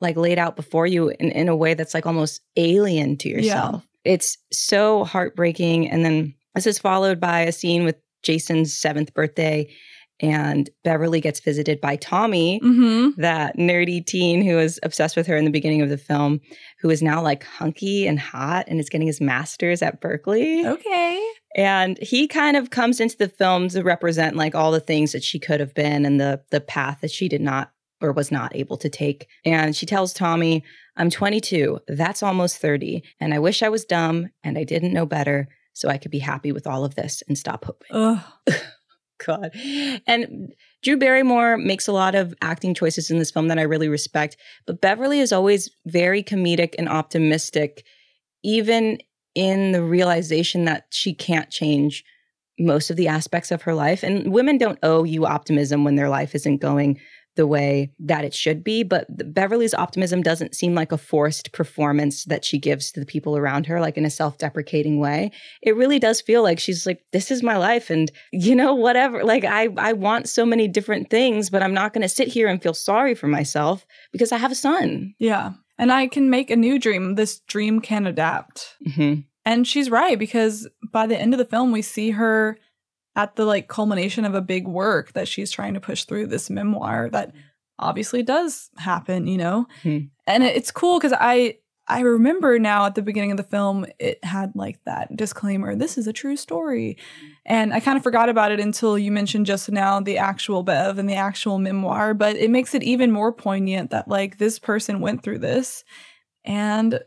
like 0.00 0.16
laid 0.16 0.38
out 0.40 0.56
before 0.56 0.86
you 0.86 1.10
in, 1.10 1.30
in 1.30 1.48
a 1.48 1.54
way 1.56 1.74
that's 1.74 1.94
like 1.94 2.04
almost 2.04 2.40
alien 2.56 3.16
to 3.18 3.28
yourself. 3.28 3.86
Yeah. 4.04 4.12
It's 4.14 4.36
so 4.52 5.04
heartbreaking. 5.04 5.88
And 5.88 6.04
then 6.04 6.34
this 6.56 6.66
is 6.66 6.78
followed 6.80 7.20
by 7.20 7.42
a 7.42 7.52
scene 7.52 7.84
with 7.84 7.94
Jason's 8.24 8.76
seventh 8.76 9.14
birthday, 9.14 9.68
and 10.20 10.70
Beverly 10.84 11.20
gets 11.20 11.40
visited 11.40 11.80
by 11.80 11.96
Tommy, 11.96 12.60
Mhm. 12.60 13.16
that 13.16 13.56
nerdy 13.58 14.04
teen 14.04 14.42
who 14.42 14.56
was 14.56 14.78
obsessed 14.82 15.16
with 15.16 15.26
her 15.26 15.36
in 15.36 15.44
the 15.44 15.50
beginning 15.50 15.82
of 15.82 15.88
the 15.90 15.98
film, 15.98 16.40
who 16.80 16.88
is 16.90 17.02
now 17.02 17.20
like 17.22 17.42
hunky 17.44 18.06
and 18.06 18.18
hot 18.20 18.64
and 18.68 18.78
is 18.80 18.88
getting 18.88 19.06
his 19.08 19.20
master's 19.20 19.82
at 19.82 20.00
Berkeley. 20.00 20.64
Okay. 20.66 21.20
And 21.54 21.98
he 21.98 22.26
kind 22.26 22.56
of 22.56 22.70
comes 22.70 23.00
into 23.00 23.16
the 23.16 23.28
film 23.28 23.68
to 23.68 23.82
represent 23.82 24.36
like 24.36 24.54
all 24.54 24.72
the 24.72 24.80
things 24.80 25.12
that 25.12 25.22
she 25.22 25.38
could 25.38 25.60
have 25.60 25.74
been 25.74 26.04
and 26.04 26.20
the 26.20 26.42
the 26.50 26.60
path 26.60 27.00
that 27.00 27.10
she 27.10 27.28
did 27.28 27.40
not 27.40 27.70
or 28.00 28.12
was 28.12 28.32
not 28.32 28.54
able 28.54 28.76
to 28.78 28.88
take. 28.88 29.28
And 29.44 29.74
she 29.74 29.86
tells 29.86 30.12
Tommy, 30.12 30.64
"I'm 30.96 31.10
22. 31.10 31.80
That's 31.88 32.22
almost 32.22 32.58
30, 32.58 33.02
and 33.20 33.32
I 33.32 33.38
wish 33.38 33.62
I 33.62 33.68
was 33.68 33.84
dumb 33.84 34.28
and 34.42 34.58
I 34.58 34.64
didn't 34.64 34.92
know 34.92 35.06
better, 35.06 35.48
so 35.72 35.88
I 35.88 35.98
could 35.98 36.10
be 36.10 36.18
happy 36.18 36.52
with 36.52 36.66
all 36.66 36.84
of 36.84 36.96
this 36.96 37.22
and 37.28 37.38
stop 37.38 37.64
hoping." 37.64 37.88
Ugh. 37.90 38.20
God. 39.24 39.52
And 40.06 40.54
Drew 40.82 40.96
Barrymore 40.96 41.56
makes 41.56 41.88
a 41.88 41.92
lot 41.92 42.14
of 42.14 42.34
acting 42.42 42.74
choices 42.74 43.10
in 43.10 43.18
this 43.18 43.30
film 43.30 43.48
that 43.48 43.58
I 43.58 43.62
really 43.62 43.88
respect, 43.88 44.36
but 44.66 44.80
Beverly 44.80 45.20
is 45.20 45.32
always 45.32 45.70
very 45.86 46.22
comedic 46.22 46.74
and 46.78 46.88
optimistic, 46.88 47.84
even 48.42 48.98
in 49.34 49.72
the 49.72 49.82
realization 49.82 50.64
that 50.64 50.86
she 50.90 51.14
can't 51.14 51.50
change 51.50 52.04
most 52.58 52.90
of 52.90 52.96
the 52.96 53.08
aspects 53.08 53.50
of 53.50 53.62
her 53.62 53.74
life. 53.74 54.02
And 54.02 54.32
women 54.32 54.58
don't 54.58 54.78
owe 54.82 55.04
you 55.04 55.26
optimism 55.26 55.84
when 55.84 55.96
their 55.96 56.08
life 56.08 56.34
isn't 56.34 56.58
going 56.58 57.00
the 57.36 57.46
way 57.46 57.92
that 57.98 58.24
it 58.24 58.32
should 58.32 58.62
be. 58.62 58.82
But 58.82 59.06
Beverly's 59.34 59.74
optimism 59.74 60.22
doesn't 60.22 60.54
seem 60.54 60.74
like 60.74 60.92
a 60.92 60.98
forced 60.98 61.52
performance 61.52 62.24
that 62.26 62.44
she 62.44 62.58
gives 62.58 62.92
to 62.92 63.00
the 63.00 63.06
people 63.06 63.36
around 63.36 63.66
her, 63.66 63.80
like 63.80 63.96
in 63.96 64.04
a 64.04 64.10
self 64.10 64.38
deprecating 64.38 65.00
way. 65.00 65.32
It 65.62 65.76
really 65.76 65.98
does 65.98 66.20
feel 66.20 66.42
like 66.42 66.60
she's 66.60 66.86
like, 66.86 67.00
this 67.12 67.30
is 67.30 67.42
my 67.42 67.56
life. 67.56 67.90
And, 67.90 68.10
you 68.32 68.54
know, 68.54 68.74
whatever. 68.74 69.24
Like, 69.24 69.44
I, 69.44 69.68
I 69.76 69.92
want 69.94 70.28
so 70.28 70.46
many 70.46 70.68
different 70.68 71.10
things, 71.10 71.50
but 71.50 71.62
I'm 71.62 71.74
not 71.74 71.92
going 71.92 72.02
to 72.02 72.08
sit 72.08 72.28
here 72.28 72.48
and 72.48 72.62
feel 72.62 72.74
sorry 72.74 73.14
for 73.14 73.26
myself 73.26 73.84
because 74.12 74.32
I 74.32 74.38
have 74.38 74.52
a 74.52 74.56
son. 74.56 75.14
Yeah. 75.18 75.54
And 75.78 75.90
I 75.90 76.06
can 76.06 76.30
make 76.30 76.50
a 76.50 76.56
new 76.56 76.78
dream. 76.78 77.14
This 77.14 77.40
dream 77.40 77.80
can 77.80 78.06
adapt. 78.06 78.76
Mm-hmm. 78.86 79.20
And 79.44 79.66
she's 79.66 79.90
right 79.90 80.18
because 80.18 80.68
by 80.92 81.06
the 81.06 81.18
end 81.18 81.34
of 81.34 81.38
the 81.38 81.44
film, 81.44 81.72
we 81.72 81.82
see 81.82 82.12
her 82.12 82.58
at 83.16 83.36
the 83.36 83.44
like 83.44 83.68
culmination 83.68 84.24
of 84.24 84.34
a 84.34 84.40
big 84.40 84.66
work 84.66 85.12
that 85.12 85.28
she's 85.28 85.50
trying 85.50 85.74
to 85.74 85.80
push 85.80 86.04
through 86.04 86.26
this 86.28 86.50
memoir 86.50 87.10
that 87.10 87.32
obviously 87.78 88.22
does 88.22 88.70
happen, 88.76 89.26
you 89.26 89.36
know? 89.36 89.66
Hmm. 89.82 89.98
And 90.26 90.42
it's 90.42 90.70
cool 90.70 90.98
because 90.98 91.14
I 91.18 91.58
I 91.86 92.00
remember 92.00 92.58
now 92.58 92.86
at 92.86 92.94
the 92.94 93.02
beginning 93.02 93.30
of 93.30 93.36
the 93.36 93.42
film 93.42 93.84
it 93.98 94.24
had 94.24 94.52
like 94.54 94.82
that 94.84 95.14
disclaimer, 95.16 95.76
this 95.76 95.98
is 95.98 96.06
a 96.06 96.12
true 96.12 96.36
story. 96.36 96.96
And 97.44 97.74
I 97.74 97.80
kind 97.80 97.96
of 97.98 98.02
forgot 98.02 98.28
about 98.30 98.52
it 98.52 98.60
until 98.60 98.98
you 98.98 99.12
mentioned 99.12 99.44
just 99.46 99.70
now 99.70 100.00
the 100.00 100.16
actual 100.16 100.62
Bev 100.62 100.98
and 100.98 101.08
the 101.08 101.14
actual 101.14 101.58
memoir, 101.58 102.14
but 102.14 102.36
it 102.36 102.50
makes 102.50 102.74
it 102.74 102.82
even 102.82 103.12
more 103.12 103.32
poignant 103.32 103.90
that 103.90 104.08
like 104.08 104.38
this 104.38 104.58
person 104.58 105.00
went 105.00 105.22
through 105.22 105.40
this 105.40 105.84
and 106.44 107.00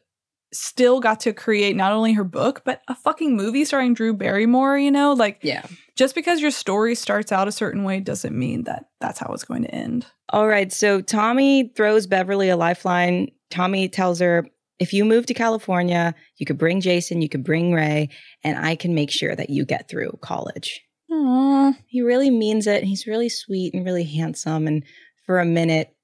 still 0.54 1.00
got 1.00 1.20
to 1.22 1.34
create 1.34 1.76
not 1.76 1.92
only 1.92 2.14
her 2.14 2.24
book, 2.24 2.62
but 2.64 2.82
a 2.88 2.96
fucking 2.96 3.36
movie 3.36 3.66
starring 3.66 3.94
Drew 3.94 4.14
Barrymore, 4.14 4.78
you 4.78 4.92
know? 4.92 5.14
Like, 5.14 5.40
Yeah. 5.42 5.66
just 5.96 6.16
because 6.16 6.40
your 6.40 6.52
story 6.52 6.96
starts 6.96 7.32
out 7.32 7.48
a 7.48 7.52
certain 7.52 7.84
way 7.84 8.00
doesn't 8.00 8.38
mean 8.38 8.64
that 8.64 8.86
that's 9.02 9.20
how 9.20 9.32
it's 9.34 9.44
going 9.44 9.64
to 9.64 9.76
end. 9.76 10.06
All 10.30 10.48
right. 10.48 10.72
So 10.72 11.02
Tommy 11.02 11.74
throws 11.76 12.08
Beverly 12.08 12.50
a 12.50 12.56
lifeline. 12.56 13.30
Tommy 13.50 13.90
tells 13.90 14.20
her, 14.20 14.46
if 14.80 14.94
you 14.94 15.06
move 15.06 15.26
to 15.26 15.34
California, 15.34 16.14
you 16.38 16.46
could 16.46 16.58
bring 16.58 16.82
Jason, 16.82 17.22
you 17.22 17.30
could 17.30 17.44
bring 17.44 17.74
Ray, 17.74 18.10
and 18.44 18.58
I 18.58 18.76
can 18.76 18.94
make 18.94 19.12
sure 19.12 19.36
that 19.36 19.50
you 19.50 19.66
get 19.66 19.90
through 19.90 20.20
college. 20.22 20.82
Aww. 21.12 21.76
He 21.88 22.02
really 22.02 22.30
means 22.30 22.68
it. 22.68 22.84
He's 22.84 23.08
really 23.08 23.30
sweet 23.30 23.74
and 23.74 23.86
really 23.86 24.04
handsome. 24.04 24.68
And 24.68 24.84
for 25.26 25.40
a 25.40 25.46
minute, 25.46 25.96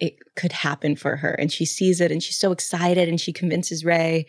it 0.00 0.16
could 0.36 0.52
happen 0.52 0.96
for 0.96 1.16
her. 1.16 1.30
And 1.30 1.50
she 1.50 1.64
sees 1.64 2.00
it 2.00 2.10
and 2.10 2.22
she's 2.22 2.38
so 2.38 2.52
excited 2.52 3.08
and 3.08 3.20
she 3.20 3.32
convinces 3.32 3.84
Ray. 3.84 4.26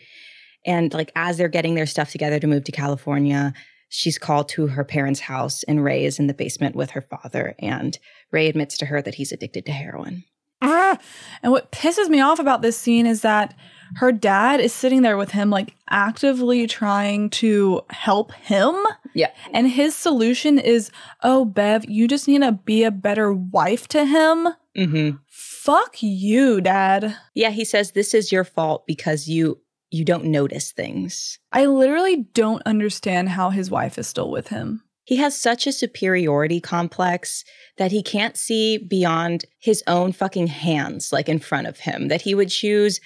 And 0.64 0.92
like 0.94 1.12
as 1.14 1.36
they're 1.36 1.48
getting 1.48 1.74
their 1.74 1.86
stuff 1.86 2.10
together 2.10 2.38
to 2.38 2.46
move 2.46 2.64
to 2.64 2.72
California, 2.72 3.52
she's 3.88 4.18
called 4.18 4.48
to 4.50 4.68
her 4.68 4.84
parents' 4.84 5.20
house 5.20 5.62
and 5.64 5.84
Ray 5.84 6.04
is 6.04 6.18
in 6.18 6.28
the 6.28 6.34
basement 6.34 6.76
with 6.76 6.90
her 6.90 7.02
father. 7.02 7.54
And 7.58 7.98
Ray 8.32 8.48
admits 8.48 8.78
to 8.78 8.86
her 8.86 9.02
that 9.02 9.16
he's 9.16 9.32
addicted 9.32 9.66
to 9.66 9.72
heroin. 9.72 10.24
Ah! 10.62 10.98
And 11.42 11.52
what 11.52 11.72
pisses 11.72 12.08
me 12.08 12.20
off 12.20 12.38
about 12.38 12.62
this 12.62 12.78
scene 12.78 13.06
is 13.06 13.20
that 13.20 13.54
her 13.94 14.12
dad 14.12 14.60
is 14.60 14.72
sitting 14.72 15.02
there 15.02 15.16
with 15.16 15.30
him, 15.30 15.50
like 15.50 15.74
actively 15.88 16.66
trying 16.66 17.30
to 17.30 17.82
help 17.90 18.32
him. 18.32 18.74
Yeah. 19.14 19.30
And 19.52 19.70
his 19.70 19.96
solution 19.96 20.58
is, 20.58 20.90
oh, 21.22 21.44
Bev, 21.44 21.88
you 21.88 22.08
just 22.08 22.28
need 22.28 22.42
to 22.42 22.52
be 22.52 22.84
a 22.84 22.90
better 22.90 23.32
wife 23.32 23.88
to 23.88 24.04
him. 24.04 24.48
Mm-hmm. 24.76 25.16
Fuck 25.28 26.02
you, 26.02 26.60
dad. 26.60 27.16
Yeah, 27.34 27.50
he 27.50 27.64
says 27.64 27.92
this 27.92 28.14
is 28.14 28.30
your 28.30 28.44
fault 28.44 28.86
because 28.86 29.28
you 29.28 29.60
you 29.90 30.04
don't 30.04 30.24
notice 30.24 30.72
things. 30.72 31.38
I 31.52 31.66
literally 31.66 32.26
don't 32.34 32.62
understand 32.66 33.28
how 33.30 33.50
his 33.50 33.70
wife 33.70 33.98
is 33.98 34.06
still 34.06 34.30
with 34.30 34.48
him. 34.48 34.82
He 35.04 35.16
has 35.16 35.40
such 35.40 35.68
a 35.68 35.72
superiority 35.72 36.60
complex 36.60 37.44
that 37.78 37.92
he 37.92 38.02
can't 38.02 38.36
see 38.36 38.76
beyond 38.76 39.44
his 39.60 39.84
own 39.86 40.12
fucking 40.12 40.48
hands, 40.48 41.12
like 41.12 41.28
in 41.28 41.38
front 41.38 41.68
of 41.68 41.78
him, 41.78 42.08
that 42.08 42.22
he 42.22 42.34
would 42.34 42.48
choose 42.48 43.00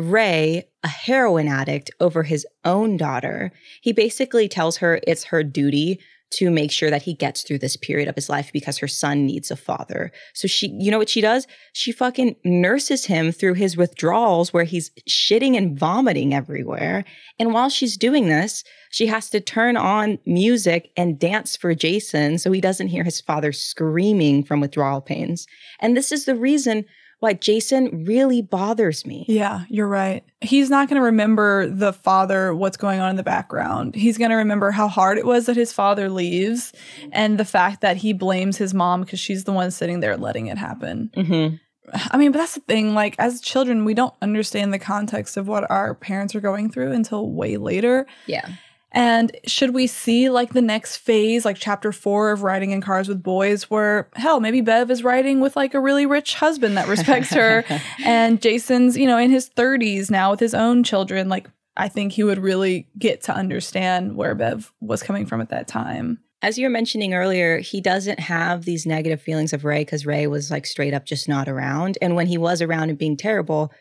Ray, 0.00 0.64
a 0.82 0.88
heroin 0.88 1.48
addict, 1.48 1.90
over 2.00 2.22
his 2.22 2.46
own 2.64 2.96
daughter. 2.96 3.52
He 3.82 3.92
basically 3.92 4.48
tells 4.48 4.78
her 4.78 5.00
it's 5.06 5.24
her 5.24 5.42
duty 5.42 6.00
to 6.30 6.50
make 6.50 6.70
sure 6.70 6.90
that 6.90 7.02
he 7.02 7.14
gets 7.14 7.42
through 7.42 7.58
this 7.58 7.76
period 7.76 8.08
of 8.08 8.14
his 8.14 8.28
life 8.28 8.52
because 8.52 8.78
her 8.78 8.86
son 8.86 9.26
needs 9.26 9.50
a 9.50 9.56
father. 9.56 10.12
So 10.32 10.46
she, 10.46 10.68
you 10.68 10.90
know 10.90 10.98
what 10.98 11.08
she 11.08 11.20
does? 11.20 11.46
She 11.72 11.90
fucking 11.90 12.36
nurses 12.44 13.06
him 13.06 13.32
through 13.32 13.54
his 13.54 13.76
withdrawals 13.76 14.52
where 14.52 14.64
he's 14.64 14.90
shitting 15.08 15.56
and 15.56 15.76
vomiting 15.76 16.32
everywhere. 16.32 17.04
And 17.38 17.52
while 17.52 17.68
she's 17.68 17.96
doing 17.96 18.28
this, 18.28 18.62
she 18.90 19.08
has 19.08 19.28
to 19.30 19.40
turn 19.40 19.76
on 19.76 20.18
music 20.24 20.90
and 20.96 21.18
dance 21.18 21.56
for 21.56 21.74
Jason 21.74 22.38
so 22.38 22.52
he 22.52 22.60
doesn't 22.60 22.88
hear 22.88 23.04
his 23.04 23.20
father 23.20 23.52
screaming 23.52 24.44
from 24.44 24.60
withdrawal 24.60 25.00
pains. 25.00 25.46
And 25.80 25.96
this 25.96 26.12
is 26.12 26.26
the 26.26 26.36
reason 26.36 26.84
why 27.20 27.34
Jason 27.34 28.04
really 28.04 28.42
bothers 28.42 29.06
me. 29.06 29.24
Yeah, 29.28 29.64
you're 29.68 29.86
right. 29.86 30.24
He's 30.40 30.70
not 30.70 30.88
going 30.88 30.96
to 30.96 31.04
remember 31.04 31.68
the 31.68 31.92
father, 31.92 32.54
what's 32.54 32.76
going 32.76 33.00
on 33.00 33.10
in 33.10 33.16
the 33.16 33.22
background. 33.22 33.94
He's 33.94 34.18
going 34.18 34.30
to 34.30 34.36
remember 34.36 34.70
how 34.70 34.88
hard 34.88 35.18
it 35.18 35.26
was 35.26 35.46
that 35.46 35.56
his 35.56 35.72
father 35.72 36.08
leaves 36.08 36.72
and 37.12 37.38
the 37.38 37.44
fact 37.44 37.82
that 37.82 37.98
he 37.98 38.12
blames 38.12 38.56
his 38.56 38.74
mom 38.74 39.02
because 39.02 39.20
she's 39.20 39.44
the 39.44 39.52
one 39.52 39.70
sitting 39.70 40.00
there 40.00 40.16
letting 40.16 40.46
it 40.46 40.58
happen. 40.58 41.10
Mm-hmm. 41.14 41.56
I 41.92 42.16
mean, 42.16 42.32
but 42.32 42.38
that's 42.38 42.54
the 42.54 42.60
thing. 42.60 42.94
Like, 42.94 43.16
as 43.18 43.40
children, 43.40 43.84
we 43.84 43.94
don't 43.94 44.14
understand 44.22 44.72
the 44.72 44.78
context 44.78 45.36
of 45.36 45.48
what 45.48 45.70
our 45.70 45.94
parents 45.94 46.34
are 46.34 46.40
going 46.40 46.70
through 46.70 46.92
until 46.92 47.30
way 47.30 47.56
later. 47.56 48.06
Yeah. 48.26 48.48
And 48.92 49.36
should 49.46 49.72
we 49.72 49.86
see 49.86 50.30
like 50.30 50.52
the 50.52 50.62
next 50.62 50.96
phase, 50.96 51.44
like 51.44 51.56
chapter 51.58 51.92
four 51.92 52.32
of 52.32 52.42
riding 52.42 52.72
in 52.72 52.80
cars 52.80 53.08
with 53.08 53.22
boys, 53.22 53.64
where 53.64 54.08
hell, 54.14 54.40
maybe 54.40 54.60
Bev 54.60 54.90
is 54.90 55.04
riding 55.04 55.40
with 55.40 55.56
like 55.56 55.74
a 55.74 55.80
really 55.80 56.06
rich 56.06 56.34
husband 56.34 56.76
that 56.76 56.88
respects 56.88 57.30
her, 57.30 57.64
and 58.04 58.40
Jason's, 58.42 58.96
you 58.96 59.06
know, 59.06 59.18
in 59.18 59.30
his 59.30 59.48
30s 59.50 60.10
now 60.10 60.30
with 60.30 60.40
his 60.40 60.54
own 60.54 60.82
children. 60.82 61.28
Like, 61.28 61.48
I 61.76 61.88
think 61.88 62.12
he 62.12 62.24
would 62.24 62.38
really 62.38 62.88
get 62.98 63.22
to 63.22 63.34
understand 63.34 64.16
where 64.16 64.34
Bev 64.34 64.72
was 64.80 65.02
coming 65.02 65.24
from 65.24 65.40
at 65.40 65.50
that 65.50 65.68
time. 65.68 66.18
As 66.42 66.58
you 66.58 66.66
were 66.66 66.70
mentioning 66.70 67.14
earlier, 67.14 67.58
he 67.58 67.80
doesn't 67.80 68.18
have 68.18 68.64
these 68.64 68.86
negative 68.86 69.20
feelings 69.20 69.52
of 69.52 69.64
Ray 69.64 69.82
because 69.82 70.06
Ray 70.06 70.26
was 70.26 70.50
like 70.50 70.66
straight 70.66 70.94
up 70.94 71.04
just 71.04 71.28
not 71.28 71.48
around. 71.48 71.98
And 72.00 72.16
when 72.16 72.26
he 72.26 72.38
was 72.38 72.62
around 72.62 72.88
and 72.88 72.98
being 72.98 73.16
terrible, 73.16 73.72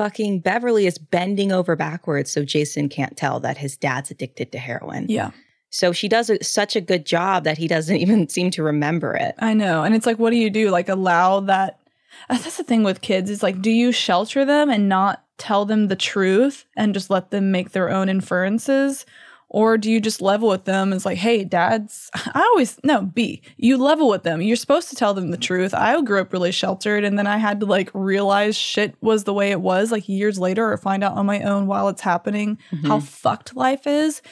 fucking 0.00 0.38
Beverly 0.38 0.86
is 0.86 0.96
bending 0.96 1.52
over 1.52 1.76
backwards 1.76 2.30
so 2.32 2.42
Jason 2.42 2.88
can't 2.88 3.18
tell 3.18 3.38
that 3.40 3.58
his 3.58 3.76
dad's 3.76 4.10
addicted 4.10 4.50
to 4.52 4.58
heroin. 4.58 5.04
Yeah. 5.10 5.32
So 5.68 5.92
she 5.92 6.08
does 6.08 6.30
a, 6.30 6.42
such 6.42 6.74
a 6.74 6.80
good 6.80 7.04
job 7.04 7.44
that 7.44 7.58
he 7.58 7.68
doesn't 7.68 7.96
even 8.04 8.26
seem 8.30 8.50
to 8.52 8.62
remember 8.62 9.14
it. 9.14 9.34
I 9.40 9.52
know. 9.52 9.82
And 9.84 9.94
it's 9.94 10.06
like, 10.06 10.18
what 10.18 10.30
do 10.30 10.36
you 10.36 10.48
do? 10.48 10.70
Like, 10.70 10.88
allow 10.88 11.40
that. 11.40 11.78
uh, 12.30 12.38
That's 12.38 12.56
the 12.56 12.64
thing 12.64 12.82
with 12.82 13.02
kids 13.02 13.28
is 13.28 13.42
like, 13.42 13.60
do 13.60 13.70
you 13.70 13.92
shelter 13.92 14.46
them 14.46 14.70
and 14.70 14.88
not 14.88 15.22
tell 15.36 15.66
them 15.66 15.88
the 15.88 15.96
truth 15.96 16.64
and 16.78 16.94
just 16.94 17.10
let 17.10 17.30
them 17.30 17.50
make 17.52 17.72
their 17.72 17.90
own 17.90 18.08
inferences? 18.08 19.04
Or 19.52 19.76
do 19.76 19.90
you 19.90 20.00
just 20.00 20.22
level 20.22 20.48
with 20.48 20.64
them? 20.64 20.92
It's 20.92 21.04
like, 21.04 21.18
hey, 21.18 21.42
dad's. 21.42 22.08
I 22.14 22.40
always, 22.52 22.78
no, 22.84 23.02
B, 23.02 23.42
you 23.56 23.76
level 23.76 24.08
with 24.08 24.22
them. 24.22 24.40
You're 24.40 24.54
supposed 24.54 24.88
to 24.90 24.96
tell 24.96 25.12
them 25.12 25.32
the 25.32 25.36
truth. 25.36 25.74
I 25.74 26.00
grew 26.02 26.20
up 26.20 26.32
really 26.32 26.52
sheltered 26.52 27.04
and 27.04 27.18
then 27.18 27.26
I 27.26 27.36
had 27.36 27.58
to 27.60 27.66
like 27.66 27.90
realize 27.92 28.56
shit 28.56 28.94
was 29.00 29.24
the 29.24 29.34
way 29.34 29.50
it 29.50 29.60
was 29.60 29.90
like 29.90 30.08
years 30.08 30.38
later 30.38 30.70
or 30.70 30.76
find 30.76 31.02
out 31.02 31.16
on 31.16 31.26
my 31.26 31.42
own 31.42 31.66
while 31.66 31.88
it's 31.88 32.00
happening 32.00 32.58
mm-hmm. 32.70 32.86
how 32.86 33.00
fucked 33.00 33.56
life 33.56 33.88
is. 33.88 34.22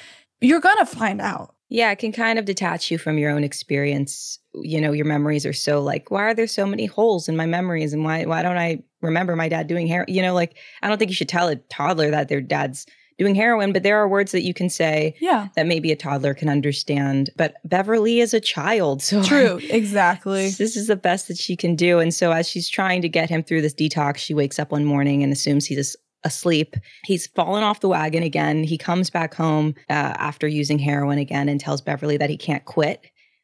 You're 0.41 0.61
gonna 0.61 0.87
find 0.87 1.21
out. 1.21 1.57
Yeah, 1.69 1.91
it 1.91 1.99
can 1.99 2.13
kind 2.13 2.39
of 2.39 2.45
detach 2.45 2.91
you 2.91 2.97
from 2.97 3.19
your 3.19 3.31
own 3.31 3.45
experience. 3.45 4.39
You 4.55 4.81
know, 4.81 4.93
your 4.93 5.05
memories 5.05 5.45
are 5.45 5.53
so 5.53 5.83
like, 5.83 6.11
why 6.11 6.23
are 6.23 6.35
there 6.35 6.47
so 6.47 6.65
many 6.65 6.87
holes 6.87 7.29
in 7.29 7.37
my 7.37 7.45
memories? 7.45 7.93
And 7.93 8.05
why 8.05 8.25
why 8.25 8.43
don't 8.43 8.57
I 8.57 8.83
remember 9.03 9.35
my 9.35 9.49
dad 9.49 9.67
doing 9.67 9.89
hair? 9.89 10.05
You 10.07 10.23
know, 10.23 10.33
like 10.33 10.57
I 10.81 10.89
don't 10.89 10.97
think 10.97 11.11
you 11.11 11.17
should 11.17 11.29
tell 11.29 11.49
a 11.49 11.57
toddler 11.57 12.11
that 12.13 12.29
their 12.29 12.41
dad's 12.41 12.87
doing 13.19 13.35
heroin, 13.35 13.73
but 13.73 13.83
there 13.83 13.97
are 13.99 14.09
words 14.09 14.33
that 14.33 14.43
you 14.45 14.55
can 14.55 14.71
say 14.71 15.15
Yeah. 15.21 15.49
that 15.57 15.67
maybe 15.67 15.91
a 15.91 15.97
toddler 15.97 16.35
can 16.35 16.49
understand. 16.49 17.31
But 17.37 17.55
Beverly 17.65 18.21
is 18.21 18.33
a 18.33 18.41
child, 18.41 19.03
so 19.03 19.23
True. 19.23 19.59
Exactly. 19.71 20.51
this 20.51 20.77
is 20.77 20.87
the 20.87 20.97
best 20.97 21.29
that 21.29 21.37
she 21.39 21.57
can 21.57 21.75
do. 21.75 21.99
And 21.99 22.15
so, 22.15 22.31
as 22.33 22.49
she's 22.49 22.69
trying 22.69 23.03
to 23.03 23.09
get 23.09 23.29
him 23.29 23.43
through 23.43 23.63
this 23.63 23.75
detox, 23.75 24.19
she 24.19 24.35
wakes 24.35 24.59
up 24.59 24.71
one 24.73 24.85
morning 24.85 25.23
and 25.23 25.33
assumes 25.33 25.67
he's 25.67 25.79
as- 25.79 25.97
asleep. 26.25 26.75
He's 27.05 27.27
fallen 27.29 27.63
off 27.63 27.81
the 27.81 27.89
wagon 27.89 28.23
again. 28.23 28.65
He 28.65 28.77
comes 28.79 29.09
back 29.11 29.35
home 29.35 29.75
uh, 29.91 29.93
after 30.19 30.47
using 30.49 30.79
heroin 30.79 31.19
again 31.19 31.49
and 31.49 31.61
tells 31.61 31.81
Beverly 31.81 32.17
that 32.17 32.31
he 32.31 32.37
can't 32.37 32.65
quit, 32.65 33.01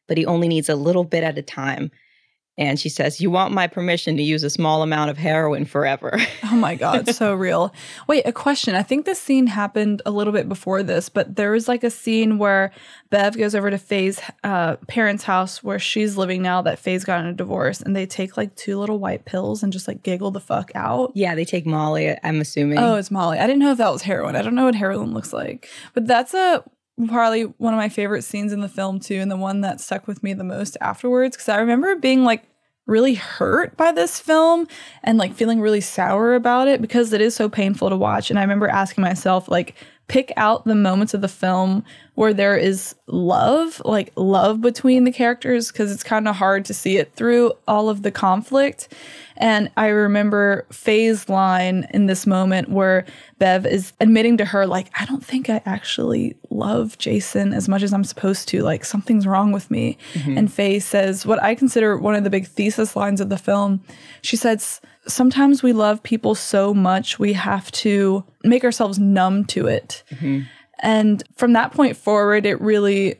but 0.07 0.17
he 0.17 0.25
only 0.25 0.47
needs 0.47 0.67
a 0.69 0.75
little 0.75 1.03
bit 1.05 1.23
at 1.23 1.37
a 1.37 1.41
time. 1.41 1.89
And 2.57 2.79
she 2.79 2.87
says, 2.87 3.19
You 3.19 3.29
want 3.29 3.53
my 3.53 3.67
permission 3.67 4.15
to 4.17 4.23
use 4.23 4.43
a 4.43 4.49
small 4.49 4.81
amount 4.81 5.09
of 5.09 5.17
heroin 5.17 5.65
forever. 5.65 6.17
Oh 6.47 6.57
my 6.57 6.75
God, 6.75 7.09
so 7.13 7.33
real. 7.33 7.73
Wait, 8.07 8.23
a 8.25 8.31
question. 8.31 8.75
I 8.75 8.83
think 8.83 9.05
this 9.05 9.19
scene 9.19 9.47
happened 9.47 10.01
a 10.05 10.11
little 10.11 10.31
bit 10.31 10.47
before 10.47 10.83
this, 10.83 11.09
but 11.09 11.35
there 11.35 11.51
was 11.51 11.67
like 11.67 11.83
a 11.83 11.89
scene 11.89 12.37
where 12.37 12.71
Bev 13.09 13.35
goes 13.35 13.55
over 13.55 13.71
to 13.71 13.77
Faye's 13.79 14.21
uh, 14.43 14.75
parents' 14.87 15.23
house 15.23 15.63
where 15.63 15.79
she's 15.79 16.17
living 16.17 16.43
now 16.43 16.61
that 16.61 16.77
Faye's 16.77 17.03
gotten 17.03 17.25
a 17.25 17.33
divorce, 17.33 17.81
and 17.81 17.95
they 17.95 18.05
take 18.05 18.37
like 18.37 18.55
two 18.55 18.77
little 18.79 18.99
white 18.99 19.25
pills 19.25 19.63
and 19.63 19.73
just 19.73 19.87
like 19.87 20.03
giggle 20.03 20.29
the 20.31 20.39
fuck 20.39 20.71
out. 20.75 21.11
yeah, 21.15 21.33
they 21.35 21.45
take 21.45 21.65
Molly, 21.65 22.15
I'm 22.23 22.39
assuming. 22.39 22.77
Oh, 22.77 22.95
it's 22.95 23.09
Molly. 23.11 23.39
I 23.39 23.47
didn't 23.47 23.59
know 23.59 23.71
if 23.71 23.79
that 23.79 23.91
was 23.91 24.03
heroin. 24.03 24.35
I 24.35 24.43
don't 24.43 24.55
know 24.55 24.65
what 24.65 24.75
heroin 24.75 25.13
looks 25.13 25.33
like, 25.33 25.67
but 25.95 26.05
that's 26.05 26.33
a 26.35 26.63
probably 27.07 27.43
one 27.43 27.73
of 27.73 27.77
my 27.77 27.89
favorite 27.89 28.23
scenes 28.23 28.53
in 28.53 28.61
the 28.61 28.69
film 28.69 28.99
too, 28.99 29.15
and 29.15 29.29
the 29.29 29.37
one 29.37 29.61
that 29.61 29.81
stuck 29.81 30.07
with 30.07 30.23
me 30.23 30.33
the 30.33 30.43
most 30.43 30.77
afterwards 30.81 31.35
because 31.35 31.49
I 31.49 31.57
remember 31.57 31.95
being 31.95 32.23
like 32.23 32.43
really 32.87 33.15
hurt 33.15 33.75
by 33.77 33.91
this 33.91 34.19
film 34.19 34.67
and 35.03 35.17
like 35.17 35.33
feeling 35.33 35.59
really 35.59 35.81
sour 35.81 36.35
about 36.35 36.67
it 36.67 36.81
because 36.81 37.13
it 37.13 37.21
is 37.21 37.35
so 37.35 37.49
painful 37.49 37.89
to 37.89 37.97
watch. 37.97 38.29
And 38.29 38.37
I 38.37 38.43
remember 38.43 38.67
asking 38.67 39.03
myself 39.03 39.49
like 39.49 39.75
pick 40.07 40.31
out 40.37 40.65
the 40.65 40.75
moments 40.75 41.13
of 41.13 41.21
the 41.21 41.27
film 41.27 41.83
where 42.15 42.33
there 42.33 42.57
is 42.57 42.95
love, 43.07 43.81
like 43.85 44.11
love 44.15 44.61
between 44.61 45.03
the 45.03 45.11
characters, 45.11 45.71
because 45.71 45.91
it's 45.91 46.03
kind 46.03 46.27
of 46.27 46.35
hard 46.35 46.65
to 46.65 46.73
see 46.73 46.97
it 46.97 47.13
through 47.13 47.51
all 47.67 47.89
of 47.89 48.01
the 48.01 48.11
conflict. 48.11 48.87
And 49.37 49.69
I 49.75 49.87
remember 49.87 50.65
Faye's 50.71 51.27
line 51.27 51.87
in 51.93 52.05
this 52.05 52.25
moment 52.25 52.69
where 52.69 53.05
Bev 53.37 53.65
is 53.65 53.91
admitting 53.99 54.37
to 54.37 54.45
her, 54.45 54.65
like, 54.65 54.87
I 54.97 55.05
don't 55.05 55.23
think 55.23 55.49
I 55.49 55.61
actually 55.65 56.37
love 56.49 56.97
Jason 56.97 57.51
as 57.51 57.67
much 57.67 57.83
as 57.83 57.93
I'm 57.93 58.05
supposed 58.05 58.47
to. 58.49 58.63
Like, 58.63 58.85
something's 58.85 59.27
wrong 59.27 59.51
with 59.51 59.69
me. 59.69 59.97
Mm-hmm. 60.13 60.37
And 60.37 60.53
Faye 60.53 60.79
says, 60.79 61.25
what 61.25 61.43
I 61.43 61.53
consider 61.53 61.97
one 61.97 62.15
of 62.15 62.23
the 62.23 62.29
big 62.29 62.47
thesis 62.47 62.95
lines 62.95 63.19
of 63.19 63.29
the 63.29 63.37
film. 63.37 63.83
She 64.21 64.37
says, 64.37 64.79
Sometimes 65.07 65.61
we 65.61 65.71
love 65.71 66.01
people 66.01 66.33
so 66.33 66.73
much 66.73 67.19
we 67.19 67.33
have 67.33 67.71
to 67.73 68.23
make 68.43 68.63
ourselves 68.63 68.97
numb 68.97 69.45
to 69.45 69.67
it. 69.67 70.01
Mm-hmm. 70.09 70.41
And 70.79 71.23
from 71.35 71.53
that 71.53 71.71
point 71.71 71.97
forward, 71.97 72.45
it 72.45 72.59
really 72.61 73.15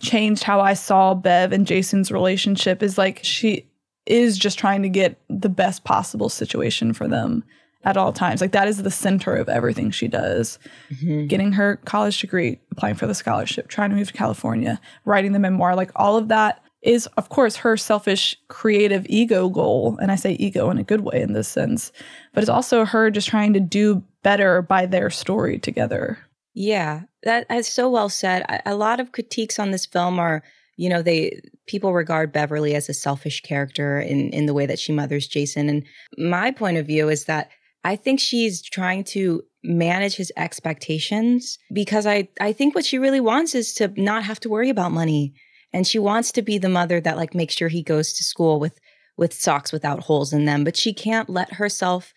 changed 0.00 0.42
how 0.42 0.60
I 0.60 0.74
saw 0.74 1.14
Bev 1.14 1.52
and 1.52 1.66
Jason's 1.66 2.10
relationship 2.10 2.82
is 2.82 2.98
like 2.98 3.20
she 3.22 3.66
is 4.06 4.38
just 4.38 4.58
trying 4.58 4.82
to 4.82 4.88
get 4.88 5.20
the 5.28 5.48
best 5.48 5.84
possible 5.84 6.28
situation 6.28 6.92
for 6.92 7.06
them 7.06 7.44
at 7.84 7.96
all 7.96 8.12
times. 8.12 8.40
Like 8.40 8.52
that 8.52 8.68
is 8.68 8.82
the 8.82 8.90
center 8.90 9.34
of 9.36 9.48
everything 9.48 9.90
she 9.90 10.08
does. 10.08 10.58
Mm-hmm. 10.90 11.26
Getting 11.26 11.52
her 11.52 11.76
college 11.84 12.20
degree, 12.20 12.58
applying 12.72 12.96
for 12.96 13.06
the 13.06 13.14
scholarship, 13.14 13.68
trying 13.68 13.90
to 13.90 13.96
move 13.96 14.08
to 14.08 14.14
California, 14.14 14.80
writing 15.04 15.32
the 15.32 15.38
memoir, 15.38 15.76
like 15.76 15.90
all 15.96 16.16
of 16.16 16.28
that 16.28 16.62
is 16.82 17.06
of 17.18 17.28
course 17.28 17.56
her 17.56 17.76
selfish 17.76 18.36
creative 18.48 19.04
ego 19.08 19.50
goal 19.50 19.98
and 20.00 20.10
I 20.10 20.16
say 20.16 20.32
ego 20.32 20.70
in 20.70 20.78
a 20.78 20.82
good 20.82 21.02
way 21.02 21.20
in 21.20 21.34
this 21.34 21.48
sense, 21.48 21.92
but 22.32 22.42
it's 22.42 22.50
also 22.50 22.84
her 22.84 23.10
just 23.10 23.28
trying 23.28 23.52
to 23.52 23.60
do 23.60 24.02
better 24.22 24.62
by 24.62 24.86
their 24.86 25.10
story 25.10 25.58
together. 25.58 26.18
Yeah, 26.54 27.02
that 27.22 27.46
is 27.50 27.68
so 27.68 27.88
well 27.88 28.08
said. 28.08 28.44
A- 28.66 28.74
lot 28.74 29.00
of 29.00 29.12
critiques 29.12 29.58
on 29.58 29.70
this 29.70 29.86
film 29.86 30.18
are, 30.18 30.42
you 30.76 30.88
know, 30.88 31.02
they 31.02 31.40
people 31.66 31.92
regard 31.92 32.32
Beverly 32.32 32.74
as 32.74 32.88
a 32.88 32.94
selfish 32.94 33.40
character 33.42 34.00
in 34.00 34.30
in 34.30 34.46
the 34.46 34.54
way 34.54 34.66
that 34.66 34.78
she 34.78 34.92
mothers 34.92 35.28
Jason. 35.28 35.68
And 35.68 35.86
my 36.18 36.50
point 36.50 36.76
of 36.76 36.86
view 36.86 37.08
is 37.08 37.26
that 37.26 37.50
I 37.84 37.96
think 37.96 38.20
she's 38.20 38.62
trying 38.62 39.04
to 39.04 39.42
manage 39.62 40.16
his 40.16 40.32
expectations 40.36 41.58
because 41.72 42.06
I 42.06 42.28
I 42.40 42.52
think 42.52 42.74
what 42.74 42.84
she 42.84 42.98
really 42.98 43.20
wants 43.20 43.54
is 43.54 43.72
to 43.74 43.92
not 43.96 44.24
have 44.24 44.40
to 44.40 44.48
worry 44.48 44.70
about 44.70 44.92
money. 44.92 45.34
And 45.72 45.86
she 45.86 46.00
wants 46.00 46.32
to 46.32 46.42
be 46.42 46.58
the 46.58 46.68
mother 46.68 47.00
that 47.00 47.16
like 47.16 47.32
makes 47.32 47.54
sure 47.54 47.68
he 47.68 47.82
goes 47.82 48.12
to 48.14 48.24
school 48.24 48.58
with 48.58 48.78
with 49.16 49.34
socks 49.34 49.70
without 49.70 50.00
holes 50.00 50.32
in 50.32 50.46
them, 50.46 50.64
but 50.64 50.76
she 50.76 50.94
can't 50.94 51.28
let 51.28 51.54
herself 51.54 52.12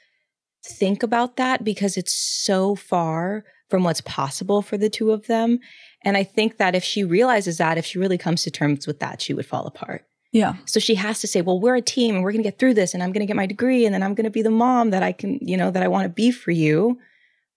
think 0.66 1.04
about 1.04 1.36
that 1.36 1.64
because 1.64 1.98
it's 1.98 2.16
so 2.16 2.76
far 2.76 3.44
from 3.74 3.84
what's 3.84 4.02
possible 4.02 4.62
for 4.62 4.78
the 4.78 4.88
two 4.88 5.12
of 5.12 5.26
them. 5.26 5.58
And 6.04 6.16
I 6.16 6.24
think 6.24 6.58
that 6.58 6.76
if 6.76 6.84
she 6.84 7.04
realizes 7.04 7.58
that, 7.58 7.76
if 7.76 7.88
she 7.88 7.98
really 7.98 8.20
comes 8.20 8.44
to 8.44 8.52
terms 8.52 8.86
with 8.86 9.00
that, 9.00 9.20
she 9.20 9.34
would 9.34 9.48
fall 9.48 9.66
apart. 9.66 10.06
Yeah. 10.32 10.58
So 10.66 10.80
she 10.80 10.94
has 10.94 11.22
to 11.22 11.28
say, 11.28 11.42
well, 11.42 11.60
we're 11.60 11.78
a 11.78 11.82
team 11.82 12.14
and 12.14 12.24
we're 12.24 12.34
going 12.34 12.44
to 12.44 12.48
get 12.48 12.60
through 12.60 12.76
this 12.76 12.94
and 12.94 13.02
I'm 13.02 13.12
going 13.12 13.22
to 13.22 13.26
get 13.26 13.36
my 13.36 13.48
degree 13.48 13.84
and 13.84 13.92
then 13.92 14.04
I'm 14.04 14.14
going 14.14 14.26
to 14.26 14.30
be 14.30 14.44
the 14.44 14.52
mom 14.52 14.92
that 14.92 15.02
I 15.02 15.12
can, 15.12 15.40
you 15.42 15.58
know, 15.58 15.72
that 15.72 15.82
I 15.82 15.88
want 15.88 16.04
to 16.04 16.10
be 16.10 16.30
for 16.30 16.52
you. 16.52 17.00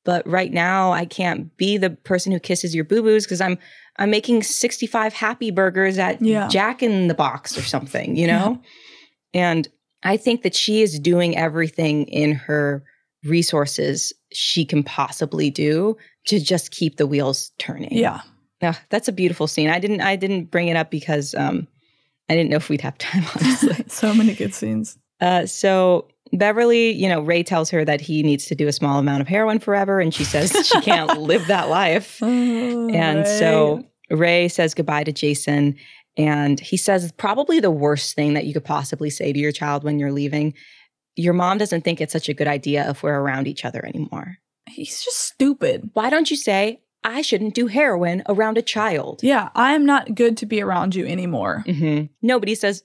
But 0.07 0.27
right 0.27 0.51
now 0.51 0.91
I 0.93 1.05
can't 1.05 1.55
be 1.59 1.77
the 1.77 1.91
person 1.91 2.33
who 2.33 2.41
kisses 2.41 2.75
your 2.75 2.85
boo-boos 2.85 3.27
because 3.27 3.43
I'm 3.43 3.59
I'm 3.99 4.09
making 4.09 4.43
65 4.43 5.12
happy 5.12 5.51
burgers 5.51 5.99
at 5.99 6.23
Yeah. 6.23 6.49
Jack 6.49 6.83
in 6.83 7.09
the 7.09 7.14
Box 7.14 7.59
or 7.59 7.62
something, 7.62 8.17
you 8.17 8.27
know? 8.27 8.62
And 9.35 9.69
I 10.03 10.17
think 10.17 10.45
that 10.45 10.55
she 10.55 10.81
is 10.81 10.99
doing 10.99 11.37
everything 11.37 12.07
in 12.07 12.33
her 12.33 12.85
resources 13.23 14.14
she 14.37 14.64
can 14.64 14.82
possibly 14.82 15.51
do 15.51 15.97
to 16.26 16.39
just 16.41 16.70
keep 16.70 16.97
the 16.97 17.07
wheels 17.07 17.53
turning. 17.59 17.93
Yeah. 17.93 18.20
Yeah, 18.62 18.74
that's 18.89 19.07
a 19.07 19.12
beautiful 19.12 19.47
scene. 19.47 19.68
I 19.68 19.78
didn't 19.78 20.01
I 20.01 20.16
didn't 20.16 20.51
bring 20.51 20.68
it 20.68 20.76
up 20.76 20.91
because 20.91 21.34
um 21.34 21.68
I 22.28 22.34
didn't 22.34 22.51
know 22.51 22.57
if 22.57 22.68
we'd 22.68 22.80
have 22.80 22.97
time, 22.99 23.24
honestly. 23.34 23.84
so 23.89 24.14
many 24.14 24.34
good 24.34 24.55
scenes. 24.55 24.99
uh 25.20 25.47
so 25.47 26.09
Beverly, 26.32 26.91
you 26.91 27.09
know, 27.09 27.20
Ray 27.20 27.43
tells 27.43 27.70
her 27.70 27.84
that 27.84 28.01
he 28.01 28.22
needs 28.22 28.47
to 28.47 28.55
do 28.55 28.66
a 28.66 28.72
small 28.72 28.99
amount 28.99 29.20
of 29.20 29.28
heroin 29.28 29.61
forever, 29.61 30.01
and 30.01 30.12
she 30.12 30.24
says 30.24 30.51
she 30.66 30.80
can't 30.80 31.20
live 31.20 31.47
that 31.47 31.68
life. 31.68 32.20
And 32.20 33.26
so 33.26 33.84
Ray 34.11 34.49
says 34.49 34.74
goodbye 34.74 35.05
to 35.05 35.12
Jason, 35.12 35.76
and 36.16 36.59
he 36.59 36.76
says 36.76 37.12
probably 37.12 37.61
the 37.61 37.70
worst 37.70 38.16
thing 38.16 38.34
that 38.34 38.45
you 38.45 38.53
could 38.53 38.64
possibly 38.64 39.09
say 39.09 39.32
to 39.32 39.39
your 39.39 39.53
child 39.53 39.84
when 39.84 40.01
you're 40.01 40.12
leaving. 40.12 40.55
Your 41.17 41.33
mom 41.35 41.59
doesn't 41.59 41.83
think 41.83 42.01
it's 42.01 42.12
such 42.12 42.29
a 42.29 42.35
good 42.35 42.47
idea 42.47 42.89
if 42.91 43.03
we're 43.03 43.19
around 43.19 43.49
each 43.49 43.64
other 43.64 43.85
anymore. 43.85 44.37
he's 44.69 45.03
just 45.05 45.19
stupid. 45.21 45.91
Why 45.95 46.11
don't 46.11 46.31
you 46.31 46.37
say, 46.37 46.81
I 47.05 47.23
shouldn't 47.23 47.55
do 47.55 47.67
heroin 47.69 48.23
around 48.29 48.59
a 48.59 48.62
child? 48.62 49.21
Yeah, 49.23 49.49
I 49.55 49.75
am 49.75 49.87
not 49.87 50.14
good 50.14 50.37
to 50.39 50.47
be 50.47 50.61
around 50.61 50.95
you 50.95 51.07
anymore. 51.07 51.62
hmm 51.67 52.03
Nobody 52.23 52.55
says, 52.55 52.83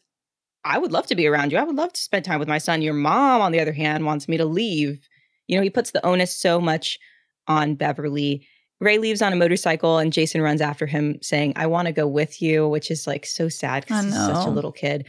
I 0.63 0.77
would 0.77 0.91
love 0.91 1.07
to 1.07 1.15
be 1.15 1.25
around 1.27 1.51
you. 1.51 1.57
I 1.57 1.63
would 1.63 1.75
love 1.75 1.91
to 1.93 2.01
spend 2.01 2.23
time 2.23 2.39
with 2.39 2.47
my 2.47 2.59
son. 2.59 2.81
Your 2.83 2.93
mom, 2.93 3.41
on 3.41 3.51
the 3.51 3.59
other 3.59 3.73
hand, 3.73 4.05
wants 4.05 4.27
me 4.27 4.37
to 4.37 4.45
leave. 4.45 4.99
You 5.47 5.57
know, 5.57 5.63
he 5.63 5.71
puts 5.71 5.89
the 5.91 6.05
onus 6.05 6.35
so 6.35 6.61
much 6.61 6.99
on 7.47 7.73
Beverly. 7.75 8.45
Ray 8.79 8.97
leaves 8.99 9.21
on 9.23 9.33
a 9.33 9.35
motorcycle 9.35 9.97
and 9.97 10.13
Jason 10.13 10.41
runs 10.41 10.61
after 10.61 10.85
him 10.85 11.17
saying, 11.21 11.53
I 11.55 11.65
want 11.67 11.87
to 11.87 11.91
go 11.91 12.07
with 12.07 12.41
you, 12.41 12.67
which 12.67 12.89
is 12.91 13.07
like 13.07 13.25
so 13.25 13.49
sad 13.49 13.83
because 13.83 14.05
he's 14.05 14.13
such 14.15 14.45
a 14.45 14.49
little 14.49 14.71
kid. 14.71 15.07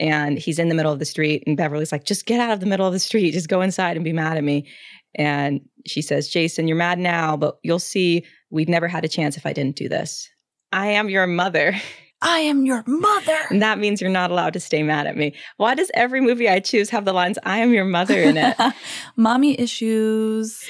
And 0.00 0.38
he's 0.38 0.58
in 0.58 0.68
the 0.68 0.74
middle 0.74 0.92
of 0.92 0.98
the 0.98 1.04
street, 1.04 1.44
and 1.46 1.56
Beverly's 1.56 1.92
like, 1.92 2.04
just 2.04 2.26
get 2.26 2.40
out 2.40 2.50
of 2.50 2.60
the 2.60 2.66
middle 2.66 2.86
of 2.86 2.92
the 2.92 2.98
street, 2.98 3.32
just 3.32 3.48
go 3.48 3.60
inside 3.60 3.96
and 3.96 4.04
be 4.04 4.12
mad 4.12 4.36
at 4.36 4.42
me. 4.42 4.66
And 5.14 5.60
she 5.86 6.02
says, 6.02 6.28
Jason, 6.28 6.66
you're 6.66 6.76
mad 6.76 6.98
now, 6.98 7.36
but 7.36 7.58
you'll 7.62 7.78
see 7.78 8.24
we'd 8.50 8.68
never 8.68 8.88
had 8.88 9.04
a 9.04 9.08
chance 9.08 9.36
if 9.36 9.46
I 9.46 9.52
didn't 9.52 9.76
do 9.76 9.88
this. 9.88 10.28
I 10.72 10.88
am 10.88 11.08
your 11.08 11.26
mother. 11.26 11.74
I 12.22 12.40
am 12.40 12.66
your 12.66 12.84
mother. 12.86 13.38
And 13.50 13.62
that 13.62 13.78
means 13.78 14.00
you're 14.00 14.10
not 14.10 14.30
allowed 14.30 14.52
to 14.52 14.60
stay 14.60 14.82
mad 14.82 15.06
at 15.06 15.16
me. 15.16 15.34
Why 15.56 15.74
does 15.74 15.90
every 15.94 16.20
movie 16.20 16.48
I 16.48 16.60
choose 16.60 16.90
have 16.90 17.04
the 17.04 17.12
lines, 17.12 17.38
I 17.44 17.58
am 17.58 17.72
your 17.72 17.84
mother 17.84 18.18
in 18.20 18.36
it? 18.36 18.56
Mommy 19.16 19.58
issues. 19.58 20.62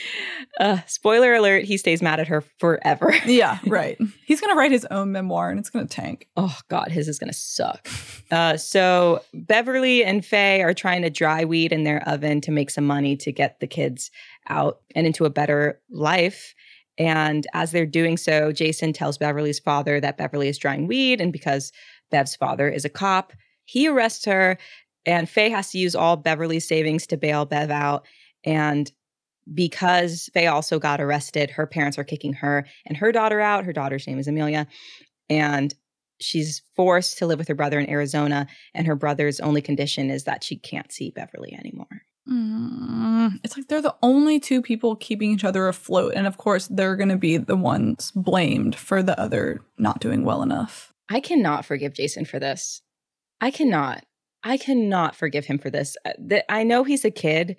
uh, 0.61 0.78
spoiler 0.86 1.34
alert, 1.34 1.64
he 1.64 1.76
stays 1.76 2.03
mad 2.03 2.20
at 2.20 2.28
her 2.28 2.42
forever. 2.59 3.12
Yeah, 3.26 3.59
right. 3.66 3.96
He's 4.26 4.40
going 4.40 4.53
to 4.53 4.59
write 4.59 4.72
his 4.72 4.84
own 4.90 5.12
memoir 5.12 5.51
and 5.51 5.59
it's 5.59 5.70
going 5.70 5.86
to 5.86 5.94
tank. 5.94 6.28
Oh 6.36 6.57
God, 6.68 6.88
his 6.88 7.07
is 7.09 7.18
gonna 7.18 7.32
suck. 7.32 7.88
Uh, 8.30 8.57
so 8.57 9.22
Beverly 9.34 10.05
and 10.05 10.24
Faye 10.24 10.62
are 10.62 10.74
trying 10.74 11.03
to 11.03 11.11
dry 11.11 11.44
weed 11.44 11.72
in 11.72 11.84
their 11.84 12.03
oven 12.09 12.40
to 12.42 12.51
make 12.51 12.70
some 12.70 12.86
money 12.86 13.16
to 13.18 13.32
get 13.32 13.61
the 13.61 13.66
kids 13.66 14.11
out 14.48 14.80
and 14.94 15.07
into 15.07 15.24
a 15.24 15.30
better 15.30 15.80
life. 15.90 16.55
And 17.01 17.46
as 17.55 17.72
they're 17.72 17.86
doing 17.86 18.18
so, 18.18 18.53
Jason 18.53 18.92
tells 18.92 19.16
Beverly's 19.16 19.59
father 19.59 20.01
that 20.01 20.18
Beverly 20.18 20.48
is 20.48 20.59
drying 20.59 20.86
weed, 20.86 21.18
and 21.18 21.32
because 21.32 21.72
Bev's 22.11 22.36
father 22.36 22.68
is 22.68 22.84
a 22.84 22.90
cop, 22.90 23.32
he 23.64 23.88
arrests 23.88 24.26
her. 24.26 24.59
And 25.07 25.26
Faye 25.26 25.48
has 25.48 25.70
to 25.70 25.78
use 25.78 25.94
all 25.94 26.18
Beverly's 26.18 26.68
savings 26.68 27.07
to 27.07 27.16
bail 27.16 27.46
Bev 27.46 27.70
out. 27.70 28.05
And 28.44 28.92
because 29.55 30.28
Faye 30.34 30.46
also 30.46 30.78
got 30.78 31.01
arrested, 31.01 31.51
her 31.51 31.66
parents 31.66 31.98
are 31.98 32.05
kicking 32.05 32.34
her 32.34 32.66
and 32.84 32.98
her 32.98 33.12
daughter 33.12 33.40
out. 33.40 33.64
Her 33.64 33.72
daughter's 33.72 34.07
name 34.07 34.18
is 34.18 34.28
Amelia. 34.28 34.66
And 35.30 35.74
she's 36.20 36.61
forced 36.76 37.16
to 37.16 37.26
live 37.26 37.38
with 37.38 37.48
her 37.48 37.55
brother 37.55 37.80
in 37.80 37.88
Arizona. 37.88 38.46
And 38.74 38.86
her 38.86 38.94
brother's 38.94 39.40
only 39.40 39.62
condition 39.62 40.11
is 40.11 40.24
that 40.24 40.44
she 40.44 40.57
can't 40.57 40.92
see 40.92 41.11
Beverly 41.11 41.55
anymore. 41.55 42.03
Mm, 42.28 43.40
it's 43.42 43.56
like 43.56 43.68
they're 43.68 43.82
the 43.82 43.96
only 44.02 44.38
two 44.38 44.62
people 44.62 44.96
keeping 44.96 45.30
each 45.30 45.44
other 45.44 45.68
afloat. 45.68 46.12
And 46.14 46.26
of 46.26 46.36
course, 46.36 46.68
they're 46.68 46.96
going 46.96 47.08
to 47.08 47.16
be 47.16 47.36
the 47.36 47.56
ones 47.56 48.12
blamed 48.14 48.74
for 48.76 49.02
the 49.02 49.18
other 49.18 49.60
not 49.78 50.00
doing 50.00 50.24
well 50.24 50.42
enough. 50.42 50.92
I 51.08 51.20
cannot 51.20 51.64
forgive 51.64 51.94
Jason 51.94 52.24
for 52.24 52.38
this. 52.38 52.82
I 53.40 53.50
cannot. 53.50 54.04
I 54.44 54.56
cannot 54.56 55.16
forgive 55.16 55.46
him 55.46 55.58
for 55.58 55.70
this. 55.70 55.96
Uh, 56.04 56.40
I 56.48 56.62
know 56.62 56.84
he's 56.84 57.04
a 57.04 57.10
kid, 57.10 57.56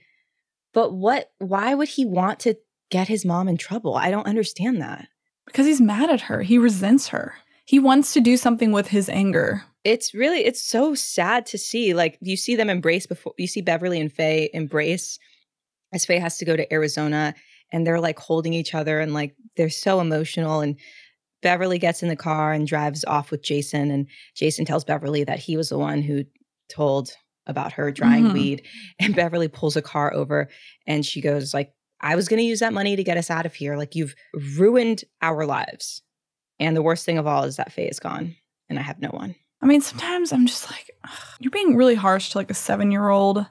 but 0.74 0.94
what, 0.94 1.32
why 1.40 1.74
would 1.76 1.90
he 1.90 2.06
want 2.06 2.40
to 2.42 2.56
get 2.90 3.08
his 3.08 3.26
mom 3.26 3.48
in 3.48 3.58
trouble? 3.58 3.96
I 3.96 4.10
don't 4.10 4.28
understand 4.28 4.82
that. 4.82 5.08
Because 5.46 5.66
he's 5.66 5.82
mad 5.82 6.10
at 6.10 6.22
her, 6.22 6.44
he 6.44 6.58
resents 6.58 7.10
her. 7.10 7.36
He 7.66 7.80
wants 7.80 8.14
to 8.14 8.22
do 8.22 8.38
something 8.38 8.72
with 8.72 8.88
his 8.88 9.10
anger. 9.10 9.64
It's 9.84 10.14
really, 10.14 10.46
it's 10.46 10.62
so 10.62 10.94
sad 10.96 11.46
to 11.48 11.58
see. 11.58 11.94
Like, 11.94 12.18
you 12.22 12.38
see 12.38 12.56
them 12.56 12.70
embrace 12.70 13.08
before, 13.08 13.34
you 13.38 13.48
see 13.48 13.62
Beverly 13.62 14.00
and 14.00 14.12
Faye 14.12 14.50
embrace 14.54 15.18
as 15.94 16.06
Faye 16.06 16.20
has 16.20 16.38
to 16.38 16.46
go 16.46 16.56
to 16.56 16.72
Arizona 16.74 17.34
and 17.72 17.86
they're 17.86 18.00
like 18.00 18.20
holding 18.20 18.54
each 18.54 18.76
other 18.76 19.00
and 19.00 19.14
like 19.14 19.36
they're 19.58 19.70
so 19.70 20.00
emotional. 20.00 20.62
And 20.62 20.78
Beverly 21.42 21.80
gets 21.80 22.04
in 22.04 22.10
the 22.10 22.16
car 22.16 22.54
and 22.54 22.68
drives 22.68 23.04
off 23.06 23.32
with 23.32 23.42
Jason. 23.44 23.90
And 23.90 24.08
Jason 24.36 24.66
tells 24.66 24.84
Beverly 24.86 25.24
that 25.24 25.40
he 25.40 25.58
was 25.58 25.70
the 25.70 25.78
one 25.80 26.02
who 26.02 26.24
told 26.70 27.12
about 27.48 27.74
her 27.74 27.92
drying 27.92 28.26
Mhm. 28.26 28.34
weed. 28.34 28.68
And 29.00 29.16
Beverly 29.16 29.48
pulls 29.48 29.76
a 29.76 29.82
car 29.82 30.14
over 30.14 30.48
and 30.86 31.04
she 31.06 31.22
goes, 31.22 31.54
like, 31.54 31.74
I 32.00 32.16
was 32.16 32.28
gonna 32.28 32.42
use 32.44 32.60
that 32.60 32.74
money 32.74 32.96
to 32.96 33.04
get 33.04 33.18
us 33.18 33.30
out 33.32 33.46
of 33.48 33.56
here. 33.56 33.76
Like 33.78 33.96
you've 33.96 34.14
ruined 34.56 35.04
our 35.22 35.46
lives. 35.46 36.04
And 36.60 36.76
the 36.78 36.84
worst 36.84 37.06
thing 37.06 37.18
of 37.18 37.26
all 37.26 37.44
is 37.46 37.56
that 37.56 37.72
Faye 37.74 37.88
is 37.88 38.00
gone 38.00 38.36
and 38.70 38.78
I 38.78 38.84
have 38.84 39.00
no 39.00 39.10
one. 39.10 39.36
I 39.62 39.66
mean, 39.66 39.82
sometimes 39.82 40.32
I'm 40.32 40.46
just 40.46 40.70
like, 40.72 40.92
you're 41.40 41.52
being 41.52 41.76
really 41.76 41.96
harsh 41.96 42.32
to 42.32 42.38
like 42.38 42.52
a 42.52 42.56
seven 42.56 42.92
year 42.92 43.10
old. 43.10 43.46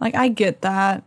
Like, 0.00 0.14
I 0.14 0.28
get 0.28 0.62
that. 0.62 1.04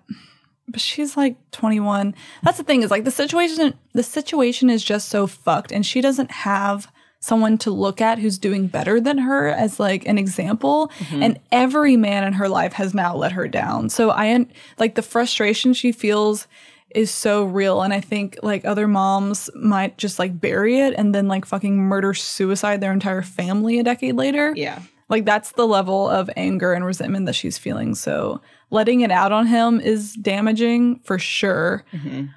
But 0.67 0.81
she's 0.81 1.17
like 1.17 1.35
21. 1.51 2.13
That's 2.43 2.57
the 2.57 2.63
thing 2.63 2.83
is 2.83 2.91
like 2.91 3.03
the 3.03 3.11
situation, 3.11 3.73
the 3.93 4.03
situation 4.03 4.69
is 4.69 4.83
just 4.83 5.09
so 5.09 5.25
fucked. 5.25 5.71
And 5.71 5.83
she 5.83 5.99
doesn't 5.99 6.29
have 6.31 6.91
someone 7.21 7.57
to 7.57 7.71
look 7.71 7.99
at 7.99 8.19
who's 8.19 8.37
doing 8.37 8.67
better 8.67 9.01
than 9.01 9.17
her 9.17 9.49
as 9.49 9.79
like 9.79 10.05
an 10.07 10.17
example. 10.17 10.91
Mm-hmm. 10.99 11.23
And 11.23 11.39
every 11.51 11.97
man 11.97 12.23
in 12.23 12.33
her 12.33 12.47
life 12.47 12.73
has 12.73 12.93
now 12.93 13.15
let 13.15 13.31
her 13.31 13.47
down. 13.47 13.89
So 13.89 14.11
I, 14.11 14.45
like 14.77 14.95
the 14.95 15.01
frustration 15.01 15.73
she 15.73 15.91
feels 15.91 16.47
is 16.95 17.11
so 17.11 17.43
real. 17.43 17.81
And 17.81 17.93
I 17.93 18.01
think 18.01 18.37
like 18.41 18.65
other 18.65 18.87
moms 18.87 19.49
might 19.55 19.97
just 19.97 20.19
like 20.19 20.39
bury 20.39 20.79
it 20.79 20.93
and 20.97 21.13
then 21.13 21.27
like 21.27 21.45
fucking 21.45 21.77
murder 21.77 22.13
suicide 22.13 22.81
their 22.81 22.93
entire 22.93 23.21
family 23.21 23.79
a 23.79 23.83
decade 23.83 24.15
later. 24.15 24.53
Yeah. 24.55 24.81
Like 25.07 25.25
that's 25.25 25.53
the 25.53 25.67
level 25.67 26.07
of 26.07 26.29
anger 26.35 26.73
and 26.73 26.85
resentment 26.85 27.25
that 27.25 27.35
she's 27.35 27.57
feeling. 27.57 27.95
So 27.95 28.41
letting 28.69 29.01
it 29.01 29.11
out 29.11 29.31
on 29.31 29.47
him 29.47 29.79
is 29.79 30.13
damaging 30.13 30.99
for 31.03 31.17
sure. 31.17 31.83
Mhm. 31.93 32.29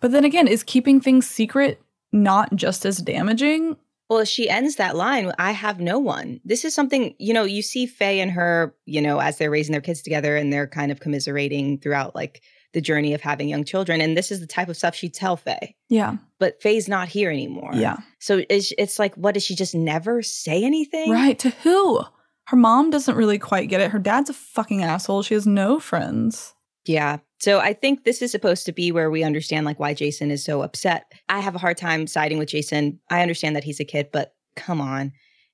But 0.00 0.12
then 0.12 0.24
again, 0.24 0.48
is 0.48 0.62
keeping 0.62 1.00
things 1.00 1.28
secret 1.28 1.80
not 2.12 2.54
just 2.56 2.86
as 2.86 2.98
damaging? 2.98 3.76
Well, 4.08 4.24
she 4.24 4.48
ends 4.48 4.76
that 4.76 4.96
line, 4.96 5.32
I 5.38 5.50
have 5.52 5.80
no 5.80 5.98
one. 5.98 6.40
This 6.44 6.64
is 6.64 6.74
something, 6.74 7.14
you 7.18 7.34
know, 7.34 7.44
you 7.44 7.60
see 7.60 7.84
Faye 7.84 8.20
and 8.20 8.30
her, 8.30 8.74
you 8.86 9.02
know, 9.02 9.18
as 9.18 9.36
they're 9.36 9.50
raising 9.50 9.72
their 9.72 9.82
kids 9.82 10.00
together 10.00 10.34
and 10.34 10.50
they're 10.50 10.66
kind 10.66 10.90
of 10.90 11.00
commiserating 11.00 11.78
throughout 11.78 12.14
like 12.14 12.42
the 12.72 12.80
journey 12.80 13.14
of 13.14 13.20
having 13.20 13.48
young 13.48 13.64
children. 13.64 14.00
And 14.00 14.16
this 14.16 14.30
is 14.30 14.40
the 14.40 14.46
type 14.46 14.68
of 14.68 14.76
stuff 14.76 14.94
she'd 14.94 15.14
tell 15.14 15.36
Faye. 15.36 15.74
Yeah. 15.88 16.16
But 16.38 16.60
Faye's 16.60 16.88
not 16.88 17.08
here 17.08 17.30
anymore. 17.30 17.70
Yeah. 17.74 17.96
So 18.20 18.44
it's, 18.48 18.72
it's 18.76 18.98
like, 18.98 19.14
what, 19.14 19.34
does 19.34 19.44
she 19.44 19.54
just 19.54 19.74
never 19.74 20.22
say 20.22 20.64
anything? 20.64 21.10
Right. 21.10 21.38
To 21.38 21.50
who? 21.50 22.02
Her 22.46 22.56
mom 22.56 22.90
doesn't 22.90 23.16
really 23.16 23.38
quite 23.38 23.68
get 23.68 23.80
it. 23.80 23.90
Her 23.90 23.98
dad's 23.98 24.30
a 24.30 24.34
fucking 24.34 24.82
asshole. 24.82 25.22
She 25.22 25.34
has 25.34 25.46
no 25.46 25.80
friends. 25.80 26.54
Yeah. 26.86 27.18
So 27.40 27.60
I 27.60 27.72
think 27.72 28.04
this 28.04 28.22
is 28.22 28.32
supposed 28.32 28.66
to 28.66 28.72
be 28.72 28.90
where 28.90 29.10
we 29.10 29.22
understand 29.22 29.66
like 29.66 29.78
why 29.78 29.94
Jason 29.94 30.30
is 30.30 30.44
so 30.44 30.62
upset. 30.62 31.12
I 31.28 31.40
have 31.40 31.54
a 31.54 31.58
hard 31.58 31.76
time 31.76 32.06
siding 32.06 32.38
with 32.38 32.48
Jason. 32.48 33.00
I 33.10 33.22
understand 33.22 33.54
that 33.56 33.64
he's 33.64 33.80
a 33.80 33.84
kid, 33.84 34.08
but 34.12 34.34
come 34.56 34.80
on. 34.80 35.12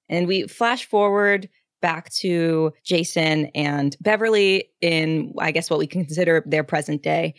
And 0.08 0.26
we 0.26 0.46
flash 0.46 0.84
forward 0.86 1.48
back 1.85 2.09
to 2.09 2.72
Jason 2.82 3.51
and 3.55 3.95
Beverly 4.01 4.70
in 4.80 5.35
I 5.39 5.51
guess 5.51 5.68
what 5.68 5.78
we 5.78 5.87
can 5.87 6.07
consider 6.07 6.43
their 6.47 6.64
present 6.64 7.03
day. 7.03 7.35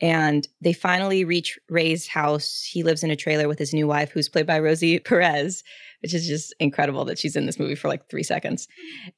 And 0.00 0.48
they 0.62 0.72
finally 0.72 1.22
reach 1.22 1.58
Ray's 1.68 2.08
house. 2.08 2.62
He 2.62 2.82
lives 2.82 3.04
in 3.04 3.10
a 3.10 3.16
trailer 3.16 3.46
with 3.46 3.58
his 3.58 3.74
new 3.74 3.86
wife, 3.86 4.10
who's 4.10 4.30
played 4.30 4.46
by 4.46 4.58
Rosie 4.58 5.00
Perez, 5.00 5.62
which 6.00 6.14
is 6.14 6.26
just 6.26 6.54
incredible 6.58 7.04
that 7.04 7.18
she's 7.18 7.36
in 7.36 7.44
this 7.44 7.58
movie 7.58 7.74
for 7.74 7.88
like 7.88 8.08
three 8.08 8.22
seconds. 8.22 8.66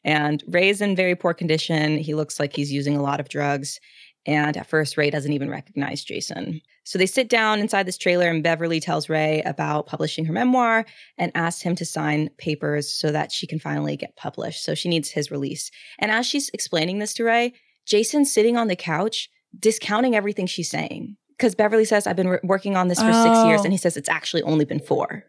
And 0.03 0.43
Ray's 0.49 0.81
in 0.81 0.97
very 0.97 1.15
poor 1.15 1.33
condition. 1.33 1.97
He 1.97 2.15
looks 2.15 2.41
like 2.41 2.57
he's 2.57 2.73
using 2.73 2.97
a 2.97 3.03
lot 3.03 3.21
of 3.21 3.29
drugs. 3.29 3.79
And 4.27 4.57
at 4.57 4.69
first, 4.69 4.97
Ray 4.97 5.11
doesn't 5.11 5.33
even 5.33 5.51
recognize 5.51 6.05
Jason. 6.05 6.61
So 6.85 6.99
they 6.99 7.07
sit 7.07 7.29
down 7.29 7.59
inside 7.59 7.87
this 7.87 7.99
trailer, 7.99 8.29
and 8.29 8.43
Beverly 8.43 8.79
tells 8.79 9.09
Ray 9.09 9.43
about 9.43 9.87
publishing 9.87 10.25
her 10.27 10.33
memoir 10.33 10.85
and 11.19 11.33
asks 11.35 11.63
him 11.63 11.75
to 11.77 11.85
sign 11.85 12.31
papers 12.39 12.93
so 12.93 13.11
that 13.11 13.33
she 13.33 13.47
can 13.47 13.59
finally 13.59 13.97
get 13.97 14.17
published. 14.17 14.65
So 14.65 14.75
she 14.75 14.89
needs 14.89 15.11
his 15.11 15.31
release. 15.31 15.71
And 15.99 16.11
as 16.11 16.27
she's 16.27 16.51
explaining 16.51 16.99
this 16.99 17.15
to 17.15 17.25
Ray, 17.25 17.55
Jason's 17.87 18.33
sitting 18.33 18.57
on 18.57 18.69
the 18.69 18.77
couch, 18.77 19.29
discounting 19.59 20.15
everything 20.15 20.47
she's 20.47 20.71
saying. 20.71 21.17
Because 21.37 21.55
Beverly 21.57 21.85
says, 21.85 22.07
I've 22.07 22.17
been 22.17 22.29
wor- 22.29 22.41
working 22.45 22.77
on 22.77 22.87
this 22.87 23.01
for 23.01 23.13
six 23.13 23.45
years. 23.45 23.61
Oh. 23.63 23.65
And 23.65 23.73
he 23.73 23.79
says, 23.79 23.97
it's 23.97 24.09
actually 24.09 24.43
only 24.43 24.65
been 24.65 24.79
four. 24.79 25.25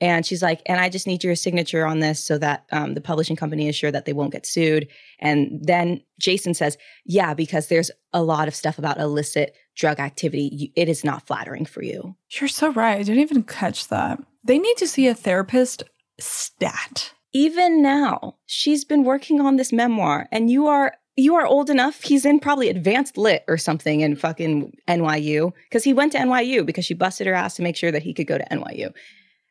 And 0.00 0.26
she's 0.26 0.42
like, 0.42 0.60
and 0.66 0.78
I 0.78 0.88
just 0.88 1.06
need 1.06 1.24
your 1.24 1.34
signature 1.34 1.86
on 1.86 2.00
this 2.00 2.22
so 2.22 2.36
that 2.38 2.66
um, 2.70 2.94
the 2.94 3.00
publishing 3.00 3.36
company 3.36 3.68
is 3.68 3.74
sure 3.74 3.90
that 3.90 4.04
they 4.04 4.12
won't 4.12 4.32
get 4.32 4.44
sued. 4.44 4.88
And 5.20 5.58
then 5.62 6.02
Jason 6.20 6.52
says, 6.52 6.76
yeah, 7.06 7.32
because 7.32 7.68
there's 7.68 7.90
a 8.12 8.22
lot 8.22 8.46
of 8.46 8.54
stuff 8.54 8.78
about 8.78 8.98
illicit 8.98 9.54
drug 9.74 9.98
activity. 9.98 10.72
It 10.76 10.88
is 10.88 11.04
not 11.04 11.26
flattering 11.26 11.64
for 11.64 11.82
you. 11.82 12.14
You're 12.30 12.48
so 12.48 12.72
right. 12.72 12.98
I 12.98 13.02
didn't 13.02 13.22
even 13.22 13.42
catch 13.42 13.88
that. 13.88 14.18
They 14.44 14.58
need 14.58 14.76
to 14.78 14.86
see 14.86 15.08
a 15.08 15.14
therapist 15.14 15.82
stat. 16.18 17.12
Even 17.32 17.82
now, 17.82 18.36
she's 18.46 18.84
been 18.84 19.04
working 19.04 19.40
on 19.40 19.56
this 19.56 19.72
memoir, 19.72 20.28
and 20.32 20.50
you 20.50 20.66
are 20.68 20.94
you 21.16 21.34
are 21.34 21.46
old 21.46 21.70
enough. 21.70 22.02
He's 22.02 22.24
in 22.24 22.40
probably 22.40 22.68
advanced 22.68 23.16
lit 23.16 23.44
or 23.48 23.56
something 23.56 24.00
in 24.00 24.16
fucking 24.16 24.76
NYU 24.86 25.52
because 25.64 25.82
he 25.82 25.94
went 25.94 26.12
to 26.12 26.18
NYU 26.18 26.64
because 26.64 26.84
she 26.84 26.94
busted 26.94 27.26
her 27.26 27.34
ass 27.34 27.56
to 27.56 27.62
make 27.62 27.76
sure 27.76 27.90
that 27.90 28.02
he 28.02 28.12
could 28.12 28.26
go 28.26 28.36
to 28.36 28.44
NYU. 28.50 28.92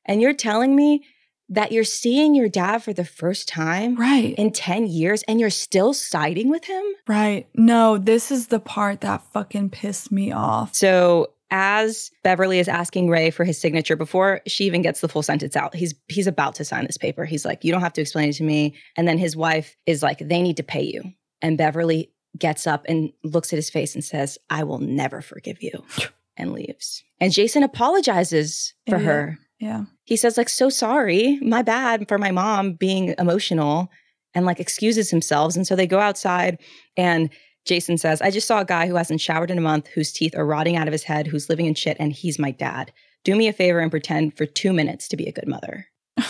And 0.06 0.22
you're 0.22 0.34
telling 0.34 0.76
me 0.76 1.04
that 1.50 1.72
you're 1.72 1.84
seeing 1.84 2.34
your 2.34 2.50
dad 2.50 2.80
for 2.84 2.92
the 2.94 3.06
first 3.06 3.48
time 3.48 3.96
Right. 3.96 4.34
in 4.38 4.52
10 4.52 4.88
years 4.88 5.24
and 5.28 5.40
you're 5.40 5.50
still 5.52 5.94
siding 5.94 6.50
with 6.50 6.66
him? 6.66 6.84
Right. 7.08 7.48
No, 7.54 7.98
this 8.00 8.32
is 8.32 8.48
the 8.48 8.60
part 8.60 9.02
that 9.02 9.22
fucking 9.32 9.70
pissed 9.70 10.12
me 10.12 10.32
off. 10.32 10.74
So 10.74 11.28
as 11.52 12.10
Beverly 12.24 12.58
is 12.58 12.68
asking 12.68 13.10
Ray 13.10 13.30
for 13.30 13.44
his 13.44 13.60
signature 13.62 13.96
before 13.96 14.42
she 14.48 14.66
even 14.66 14.82
gets 14.82 15.02
the 15.02 15.08
full 15.08 15.22
sentence 15.22 15.56
out, 15.56 15.76
he's 15.76 15.94
he's 16.08 16.26
about 16.26 16.56
to 16.56 16.66
sign 16.66 16.86
this 16.88 16.98
paper. 16.98 17.24
He's 17.26 17.46
like, 17.46 17.64
"You 17.64 17.72
don't 17.72 17.82
have 17.82 17.94
to 17.94 18.02
explain 18.02 18.30
it 18.30 18.34
to 18.38 18.44
me." 18.44 18.74
And 18.98 19.08
then 19.08 19.20
his 19.20 19.36
wife 19.36 19.78
is 19.86 20.02
like, 20.02 20.18
"They 20.18 20.42
need 20.42 20.58
to 20.58 20.64
pay 20.64 20.82
you." 20.82 21.04
And 21.44 21.56
Beverly 21.58 22.12
gets 22.38 22.66
up 22.66 22.84
and 22.90 23.12
looks 23.24 23.54
at 23.54 23.58
his 23.58 23.70
face 23.70 23.94
and 23.94 24.04
says, 24.04 24.40
"I 24.50 24.64
will 24.64 24.80
never 24.80 25.22
forgive 25.22 25.62
you." 25.62 25.84
and 26.38 26.52
leaves. 26.52 27.04
And 27.22 27.32
Jason 27.32 27.62
apologizes 27.62 28.74
for 28.90 28.96
Idiot. 28.96 29.08
her. 29.12 29.38
Yeah. 29.60 29.84
He 30.06 30.16
says 30.16 30.38
like, 30.38 30.50
"So 30.50 30.70
sorry. 30.70 31.40
My 31.42 31.62
bad 31.62 32.08
for 32.08 32.18
my 32.18 32.32
mom 32.32 32.74
being 32.74 33.14
emotional." 33.18 33.92
And 34.34 34.46
like 34.46 34.60
excuses 34.60 35.10
himself. 35.10 35.56
And 35.56 35.66
so 35.66 35.78
they 35.78 35.88
go 35.88 36.00
outside 36.00 36.60
and 36.98 37.30
Jason 37.66 37.98
says, 37.98 38.22
I 38.22 38.32
just 38.32 38.48
saw 38.48 38.60
a 38.60 38.66
guy 38.66 38.88
who 38.88 38.96
hasn't 38.96 39.22
showered 39.22 39.50
in 39.50 39.58
a 39.58 39.62
month, 39.62 39.88
whose 39.88 40.14
teeth 40.14 40.36
are 40.36 40.46
rotting 40.46 40.76
out 40.76 40.88
of 40.88 40.92
his 40.92 41.04
head, 41.04 41.28
who's 41.28 41.50
living 41.50 41.66
in 41.66 41.74
shit, 41.74 41.98
and 42.00 42.14
he's 42.14 42.40
my 42.40 42.52
dad. 42.52 42.94
Do 43.24 43.36
me 43.36 43.48
a 43.48 43.54
favor 43.54 43.80
and 43.80 43.90
pretend 43.90 44.38
for 44.38 44.46
two 44.46 44.72
minutes 44.72 45.08
to 45.10 45.18
be 45.18 45.26
a 45.26 45.34
good 45.34 45.48
mother. 45.48 45.88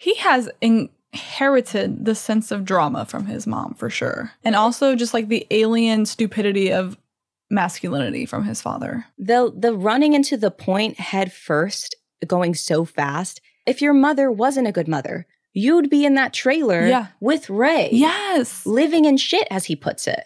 He 0.00 0.14
has 0.14 0.48
inherited 0.60 2.04
the 2.04 2.14
sense 2.14 2.52
of 2.52 2.64
drama 2.64 3.04
from 3.04 3.26
his 3.26 3.48
mom 3.48 3.74
for 3.74 3.90
sure. 3.90 4.30
And 4.44 4.54
also 4.54 4.94
just 4.94 5.12
like 5.12 5.26
the 5.26 5.44
alien 5.50 6.06
stupidity 6.06 6.72
of 6.72 6.96
masculinity 7.50 8.24
from 8.24 8.44
his 8.44 8.62
father. 8.62 9.06
The 9.18 9.52
the 9.56 9.74
running 9.74 10.12
into 10.12 10.36
the 10.36 10.52
point 10.52 11.00
head 11.00 11.32
first, 11.32 11.96
going 12.26 12.54
so 12.54 12.84
fast. 12.84 13.40
If 13.66 13.80
your 13.82 13.94
mother 13.94 14.30
wasn't 14.30 14.66
a 14.68 14.72
good 14.72 14.88
mother, 14.88 15.26
you'd 15.52 15.90
be 15.90 16.04
in 16.04 16.14
that 16.14 16.32
trailer 16.32 16.86
Yeah. 16.86 17.06
with 17.20 17.48
Ray. 17.50 17.88
Yes. 17.92 18.64
living 18.66 19.04
in 19.04 19.16
shit, 19.16 19.46
as 19.50 19.64
he 19.66 19.76
puts 19.76 20.06
it. 20.06 20.24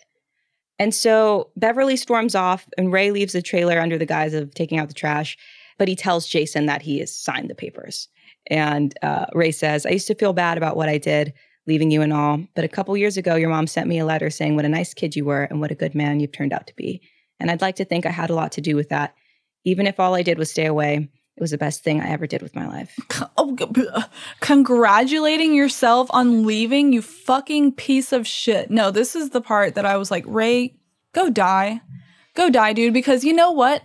And 0.79 0.95
so 0.95 1.51
Beverly 1.57 1.97
storms 1.97 2.35
off, 2.35 2.69
and 2.77 2.93
Ray 2.93 3.11
leaves 3.11 3.35
the 3.35 3.43
trailer 3.43 3.79
under 3.81 3.99
the 3.99 4.07
guise 4.07 4.35
of 4.35 4.55
taking 4.55 4.79
out 4.79 4.89
the 4.89 4.95
trash. 4.95 5.37
But 5.79 5.89
he 5.89 5.97
tells 5.97 6.27
Jason 6.29 6.67
that 6.67 6.83
he 6.83 6.99
has 7.01 7.15
signed 7.15 7.49
the 7.51 7.55
papers. 7.55 8.09
And 8.49 8.97
uh, 9.03 9.27
Ray 9.35 9.53
says, 9.53 9.87
I 9.87 9.91
used 9.91 10.07
to 10.09 10.15
feel 10.15 10.33
bad 10.33 10.57
about 10.59 10.77
what 10.77 10.89
I 10.89 10.99
did, 10.99 11.33
leaving 11.67 11.91
you 11.91 12.03
and 12.03 12.13
all. 12.13 12.41
But 12.55 12.65
a 12.65 12.69
couple 12.69 12.97
years 12.97 13.17
ago, 13.17 13.37
your 13.37 13.49
mom 13.51 13.67
sent 13.67 13.89
me 13.89 13.99
a 13.99 14.05
letter 14.05 14.31
saying 14.31 14.57
what 14.57 14.65
a 14.65 14.69
nice 14.69 14.93
kid 14.95 15.15
you 15.17 15.25
were 15.25 15.45
and 15.45 15.61
what 15.61 15.71
a 15.71 15.77
good 15.77 15.95
man 15.95 16.21
you've 16.21 16.33
turned 16.33 16.53
out 16.53 16.67
to 16.67 16.75
be. 16.77 17.01
And 17.41 17.51
I'd 17.51 17.63
like 17.63 17.77
to 17.77 17.85
think 17.85 18.05
I 18.07 18.11
had 18.11 18.31
a 18.31 18.35
lot 18.35 18.53
to 18.53 18.61
do 18.61 18.77
with 18.77 18.89
that. 18.91 19.15
Even 19.65 19.87
if 19.87 20.01
all 20.01 20.15
I 20.15 20.23
did 20.23 20.39
was 20.39 20.51
stay 20.51 20.67
away, 20.67 21.09
it 21.37 21.41
was 21.41 21.51
the 21.51 21.59
best 21.59 21.83
thing 21.83 22.01
I 22.01 22.11
ever 22.11 22.27
did 22.27 22.43
with 22.43 22.55
my 22.55 22.67
life. 22.67 22.99
Oh, 23.37 23.57
uh, 23.93 24.03
congratulating 24.41 25.55
yourself 25.55 26.09
on 26.13 26.45
leaving, 26.47 26.93
you 26.93 27.03
fucking 27.03 27.73
piece 27.73 28.13
of 28.13 28.27
shit. 28.27 28.71
No, 28.71 28.91
this 28.91 29.17
is 29.17 29.31
the 29.31 29.41
part 29.41 29.75
that 29.75 29.85
I 29.87 29.97
was 29.97 30.11
like, 30.11 30.25
Ray, 30.27 30.75
go 31.13 31.29
die. 31.31 31.81
Go 32.35 32.49
die, 32.51 32.73
dude, 32.73 32.95
because 32.95 33.25
you 33.25 33.33
know 33.33 33.51
what? 33.51 33.83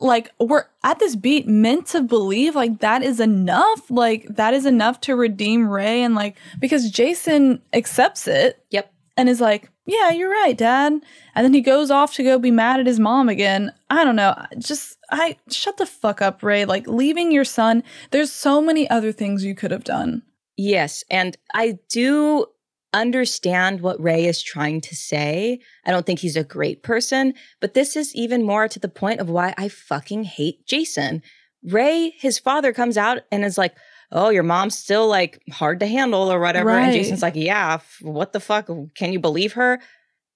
Like, 0.00 0.30
we're 0.38 0.64
at 0.84 0.98
this 0.98 1.16
beat 1.16 1.48
meant 1.48 1.86
to 1.88 2.02
believe 2.02 2.54
like 2.54 2.80
that 2.80 3.02
is 3.02 3.18
enough. 3.18 3.90
Like, 3.90 4.26
that 4.28 4.52
is 4.54 4.66
enough 4.66 5.00
to 5.02 5.16
redeem 5.16 5.68
Ray. 5.68 6.02
And 6.02 6.14
like, 6.14 6.36
because 6.60 6.90
Jason 6.90 7.62
accepts 7.72 8.28
it 8.28 8.62
Yep. 8.70 8.92
and 9.16 9.28
is 9.28 9.40
like, 9.40 9.70
yeah, 9.86 10.10
you're 10.10 10.30
right, 10.30 10.56
dad. 10.56 10.92
And 11.34 11.44
then 11.44 11.54
he 11.54 11.62
goes 11.62 11.90
off 11.90 12.14
to 12.14 12.22
go 12.22 12.38
be 12.38 12.50
mad 12.50 12.78
at 12.78 12.86
his 12.86 13.00
mom 13.00 13.28
again. 13.28 13.72
I 13.88 14.04
don't 14.04 14.16
know. 14.16 14.36
Just, 14.58 14.97
I 15.10 15.36
shut 15.50 15.76
the 15.76 15.86
fuck 15.86 16.20
up, 16.20 16.42
Ray. 16.42 16.64
Like, 16.64 16.86
leaving 16.86 17.32
your 17.32 17.44
son, 17.44 17.82
there's 18.10 18.32
so 18.32 18.60
many 18.60 18.88
other 18.90 19.12
things 19.12 19.44
you 19.44 19.54
could 19.54 19.70
have 19.70 19.84
done. 19.84 20.22
Yes. 20.56 21.04
And 21.10 21.36
I 21.54 21.78
do 21.88 22.46
understand 22.92 23.80
what 23.80 24.00
Ray 24.02 24.26
is 24.26 24.42
trying 24.42 24.80
to 24.82 24.96
say. 24.96 25.60
I 25.84 25.90
don't 25.90 26.06
think 26.06 26.18
he's 26.18 26.36
a 26.36 26.44
great 26.44 26.82
person, 26.82 27.34
but 27.60 27.74
this 27.74 27.96
is 27.96 28.14
even 28.14 28.44
more 28.44 28.66
to 28.68 28.78
the 28.78 28.88
point 28.88 29.20
of 29.20 29.30
why 29.30 29.54
I 29.56 29.68
fucking 29.68 30.24
hate 30.24 30.66
Jason. 30.66 31.22
Ray, 31.62 32.10
his 32.16 32.38
father, 32.38 32.72
comes 32.72 32.96
out 32.96 33.22
and 33.30 33.44
is 33.44 33.58
like, 33.58 33.74
Oh, 34.10 34.30
your 34.30 34.42
mom's 34.42 34.76
still 34.76 35.06
like 35.06 35.42
hard 35.52 35.80
to 35.80 35.86
handle 35.86 36.32
or 36.32 36.40
whatever. 36.40 36.70
And 36.70 36.94
Jason's 36.94 37.20
like, 37.20 37.36
Yeah, 37.36 37.74
f- 37.74 37.98
what 38.00 38.32
the 38.32 38.40
fuck? 38.40 38.70
Can 38.94 39.12
you 39.12 39.18
believe 39.20 39.52
her? 39.52 39.80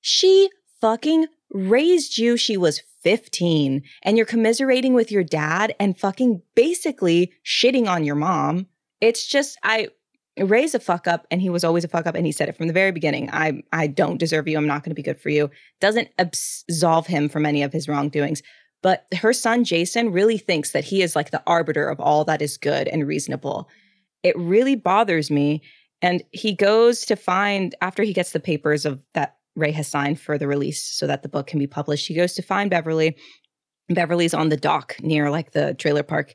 She 0.02 0.50
fucking 0.80 1.26
raised 1.52 2.18
you. 2.18 2.36
She 2.36 2.56
was 2.56 2.82
15 3.02 3.82
and 4.02 4.16
you're 4.16 4.26
commiserating 4.26 4.94
with 4.94 5.10
your 5.10 5.24
dad 5.24 5.74
and 5.78 5.98
fucking 5.98 6.42
basically 6.54 7.32
shitting 7.44 7.88
on 7.88 8.04
your 8.04 8.14
mom. 8.14 8.66
It's 9.00 9.26
just, 9.26 9.58
I, 9.62 9.88
Ray's 10.38 10.74
a 10.74 10.80
fuck 10.80 11.06
up 11.06 11.26
and 11.30 11.42
he 11.42 11.50
was 11.50 11.64
always 11.64 11.84
a 11.84 11.88
fuck 11.88 12.06
up 12.06 12.14
and 12.14 12.24
he 12.24 12.32
said 12.32 12.48
it 12.48 12.56
from 12.56 12.66
the 12.68 12.72
very 12.72 12.92
beginning. 12.92 13.28
I 13.30 13.62
I 13.72 13.86
don't 13.86 14.18
deserve 14.18 14.48
you. 14.48 14.56
I'm 14.56 14.66
not 14.66 14.82
going 14.82 14.90
to 14.90 14.94
be 14.94 15.02
good 15.02 15.20
for 15.20 15.28
you. 15.28 15.50
Doesn't 15.80 16.08
absolve 16.18 17.06
him 17.06 17.28
from 17.28 17.44
any 17.44 17.62
of 17.62 17.72
his 17.72 17.86
wrongdoings. 17.86 18.42
But 18.82 19.06
her 19.14 19.32
son 19.32 19.64
Jason 19.64 20.10
really 20.10 20.38
thinks 20.38 20.72
that 20.72 20.84
he 20.84 21.02
is 21.02 21.14
like 21.14 21.30
the 21.30 21.42
arbiter 21.46 21.88
of 21.88 22.00
all 22.00 22.24
that 22.24 22.42
is 22.42 22.56
good 22.56 22.88
and 22.88 23.06
reasonable. 23.06 23.68
It 24.22 24.36
really 24.38 24.74
bothers 24.74 25.30
me 25.30 25.62
and 26.00 26.22
he 26.32 26.52
goes 26.54 27.04
to 27.06 27.14
find 27.14 27.74
after 27.80 28.02
he 28.02 28.12
gets 28.12 28.32
the 28.32 28.40
papers 28.40 28.84
of 28.86 29.00
that 29.14 29.36
Ray 29.56 29.72
has 29.72 29.88
signed 29.88 30.20
for 30.20 30.38
the 30.38 30.48
release 30.48 30.82
so 30.82 31.06
that 31.06 31.22
the 31.22 31.28
book 31.28 31.46
can 31.46 31.58
be 31.58 31.66
published. 31.66 32.08
He 32.08 32.14
goes 32.14 32.34
to 32.34 32.42
find 32.42 32.70
Beverly. 32.70 33.16
Beverly's 33.88 34.34
on 34.34 34.48
the 34.48 34.56
dock 34.56 34.96
near 35.00 35.30
like 35.30 35.52
the 35.52 35.74
trailer 35.74 36.02
park 36.02 36.34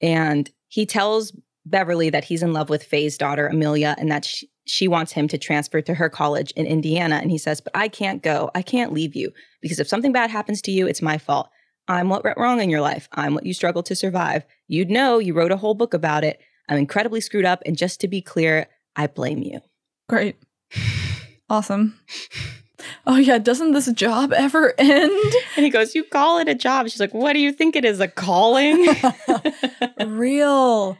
and 0.00 0.50
he 0.68 0.86
tells 0.86 1.32
Beverly 1.64 2.10
that 2.10 2.24
he's 2.24 2.42
in 2.42 2.52
love 2.52 2.68
with 2.68 2.82
Faye's 2.82 3.18
daughter, 3.18 3.48
Amelia, 3.48 3.96
and 3.98 4.10
that 4.10 4.24
she, 4.24 4.48
she 4.66 4.88
wants 4.88 5.12
him 5.12 5.28
to 5.28 5.38
transfer 5.38 5.80
to 5.80 5.94
her 5.94 6.08
college 6.08 6.52
in 6.52 6.66
Indiana. 6.66 7.16
And 7.16 7.30
he 7.30 7.38
says, 7.38 7.60
But 7.60 7.76
I 7.76 7.88
can't 7.88 8.22
go. 8.22 8.50
I 8.54 8.62
can't 8.62 8.92
leave 8.92 9.16
you 9.16 9.32
because 9.60 9.80
if 9.80 9.88
something 9.88 10.12
bad 10.12 10.30
happens 10.30 10.62
to 10.62 10.70
you, 10.70 10.86
it's 10.86 11.02
my 11.02 11.18
fault. 11.18 11.48
I'm 11.88 12.08
what 12.08 12.24
went 12.24 12.38
wrong 12.38 12.60
in 12.60 12.70
your 12.70 12.80
life. 12.80 13.08
I'm 13.12 13.34
what 13.34 13.46
you 13.46 13.54
struggled 13.54 13.86
to 13.86 13.96
survive. 13.96 14.44
You'd 14.66 14.90
know 14.90 15.18
you 15.18 15.34
wrote 15.34 15.52
a 15.52 15.56
whole 15.56 15.74
book 15.74 15.94
about 15.94 16.24
it. 16.24 16.40
I'm 16.68 16.78
incredibly 16.78 17.20
screwed 17.20 17.44
up. 17.44 17.62
And 17.64 17.76
just 17.76 18.00
to 18.00 18.08
be 18.08 18.20
clear, 18.20 18.66
I 18.96 19.06
blame 19.06 19.42
you. 19.42 19.60
Great. 20.08 20.36
Awesome. 21.48 21.98
Oh, 23.06 23.16
yeah. 23.16 23.38
Doesn't 23.38 23.72
this 23.72 23.90
job 23.92 24.32
ever 24.32 24.74
end? 24.78 25.10
And 25.56 25.64
he 25.64 25.70
goes, 25.70 25.94
You 25.94 26.04
call 26.04 26.38
it 26.38 26.48
a 26.48 26.54
job. 26.54 26.88
She's 26.88 27.00
like, 27.00 27.14
What 27.14 27.32
do 27.32 27.38
you 27.40 27.52
think 27.52 27.74
it 27.76 27.84
is? 27.84 28.00
A 28.00 28.08
calling? 28.08 28.86
real. 30.06 30.98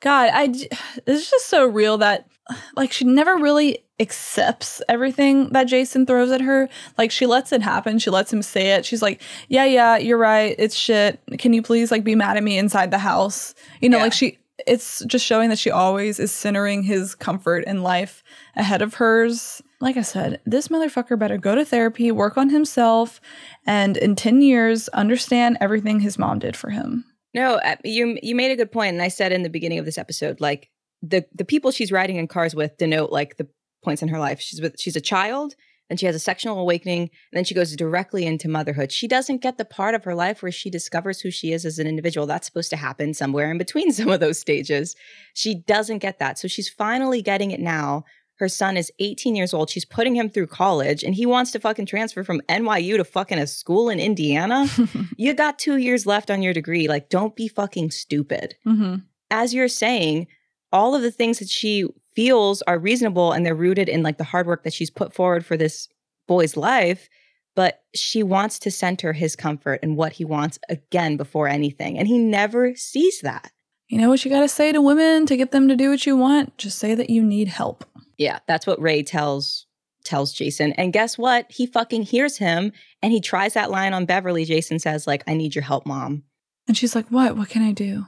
God, 0.00 0.30
I 0.32 0.48
j- 0.48 0.68
it's 1.06 1.30
just 1.30 1.46
so 1.46 1.66
real 1.66 1.98
that 1.98 2.28
like 2.76 2.92
she 2.92 3.04
never 3.04 3.36
really 3.36 3.78
accepts 3.98 4.82
everything 4.88 5.48
that 5.48 5.64
Jason 5.64 6.06
throws 6.06 6.30
at 6.30 6.40
her. 6.42 6.68
Like 6.98 7.10
she 7.10 7.26
lets 7.26 7.50
it 7.52 7.62
happen. 7.62 7.98
She 7.98 8.10
lets 8.10 8.32
him 8.32 8.42
say 8.42 8.72
it. 8.74 8.84
She's 8.84 9.02
like, 9.02 9.20
"Yeah, 9.48 9.64
yeah, 9.64 9.96
you're 9.96 10.18
right. 10.18 10.54
It's 10.58 10.76
shit. 10.76 11.18
Can 11.38 11.52
you 11.54 11.62
please 11.62 11.90
like 11.90 12.04
be 12.04 12.14
mad 12.14 12.36
at 12.36 12.42
me 12.42 12.58
inside 12.58 12.90
the 12.90 12.98
house?" 12.98 13.54
You 13.80 13.88
know, 13.88 13.96
Yeah. 13.96 14.02
like 14.04 14.12
she 14.12 14.38
it's 14.66 15.04
just 15.06 15.24
showing 15.24 15.50
that 15.50 15.58
she 15.58 15.70
always 15.70 16.18
is 16.18 16.32
centering 16.32 16.82
his 16.82 17.14
comfort 17.14 17.64
in 17.64 17.82
life 17.82 18.22
ahead 18.54 18.82
of 18.82 18.94
hers. 18.94 19.60
Like 19.80 19.96
I 19.96 20.02
said, 20.02 20.40
this 20.46 20.68
motherfucker 20.68 21.18
better 21.18 21.36
go 21.36 21.54
to 21.54 21.64
therapy, 21.64 22.10
work 22.10 22.38
on 22.38 22.48
himself, 22.48 23.20
and 23.66 23.96
in 23.96 24.16
10 24.16 24.40
years 24.40 24.88
understand 24.88 25.58
everything 25.60 26.00
his 26.00 26.18
mom 26.18 26.38
did 26.38 26.56
for 26.56 26.70
him. 26.70 27.04
No, 27.34 27.56
uh, 27.56 27.76
you 27.84 28.18
you 28.22 28.34
made 28.34 28.50
a 28.50 28.56
good 28.56 28.72
point, 28.72 28.94
and 28.94 29.02
I 29.02 29.08
said 29.08 29.30
in 29.30 29.42
the 29.42 29.50
beginning 29.50 29.78
of 29.78 29.84
this 29.84 29.98
episode, 29.98 30.40
like 30.40 30.70
the 31.02 31.26
the 31.34 31.44
people 31.44 31.70
she's 31.70 31.92
riding 31.92 32.16
in 32.16 32.28
cars 32.28 32.54
with 32.54 32.78
denote 32.78 33.12
like 33.12 33.36
the 33.36 33.46
points 33.84 34.00
in 34.00 34.08
her 34.08 34.18
life. 34.18 34.40
She's 34.40 34.62
with 34.62 34.80
she's 34.80 34.96
a 34.96 35.02
child, 35.02 35.54
then 35.88 35.96
she 35.98 36.06
has 36.06 36.16
a 36.16 36.20
sexual 36.20 36.58
awakening, 36.58 37.02
and 37.02 37.10
then 37.32 37.44
she 37.44 37.54
goes 37.54 37.74
directly 37.76 38.26
into 38.26 38.48
motherhood. 38.48 38.90
She 38.90 39.06
doesn't 39.06 39.42
get 39.42 39.56
the 39.56 39.64
part 39.64 39.94
of 39.94 40.04
her 40.04 40.14
life 40.14 40.42
where 40.42 40.52
she 40.52 40.70
discovers 40.70 41.20
who 41.20 41.30
she 41.30 41.52
is 41.52 41.64
as 41.64 41.78
an 41.78 41.86
individual. 41.86 42.26
That's 42.26 42.46
supposed 42.46 42.70
to 42.70 42.76
happen 42.76 43.14
somewhere 43.14 43.50
in 43.50 43.58
between 43.58 43.92
some 43.92 44.08
of 44.08 44.20
those 44.20 44.38
stages. 44.38 44.96
She 45.34 45.54
doesn't 45.54 45.98
get 45.98 46.18
that, 46.18 46.38
so 46.38 46.48
she's 46.48 46.68
finally 46.68 47.22
getting 47.22 47.50
it 47.50 47.60
now. 47.60 48.04
Her 48.38 48.48
son 48.48 48.76
is 48.76 48.92
18 48.98 49.34
years 49.34 49.54
old. 49.54 49.70
She's 49.70 49.86
putting 49.86 50.14
him 50.14 50.28
through 50.28 50.48
college, 50.48 51.02
and 51.02 51.14
he 51.14 51.24
wants 51.24 51.52
to 51.52 51.60
fucking 51.60 51.86
transfer 51.86 52.22
from 52.22 52.42
NYU 52.48 52.96
to 52.98 53.04
fucking 53.04 53.38
a 53.38 53.46
school 53.46 53.88
in 53.88 53.98
Indiana. 53.98 54.66
you 55.16 55.32
got 55.32 55.58
two 55.58 55.76
years 55.76 56.04
left 56.04 56.30
on 56.30 56.42
your 56.42 56.52
degree. 56.52 56.86
Like, 56.86 57.08
don't 57.08 57.34
be 57.34 57.48
fucking 57.48 57.92
stupid. 57.92 58.54
Mm-hmm. 58.66 58.96
As 59.30 59.54
you're 59.54 59.68
saying, 59.68 60.26
all 60.70 60.94
of 60.94 61.00
the 61.00 61.10
things 61.10 61.38
that 61.38 61.48
she 61.48 61.86
feels 62.16 62.62
are 62.62 62.78
reasonable 62.78 63.32
and 63.32 63.46
they're 63.46 63.54
rooted 63.54 63.88
in 63.88 64.02
like 64.02 64.18
the 64.18 64.24
hard 64.24 64.46
work 64.46 64.64
that 64.64 64.72
she's 64.72 64.90
put 64.90 65.14
forward 65.14 65.44
for 65.44 65.56
this 65.56 65.88
boy's 66.26 66.56
life. 66.56 67.08
But 67.54 67.82
she 67.94 68.22
wants 68.22 68.58
to 68.60 68.70
center 68.70 69.12
his 69.12 69.36
comfort 69.36 69.80
and 69.82 69.96
what 69.96 70.12
he 70.12 70.24
wants 70.24 70.58
again 70.68 71.16
before 71.16 71.48
anything. 71.48 71.98
And 71.98 72.08
he 72.08 72.18
never 72.18 72.74
sees 72.74 73.20
that. 73.20 73.52
You 73.88 73.98
know 73.98 74.08
what 74.08 74.24
you 74.24 74.30
got 74.30 74.40
to 74.40 74.48
say 74.48 74.72
to 74.72 74.82
women 74.82 75.26
to 75.26 75.36
get 75.36 75.52
them 75.52 75.68
to 75.68 75.76
do 75.76 75.90
what 75.90 76.04
you 76.04 76.16
want? 76.16 76.58
Just 76.58 76.78
say 76.78 76.94
that 76.94 77.08
you 77.08 77.22
need 77.22 77.48
help. 77.48 77.84
Yeah, 78.18 78.40
that's 78.48 78.66
what 78.66 78.80
Ray 78.80 79.02
tells 79.02 79.66
tells 80.04 80.32
Jason. 80.32 80.72
And 80.72 80.92
guess 80.92 81.18
what? 81.18 81.50
He 81.50 81.66
fucking 81.66 82.02
hears 82.02 82.36
him 82.38 82.72
and 83.02 83.12
he 83.12 83.20
tries 83.20 83.54
that 83.54 83.70
line 83.70 83.92
on 83.92 84.06
Beverly. 84.06 84.44
Jason 84.44 84.78
says 84.78 85.06
like, 85.06 85.22
"I 85.26 85.34
need 85.34 85.54
your 85.54 85.64
help, 85.64 85.86
mom." 85.86 86.24
And 86.68 86.76
she's 86.76 86.94
like, 86.94 87.08
What? 87.08 87.36
What 87.36 87.48
can 87.48 87.62
I 87.62 87.72
do? 87.72 88.06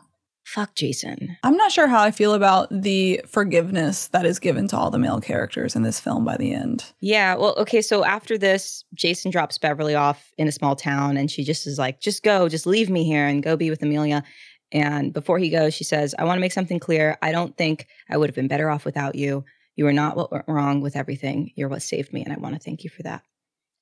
Fuck 0.54 0.74
Jason. 0.74 1.36
I'm 1.42 1.58
not 1.58 1.72
sure 1.72 1.88
how 1.88 2.00
I 2.00 2.10
feel 2.10 2.32
about 2.32 2.68
the 2.70 3.20
forgiveness 3.26 4.08
that 4.08 4.24
is 4.24 4.38
given 4.38 4.66
to 4.68 4.78
all 4.78 4.90
the 4.90 4.98
male 4.98 5.20
characters 5.20 5.76
in 5.76 5.82
this 5.82 6.00
film 6.00 6.24
by 6.24 6.38
the 6.38 6.54
end. 6.54 6.86
Yeah, 7.00 7.34
well, 7.34 7.54
okay, 7.58 7.82
so 7.82 8.02
after 8.02 8.38
this, 8.38 8.82
Jason 8.94 9.30
drops 9.30 9.58
Beverly 9.58 9.94
off 9.94 10.32
in 10.38 10.48
a 10.48 10.52
small 10.52 10.74
town 10.74 11.18
and 11.18 11.30
she 11.30 11.44
just 11.44 11.66
is 11.66 11.78
like, 11.78 12.00
"Just 12.00 12.22
go, 12.22 12.48
just 12.48 12.66
leave 12.66 12.88
me 12.88 13.04
here 13.04 13.26
and 13.26 13.42
go 13.42 13.56
be 13.58 13.68
with 13.68 13.82
Amelia." 13.82 14.24
And 14.72 15.12
before 15.12 15.38
he 15.38 15.50
goes, 15.50 15.74
she 15.74 15.84
says, 15.84 16.14
"I 16.18 16.24
want 16.24 16.38
to 16.38 16.40
make 16.40 16.52
something 16.52 16.78
clear. 16.78 17.18
I 17.20 17.30
don't 17.30 17.54
think 17.58 17.86
I 18.08 18.16
would 18.16 18.30
have 18.30 18.36
been 18.36 18.48
better 18.48 18.70
off 18.70 18.86
without 18.86 19.16
you. 19.16 19.44
You 19.76 19.86
are 19.86 19.92
not 19.92 20.16
what 20.16 20.32
went 20.32 20.48
wrong 20.48 20.80
with 20.80 20.96
everything. 20.96 21.52
You're 21.56 21.68
what 21.68 21.82
saved 21.82 22.10
me, 22.14 22.24
and 22.24 22.32
I 22.32 22.38
want 22.38 22.54
to 22.54 22.60
thank 22.60 22.84
you 22.84 22.90
for 22.90 23.02
that." 23.02 23.22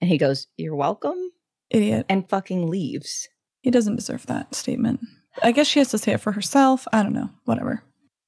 And 0.00 0.10
he 0.10 0.18
goes, 0.18 0.48
"You're 0.56 0.74
welcome," 0.74 1.30
Idiot. 1.70 2.06
and 2.08 2.28
fucking 2.28 2.68
leaves. 2.68 3.28
He 3.62 3.70
doesn't 3.70 3.96
deserve 3.96 4.26
that 4.26 4.54
statement. 4.56 4.98
I 5.43 5.53
guess 5.53 5.66
she 5.66 5.78
has 5.80 5.91
to 5.91 5.99
say 5.99 6.12
it 6.12 6.20
for 6.20 6.32
herself. 6.32 6.87
I 6.93 7.03
don't 7.03 7.12
know. 7.12 7.30
Whatever. 7.45 7.82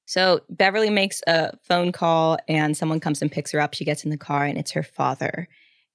So 0.06 0.40
Beverly 0.48 0.90
makes 0.90 1.20
a 1.26 1.56
phone 1.58 1.92
call 1.92 2.38
and 2.48 2.76
someone 2.76 2.98
comes 2.98 3.20
and 3.20 3.30
picks 3.30 3.52
her 3.52 3.60
up. 3.60 3.74
She 3.74 3.84
gets 3.84 4.04
in 4.04 4.10
the 4.10 4.16
car 4.16 4.44
and 4.44 4.56
it's 4.56 4.70
her 4.70 4.82
father. 4.82 5.48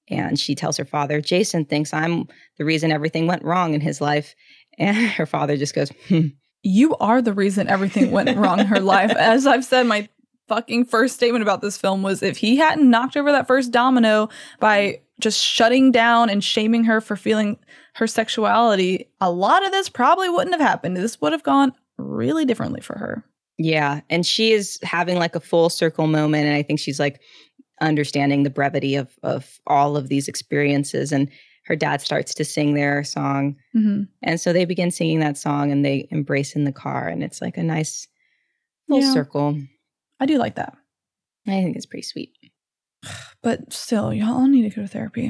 And 0.09 0.39
she 0.39 0.53
tells 0.53 0.78
her 0.78 0.86
father, 0.86 1.22
Jason 1.22 1.66
thinks 1.66 1.93
I'm 1.93 2.28
the 2.57 2.66
reason 2.66 2.91
everything 2.91 3.26
went 3.26 3.43
wrong 3.43 3.74
in 3.74 3.82
his 3.82 4.01
life. 4.01 4.36
And 4.80 4.97
her 4.97 5.28
father 5.28 5.55
just 5.55 5.76
goes, 5.76 5.91
hmm. 6.07 6.30
You 6.64 6.95
are 6.95 7.22
the 7.22 7.32
reason 7.32 7.68
everything 7.68 8.09
went 8.09 8.36
wrong 8.36 8.59
in 8.59 8.66
her 8.66 8.80
life. 8.95 9.11
As 9.11 9.45
I've 9.45 9.64
said, 9.64 9.86
my 9.86 10.09
fucking 10.47 10.86
first 10.86 11.14
statement 11.14 11.43
about 11.43 11.61
this 11.61 11.78
film 11.78 12.01
was 12.01 12.24
if 12.24 12.38
he 12.38 12.57
hadn't 12.57 12.89
knocked 12.89 13.16
over 13.16 13.32
that 13.32 13.45
first 13.45 13.70
domino 13.72 14.30
by 14.59 15.01
just 15.20 15.39
shutting 15.39 15.91
down 15.91 16.30
and 16.30 16.43
shaming 16.43 16.86
her 16.86 17.01
for 17.01 17.16
feeling 17.16 17.59
her 17.95 18.07
sexuality, 18.07 19.09
a 19.21 19.31
lot 19.31 19.65
of 19.65 19.71
this 19.71 19.89
probably 19.89 20.29
wouldn't 20.29 20.53
have 20.53 20.67
happened. 20.67 20.97
This 20.97 21.19
would 21.21 21.31
have 21.31 21.43
gone 21.43 21.73
really 21.97 22.45
differently 22.45 22.81
for 22.81 22.97
her. 22.97 23.23
Yeah. 23.57 24.01
And 24.09 24.25
she 24.25 24.51
is 24.51 24.79
having 24.83 25.17
like 25.17 25.35
a 25.35 25.39
full 25.39 25.69
circle 25.69 26.07
moment. 26.07 26.45
And 26.47 26.55
I 26.55 26.63
think 26.63 26.79
she's 26.79 26.99
like 26.99 27.21
understanding 27.81 28.43
the 28.43 28.49
brevity 28.49 28.95
of, 28.95 29.15
of 29.21 29.59
all 29.67 29.95
of 29.95 30.09
these 30.09 30.27
experiences. 30.27 31.11
And 31.11 31.29
her 31.65 31.75
dad 31.75 32.01
starts 32.01 32.33
to 32.33 32.43
sing 32.45 32.73
their 32.73 33.03
song. 33.03 33.55
Mm-hmm. 33.75 34.03
And 34.23 34.41
so 34.41 34.53
they 34.53 34.65
begin 34.65 34.89
singing 34.91 35.19
that 35.19 35.37
song 35.37 35.71
and 35.71 35.85
they 35.85 36.07
embrace 36.11 36.55
in 36.55 36.63
the 36.63 36.71
car. 36.71 37.07
And 37.07 37.23
it's 37.23 37.41
like 37.41 37.57
a 37.57 37.63
nice 37.63 38.07
little 38.89 39.05
Yeah. 39.05 39.13
circle. 39.13 39.57
I 40.19 40.25
do 40.25 40.37
like 40.39 40.55
that. 40.55 40.75
I 41.47 41.51
think 41.61 41.75
it's 41.75 41.85
pretty 41.85 42.03
sweet. 42.03 42.33
But 43.43 43.73
still, 43.73 44.13
y'all 44.13 44.35
all 44.35 44.47
need 44.47 44.61
to 44.61 44.73
go 44.73 44.83
to 44.83 44.87
therapy. 44.87 45.29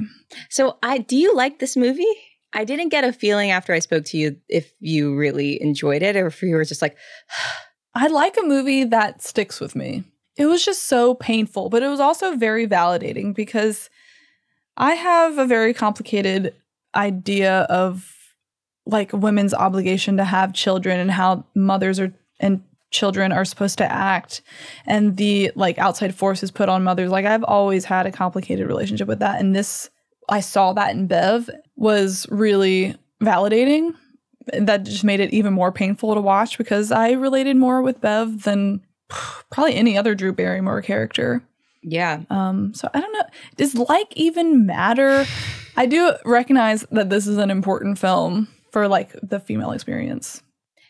So 0.52 0.78
I 0.84 1.00
do 1.00 1.18
you 1.18 1.36
like 1.36 1.58
this 1.58 1.76
movie? 1.76 2.06
I 2.54 2.66
didn't 2.66 2.90
get 2.90 3.04
a 3.04 3.12
feeling 3.12 3.52
after 3.52 3.74
I 3.74 3.80
spoke 3.80 4.06
to 4.06 4.18
you 4.18 4.38
if 4.48 4.72
you 4.80 5.16
really 5.16 5.62
enjoyed 5.62 6.04
it 6.04 6.16
or 6.16 6.28
if 6.28 6.42
you 6.42 6.56
were 6.56 6.66
just 6.66 6.82
like, 6.82 6.96
I 7.96 8.08
like 8.08 8.38
a 8.38 8.44
movie 8.46 8.86
that 8.86 9.22
sticks 9.22 9.60
with 9.60 9.76
me. 9.76 10.04
It 10.36 10.48
was 10.48 10.66
just 10.66 10.86
so 10.86 11.14
painful, 11.14 11.70
but 11.70 11.84
it 11.84 11.90
was 11.90 12.00
also 12.00 12.36
very 12.36 12.68
validating 12.68 13.36
because 13.36 13.90
I 14.78 14.96
have 14.96 15.38
a 15.38 15.46
very 15.46 15.74
complicated 15.74 16.56
idea 16.96 17.62
of 17.70 18.12
like 18.86 19.14
women's 19.14 19.54
obligation 19.54 20.18
to 20.18 20.26
have 20.26 20.54
children 20.54 21.00
and 21.00 21.12
how 21.12 21.46
mothers 21.56 22.00
are 22.00 22.14
and 22.40 22.64
children 22.92 23.32
are 23.32 23.46
supposed 23.46 23.78
to 23.78 23.92
act 23.92 24.42
and 24.86 25.18
the 25.18 25.52
like 25.56 25.78
outside 25.80 26.14
forces 26.14 26.52
put 26.52 26.70
on 26.70 26.84
mothers. 26.84 27.10
Like 27.10 27.26
I've 27.26 27.44
always 27.44 27.86
had 27.86 28.06
a 28.06 28.12
complicated 28.12 28.68
relationship 28.68 29.08
with 29.08 29.20
that 29.20 29.40
and 29.40 29.56
this 29.56 29.90
I 30.30 30.40
saw 30.40 30.74
that 30.74 30.92
in 30.92 31.08
Bev 31.08 31.50
was 31.76 32.28
really 32.30 32.96
validating. 33.22 33.94
That 34.58 34.84
just 34.84 35.04
made 35.04 35.20
it 35.22 35.34
even 35.34 35.54
more 35.54 35.72
painful 35.72 36.14
to 36.16 36.22
watch 36.22 36.58
because 36.58 36.92
I 36.92 37.12
related 37.12 37.56
more 37.56 37.82
with 37.82 38.02
Bev 38.02 38.44
than 38.44 38.82
probably 39.52 39.76
any 39.76 39.98
other 39.98 40.16
Drew 40.16 40.34
Barrymore 40.34 40.82
character. 40.82 41.42
yeah, 41.82 42.24
Um, 42.30 42.74
so 42.74 42.90
I 42.94 43.00
don't 43.00 43.14
know. 43.14 43.24
Does 43.58 43.76
like 43.76 44.12
even 44.18 44.66
matter? 44.66 45.26
I 45.78 45.86
do 45.86 46.14
recognize 46.26 46.86
that 46.92 47.10
this 47.10 47.26
is 47.26 47.38
an 47.38 47.50
important 47.52 48.00
film 48.00 48.48
for 48.72 48.88
like 48.88 49.16
the 49.24 49.40
female 49.40 49.72
experience. 49.72 50.42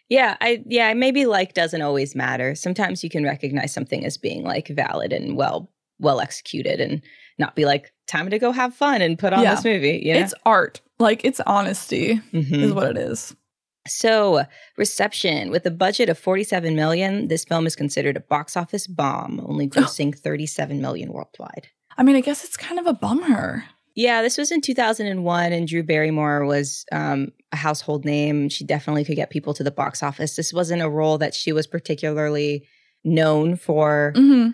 Yeah, 0.09 0.35
I 0.41 0.63
yeah, 0.67 0.93
maybe 0.93 1.25
like 1.25 1.53
doesn't 1.53 1.81
always 1.81 2.15
matter. 2.15 2.55
Sometimes 2.55 3.03
you 3.03 3.09
can 3.09 3.23
recognize 3.23 3.73
something 3.73 4.05
as 4.05 4.17
being 4.17 4.43
like 4.43 4.67
valid 4.67 5.13
and 5.13 5.37
well 5.37 5.71
well 5.99 6.19
executed 6.19 6.81
and 6.81 7.01
not 7.39 7.55
be 7.55 7.65
like 7.65 7.92
time 8.07 8.29
to 8.29 8.39
go 8.39 8.51
have 8.51 8.73
fun 8.75 9.01
and 9.01 9.17
put 9.17 9.33
on 9.33 9.43
Yeah. 9.43 9.55
this 9.55 9.63
movie. 9.63 10.01
You 10.05 10.13
know? 10.13 10.19
It's 10.19 10.33
art. 10.45 10.81
Like 10.99 11.23
it's 11.25 11.39
honesty 11.41 12.21
Mhm. 12.33 12.61
is 12.63 12.71
what 12.73 12.91
it 12.91 12.97
is. 12.97 13.35
So, 13.87 14.43
reception 14.77 15.49
with 15.51 15.65
a 15.65 15.71
budget 15.71 16.07
of 16.07 16.17
47 16.17 16.73
million, 16.75 17.27
this 17.27 17.43
film 17.43 17.67
is 17.67 17.75
considered 17.75 18.15
a 18.15 18.21
box 18.21 18.55
office 18.55 18.87
bomb, 18.87 19.41
only 19.45 19.67
grossing 19.69 20.17
37 20.17 20.79
million 20.81 21.11
worldwide. 21.11 21.67
I 21.97 22.03
mean, 22.03 22.15
I 22.15 22.21
guess 22.21 22.43
it's 22.45 22.55
kind 22.57 22.79
of 22.79 22.87
a 22.87 22.93
bummer. 22.93 23.65
Yeah, 23.95 24.21
this 24.23 24.37
was 24.37 24.51
in 24.51 24.61
2001, 24.61 25.51
and 25.53 25.67
Drew 25.67 25.83
Barrymore 25.83 26.45
was 26.45 26.85
um, 26.91 27.31
a 27.51 27.55
household 27.57 28.05
name. 28.05 28.49
She 28.49 28.63
definitely 28.63 29.03
could 29.05 29.15
get 29.17 29.29
people 29.29 29.53
to 29.53 29.63
the 29.63 29.69
box 29.69 30.01
office. 30.01 30.35
This 30.35 30.51
wasn't 30.53 30.81
a 30.81 30.89
role 30.89 31.17
that 31.19 31.35
she 31.35 31.51
was 31.51 31.67
particularly 31.67 32.65
known 33.03 33.55
for 33.57 34.13
Mm-hmm. 34.15 34.51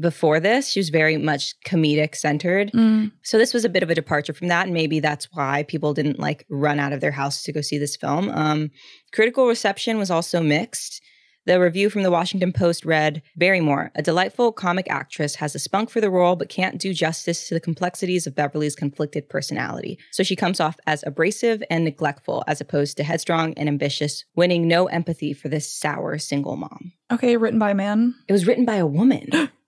Before 0.00 0.40
this. 0.40 0.68
She 0.68 0.80
was 0.80 0.88
very 0.88 1.16
much 1.16 1.54
comedic 1.66 2.14
centered. 2.14 2.70
Mm. 2.72 3.12
So 3.22 3.38
this 3.38 3.54
was 3.54 3.64
a 3.64 3.68
bit 3.68 3.82
of 3.82 3.90
a 3.90 3.94
departure 3.94 4.32
from 4.32 4.48
that, 4.48 4.66
and 4.66 4.74
maybe 4.74 5.00
that's 5.00 5.28
why 5.32 5.64
people 5.64 5.94
didn't 5.94 6.18
like 6.18 6.46
run 6.48 6.78
out 6.78 6.92
of 6.92 7.00
their 7.00 7.10
house 7.10 7.42
to 7.44 7.52
go 7.52 7.60
see 7.60 7.78
this 7.78 7.96
film. 7.96 8.30
Um, 8.30 8.70
critical 9.12 9.46
reception 9.46 9.98
was 9.98 10.10
also 10.10 10.40
mixed. 10.40 11.02
The 11.46 11.58
review 11.58 11.88
from 11.88 12.02
the 12.02 12.10
Washington 12.10 12.52
Post 12.52 12.84
read 12.84 13.22
Barrymore, 13.34 13.90
a 13.94 14.02
delightful 14.02 14.52
comic 14.52 14.90
actress, 14.90 15.36
has 15.36 15.54
a 15.54 15.58
spunk 15.58 15.88
for 15.88 16.00
the 16.00 16.10
role, 16.10 16.36
but 16.36 16.50
can't 16.50 16.78
do 16.78 16.92
justice 16.92 17.48
to 17.48 17.54
the 17.54 17.60
complexities 17.60 18.26
of 18.26 18.34
Beverly's 18.34 18.76
conflicted 18.76 19.28
personality. 19.28 19.98
So 20.12 20.22
she 20.22 20.36
comes 20.36 20.60
off 20.60 20.76
as 20.86 21.02
abrasive 21.06 21.62
and 21.70 21.84
neglectful, 21.84 22.44
as 22.46 22.60
opposed 22.60 22.98
to 22.98 23.04
headstrong 23.04 23.54
and 23.54 23.68
ambitious, 23.68 24.24
winning 24.36 24.68
no 24.68 24.86
empathy 24.86 25.32
for 25.32 25.48
this 25.48 25.72
sour 25.72 26.18
single 26.18 26.56
mom. 26.56 26.92
Okay, 27.10 27.38
written 27.38 27.58
by 27.58 27.70
a 27.70 27.74
man. 27.74 28.14
It 28.28 28.32
was 28.32 28.46
written 28.46 28.66
by 28.66 28.76
a 28.76 28.86
woman. 28.86 29.30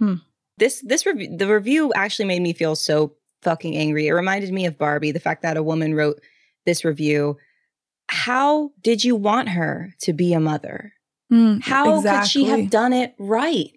Hmm. 0.00 0.14
This 0.58 0.82
this 0.84 1.06
review 1.06 1.36
the 1.36 1.46
review 1.46 1.92
actually 1.94 2.24
made 2.24 2.42
me 2.42 2.52
feel 2.52 2.74
so 2.74 3.14
fucking 3.42 3.76
angry. 3.76 4.08
It 4.08 4.12
reminded 4.12 4.52
me 4.52 4.66
of 4.66 4.76
Barbie, 4.76 5.12
the 5.12 5.20
fact 5.20 5.42
that 5.42 5.56
a 5.56 5.62
woman 5.62 5.94
wrote 5.94 6.20
this 6.66 6.84
review. 6.84 7.36
How 8.08 8.72
did 8.82 9.04
you 9.04 9.14
want 9.14 9.50
her 9.50 9.94
to 10.00 10.12
be 10.12 10.32
a 10.32 10.40
mother? 10.40 10.94
Mm, 11.32 11.62
How 11.62 12.02
could 12.02 12.26
she 12.26 12.46
have 12.46 12.68
done 12.68 12.92
it 12.92 13.14
right? 13.18 13.70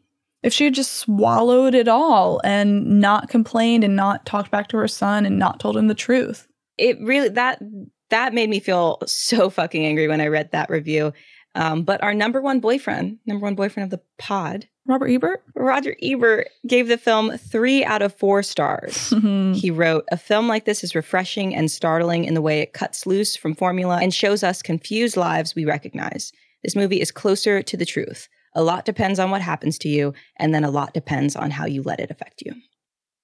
if 0.43 0.51
she 0.51 0.65
had 0.65 0.74
just 0.74 0.95
swallowed 0.95 1.74
it 1.74 1.88
all 1.88 2.41
and 2.43 2.99
not 2.99 3.30
complained 3.30 3.84
and 3.84 3.95
not 3.95 4.26
talked 4.26 4.51
back 4.51 4.67
to 4.67 4.78
her 4.78 4.89
son 4.89 5.26
and 5.26 5.39
not 5.39 5.59
told 5.59 5.78
him 5.78 5.88
the 5.88 5.95
truth. 5.95 6.47
It 6.78 6.97
really 7.01 7.30
that 7.30 7.61
that 8.09 8.34
made 8.34 8.49
me 8.49 8.59
feel 8.59 8.99
so 9.05 9.49
fucking 9.49 9.86
angry 9.86 10.07
when 10.07 10.21
I 10.21 10.28
read 10.28 10.51
that 10.51 10.69
review. 10.69 11.13
Um, 11.55 11.84
but 11.84 12.03
our 12.03 12.13
number 12.13 12.41
one 12.41 12.59
boyfriend, 12.59 13.19
number 13.26 13.43
one 13.43 13.55
boyfriend 13.55 13.86
of 13.86 13.97
the 13.97 14.03
pod, 14.17 14.67
Robert 14.86 15.07
Ebert? 15.07 15.41
Roger 15.55 15.95
Ebert, 16.01 16.49
gave 16.67 16.88
the 16.89 16.97
film 16.97 17.38
three 17.38 17.86
out 17.86 18.01
of 18.01 18.13
four 18.15 18.43
stars. 18.43 18.93
Mhm. 19.13 19.55
He 19.55 19.71
wrote, 19.71 20.03
A 20.11 20.17
film 20.17 20.47
like 20.47 20.65
this 20.65 20.84
is 20.84 20.95
refreshing 20.95 21.55
and 21.55 21.69
startling 21.71 22.25
in 22.25 22.34
the 22.34 22.41
way 22.41 22.59
it 22.59 22.73
cuts 22.73 23.05
loose 23.05 23.36
from 23.36 23.55
formula 23.55 23.99
and 24.01 24.13
shows 24.13 24.43
us 24.43 24.61
confused 24.61 25.15
lives 25.15 25.55
we 25.55 25.63
recognize. 25.65 26.31
This 26.63 26.75
movie 26.75 26.99
is 27.01 27.11
closer 27.11 27.61
to 27.61 27.77
the 27.77 27.86
truth. 27.86 28.27
A 28.55 28.63
lot 28.63 28.86
depends 28.86 29.19
on 29.19 29.31
what 29.31 29.41
happens 29.41 29.77
to 29.79 29.89
you, 29.89 30.13
and 30.38 30.53
then 30.53 30.63
a 30.63 30.69
lot 30.71 30.93
depends 30.93 31.36
on 31.36 31.49
how 31.51 31.65
you 31.65 31.81
let 31.84 31.99
it 31.99 32.11
affect 32.11 32.41
you. 32.45 32.53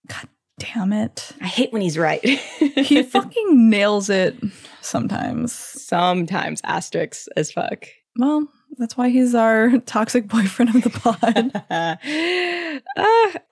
God 0.07 0.28
damn 0.60 0.91
it. 0.93 1.32
I 1.41 1.47
hate 1.47 1.72
when 1.74 1.82
he's 1.82 1.97
right. 1.97 2.22
He 2.80 3.03
fucking 3.03 3.70
nails 3.70 4.10
it 4.10 4.36
sometimes. 4.82 5.51
Sometimes 5.53 6.62
asterisks 6.64 7.28
as 7.36 7.51
fuck. 7.51 7.86
Well, 8.18 8.47
that's 8.80 8.98
why 8.98 9.10
he's 9.10 9.36
our 9.36 9.78
toxic 9.86 10.28
boyfriend 10.28 10.74
of 10.76 10.82
the 10.84 10.90
pod. 10.90 11.52
uh, 11.70 11.98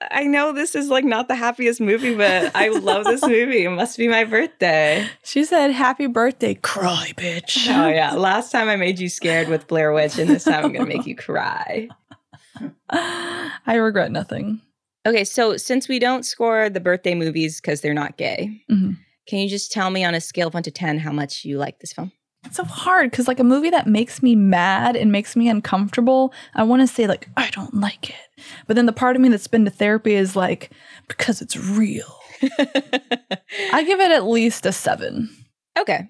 I 0.10 0.24
know 0.24 0.52
this 0.52 0.74
is 0.74 0.88
like 0.88 1.04
not 1.04 1.28
the 1.28 1.34
happiest 1.36 1.80
movie, 1.80 2.14
but 2.16 2.50
I 2.56 2.68
love 2.68 3.04
this 3.04 3.22
movie. 3.26 3.64
It 3.64 3.70
must 3.70 3.96
be 3.98 4.08
my 4.08 4.24
birthday. 4.24 5.08
she 5.22 5.44
said, 5.44 5.70
Happy 5.70 6.06
birthday, 6.06 6.54
cry, 6.54 7.12
bitch. 7.16 7.68
Oh 7.68 7.88
yeah. 7.88 8.14
Last 8.14 8.50
time 8.50 8.68
I 8.68 8.76
made 8.76 8.98
you 8.98 9.08
scared 9.08 9.48
with 9.48 9.66
Blair 9.68 9.92
Witch, 9.92 10.18
and 10.18 10.28
this 10.28 10.44
time 10.44 10.64
I'm 10.64 10.72
gonna 10.72 10.86
make 10.86 11.06
you 11.06 11.14
cry. 11.14 11.88
I 12.90 13.74
regret 13.76 14.10
nothing. 14.10 14.60
Okay, 15.06 15.24
so 15.24 15.56
since 15.56 15.88
we 15.88 15.98
don't 15.98 16.24
score 16.26 16.68
the 16.68 16.80
birthday 16.80 17.14
movies 17.14 17.60
because 17.60 17.80
they're 17.80 17.94
not 17.94 18.16
gay, 18.16 18.62
Mhm. 18.70 18.96
can 19.26 19.38
you 19.38 19.48
just 19.48 19.70
tell 19.72 19.90
me 19.90 20.04
on 20.04 20.14
a 20.14 20.20
scale 20.20 20.48
of 20.48 20.54
one 20.54 20.62
to 20.64 20.70
ten 20.70 20.98
how 20.98 21.12
much 21.12 21.44
you 21.44 21.56
like 21.58 21.78
this 21.80 21.92
film? 21.92 22.12
It's 22.48 22.56
so 22.56 22.64
hard 22.64 23.10
because, 23.10 23.28
like, 23.28 23.38
a 23.40 23.44
movie 23.44 23.70
that 23.70 23.86
makes 23.86 24.22
me 24.22 24.34
mad 24.34 24.96
and 24.96 25.12
makes 25.12 25.36
me 25.36 25.48
uncomfortable, 25.48 26.32
I 26.54 26.64
want 26.64 26.82
to 26.82 26.86
say, 26.86 27.06
like, 27.06 27.28
I 27.36 27.48
don't 27.50 27.74
like 27.74 28.10
it. 28.10 28.16
But 28.66 28.76
then 28.76 28.86
the 28.86 28.92
part 28.92 29.16
of 29.16 29.22
me 29.22 29.28
that's 29.28 29.46
been 29.46 29.64
to 29.64 29.70
therapy 29.70 30.14
is 30.14 30.34
like, 30.36 30.70
because 31.08 31.40
it's 31.40 31.56
real. 31.56 32.14
I 33.72 33.84
give 33.84 34.00
it 34.00 34.10
at 34.12 34.24
least 34.26 34.66
a 34.66 34.72
seven. 34.72 35.28
okay. 35.78 36.08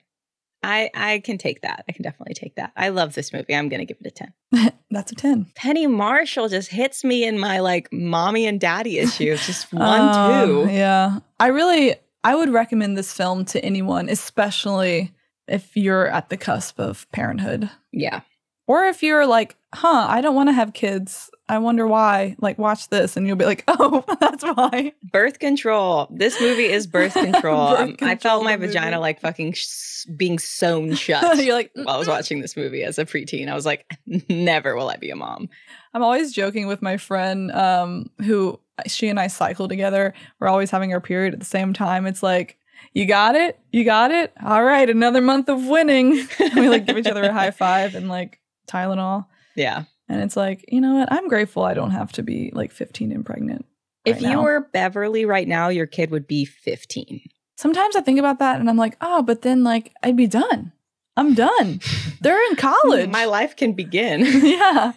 I 0.63 0.91
I 0.93 1.21
can 1.21 1.39
take 1.39 1.61
that. 1.63 1.85
I 1.89 1.93
can 1.93 2.03
definitely 2.03 2.35
take 2.35 2.57
that. 2.57 2.73
I 2.77 2.89
love 2.89 3.15
this 3.15 3.33
movie. 3.33 3.55
I'm 3.55 3.69
gonna 3.69 3.85
give 3.85 3.97
it 4.01 4.09
a 4.09 4.11
10. 4.11 4.73
That's 4.91 5.13
a 5.13 5.15
10. 5.15 5.47
Penny 5.55 5.87
Marshall 5.87 6.49
just 6.49 6.69
hits 6.69 7.05
me 7.05 7.23
in 7.25 7.39
my 7.39 7.61
like 7.61 7.89
mommy 7.93 8.45
and 8.45 8.59
daddy 8.61 8.99
issues. 8.99 9.47
Just 9.47 9.73
one, 9.73 10.01
Um, 10.01 10.49
two. 10.67 10.73
Yeah. 10.73 11.21
I 11.39 11.47
really, 11.47 11.95
I 12.25 12.35
would 12.35 12.51
recommend 12.51 12.99
this 12.99 13.13
film 13.13 13.45
to 13.47 13.65
anyone, 13.65 14.09
especially 14.09 15.13
if 15.49 15.77
you're 15.77 16.07
at 16.09 16.29
the 16.29 16.37
cusp 16.37 16.79
of 16.79 17.11
parenthood. 17.13 17.71
Yeah. 17.93 18.21
Or 18.67 18.85
if 18.85 19.03
you're 19.03 19.27
like, 19.27 19.57
huh, 19.75 20.07
I 20.09 20.21
don't 20.21 20.35
want 20.35 20.51
to 20.51 20.53
have 20.53 20.75
kids. 20.75 21.31
I 21.49 21.57
wonder 21.57 21.87
why. 21.87 22.37
Like, 22.39 22.59
watch 22.59 22.91
this, 22.91 23.17
and 23.17 23.27
you'll 23.27 23.37
be 23.37 23.47
like, 23.47 23.65
oh, 23.69 24.05
that's 24.21 24.45
why. 24.45 24.93
Birth 25.11 25.39
control. 25.39 26.07
This 26.11 26.39
movie 26.39 26.67
is 26.67 26.87
birth 26.87 27.15
control. 27.15 27.71
Birth 27.71 28.03
Um, 28.03 28.09
I 28.09 28.17
felt 28.17 28.45
my 28.45 28.57
movie. 28.57 28.67
vagina 28.67 29.01
like 29.01 29.21
fucking 29.21 29.55
sh- 29.55 30.05
being 30.15 30.39
sewn 30.39 30.95
shut 30.97 31.39
you're 31.39 31.55
like, 31.55 31.71
while 31.75 31.97
I 31.97 31.99
was 31.99 32.09
watching 32.09 32.41
this 32.43 32.59
movie 32.59 32.83
as 32.83 32.99
a 32.99 33.07
preteen. 33.07 33.49
I 33.49 33.55
was 33.55 33.65
like, 33.65 33.91
never 34.29 34.77
will 34.77 34.91
I 34.91 34.97
be 34.97 35.09
a 35.09 35.17
mom. 35.17 35.49
I'm 35.95 36.03
always 36.03 36.35
joking 36.35 36.67
with 36.67 36.83
my 36.83 36.99
friend 36.99 37.51
um, 37.53 38.11
who 38.19 38.61
she 38.87 39.09
and 39.09 39.19
I 39.19 39.29
cycle 39.29 39.67
together. 39.67 40.13
We're 40.41 40.49
always 40.49 40.71
having 40.71 40.93
our 40.93 41.01
period 41.01 41.33
at 41.33 41.41
the 41.41 41.47
same 41.47 41.73
time. 41.73 42.07
It's 42.07 42.23
like, 42.23 42.59
you 42.93 43.07
got 43.07 43.35
it? 43.35 43.59
You 43.71 43.85
got 43.85 44.11
it? 44.11 44.33
All 44.45 44.65
right, 44.65 44.89
another 44.89 45.21
month 45.21 45.49
of 45.49 45.67
winning. 45.67 46.27
We 46.55 46.69
like 46.69 46.87
give 46.87 46.99
each 46.99 47.07
other 47.07 47.25
a 47.25 47.33
high 47.33 47.51
five 47.51 47.95
and 47.95 48.09
like 48.09 48.41
Tylenol. 48.69 49.27
Yeah. 49.55 49.85
And 50.09 50.23
it's 50.23 50.37
like, 50.37 50.65
you 50.73 50.81
know 50.81 50.95
what? 50.95 51.13
I'm 51.13 51.29
grateful 51.29 51.65
I 51.65 51.75
don't 51.75 51.91
have 51.91 52.13
to 52.13 52.23
be 52.23 52.51
like 52.55 52.73
15 52.73 53.13
and 53.13 53.25
pregnant. 53.25 53.67
If 54.05 54.23
you 54.23 54.29
now. 54.29 54.43
were 54.43 54.69
Beverly 54.73 55.25
right 55.25 55.47
now, 55.47 55.69
your 55.69 55.87
kid 55.87 56.11
would 56.11 56.27
be 56.27 56.45
15. 56.45 57.21
Sometimes 57.57 57.97
I 57.97 58.01
think 58.01 58.19
about 58.19 58.39
that 58.39 58.59
and 58.59 58.71
I'm 58.71 58.77
like, 58.77 58.97
oh, 59.01 59.23
but 59.23 59.43
then 59.43 59.65
like 59.65 59.93
I'd 60.03 60.17
be 60.17 60.27
done. 60.27 60.73
I'm 61.17 61.35
done. 61.35 61.81
They're 62.21 62.43
in 62.51 62.57
college. 62.57 63.11
My 63.11 63.25
life 63.25 63.57
can 63.57 63.73
begin. 63.73 64.21
yeah. 64.25 64.93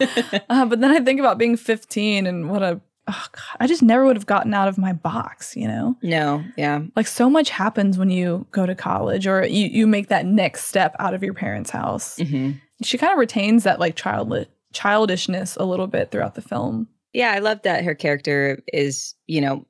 Uh, 0.50 0.66
but 0.66 0.80
then 0.80 0.92
I 0.92 1.00
think 1.00 1.20
about 1.20 1.38
being 1.38 1.58
15 1.58 2.28
and 2.28 2.50
what 2.50 2.62
a, 2.62 2.80
oh 3.08 3.26
God, 3.32 3.58
I 3.60 3.68
just 3.68 3.82
never 3.82 4.06
would 4.06 4.16
have 4.16 4.26
gotten 4.26 4.54
out 4.54 4.68
of 4.68 4.78
my 4.78 4.94
box, 4.94 5.56
you 5.56 5.68
know? 5.68 5.96
no, 6.02 6.44
yeah. 6.58 6.82
Like 6.96 7.08
so 7.08 7.30
much 7.30 7.50
happens 7.50 7.98
when 7.98 8.10
you 8.10 8.46
go 8.52 8.66
to 8.66 8.76
college 8.76 9.28
or 9.28 9.46
you, 9.46 9.68
you 9.68 9.88
make 9.88 10.08
that 10.10 10.26
next 10.26 10.66
step 10.66 10.96
out 11.00 11.14
of 11.14 11.24
your 11.24 11.34
parents' 11.34 11.70
house. 11.72 12.18
hmm 12.18 12.52
She 12.84 12.98
kind 12.98 13.12
of 13.14 13.20
retains 13.20 13.64
that 13.64 13.80
like 13.80 13.96
childli- 13.96 14.48
childishness 14.74 15.56
a 15.58 15.66
little 15.66 15.88
bit 15.88 16.12
throughout 16.12 16.36
the 16.36 16.42
film. 16.42 16.88
Yeah, 17.14 17.32
I 17.32 17.40
love 17.40 17.62
that 17.64 17.84
her 17.84 17.94
character 17.96 18.62
is, 18.72 19.16
you 19.28 19.42
know, 19.42 19.66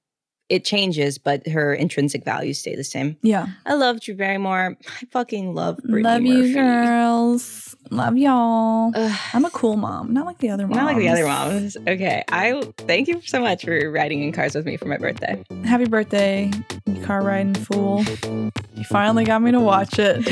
it 0.51 0.65
changes, 0.65 1.17
but 1.17 1.47
her 1.47 1.73
intrinsic 1.73 2.25
values 2.25 2.59
stay 2.59 2.75
the 2.75 2.83
same. 2.83 3.15
Yeah. 3.21 3.47
I 3.65 3.73
love 3.75 4.01
Drew 4.01 4.15
Barrymore. 4.15 4.75
I 5.01 5.05
fucking 5.11 5.55
love 5.55 5.77
Brittany 5.77 6.03
Love 6.03 6.21
Murphy. 6.23 6.49
you, 6.49 6.53
girls. 6.55 7.75
Love 7.89 8.17
y'all. 8.17 8.91
Ugh, 8.93 9.19
I'm 9.33 9.45
a 9.45 9.49
cool 9.49 9.77
mom, 9.77 10.13
not 10.13 10.25
like 10.25 10.39
the 10.39 10.49
other 10.49 10.67
moms. 10.67 10.75
not 10.77 10.85
like 10.85 10.97
the 10.97 11.07
other 11.07 11.25
moms. 11.25 11.77
Okay, 11.87 12.23
I 12.29 12.61
thank 12.79 13.07
you 13.07 13.21
so 13.21 13.39
much 13.39 13.63
for 13.63 13.89
riding 13.91 14.21
in 14.23 14.31
cars 14.33 14.55
with 14.55 14.65
me 14.65 14.75
for 14.77 14.85
my 14.85 14.97
birthday. 14.97 15.41
Happy 15.63 15.85
birthday, 15.85 16.51
you 16.85 17.01
car 17.03 17.21
riding 17.23 17.53
fool. 17.53 18.03
You 18.75 18.83
finally 18.89 19.23
got 19.23 19.41
me 19.41 19.51
to 19.51 19.59
watch 19.59 19.97
it. 19.99 20.27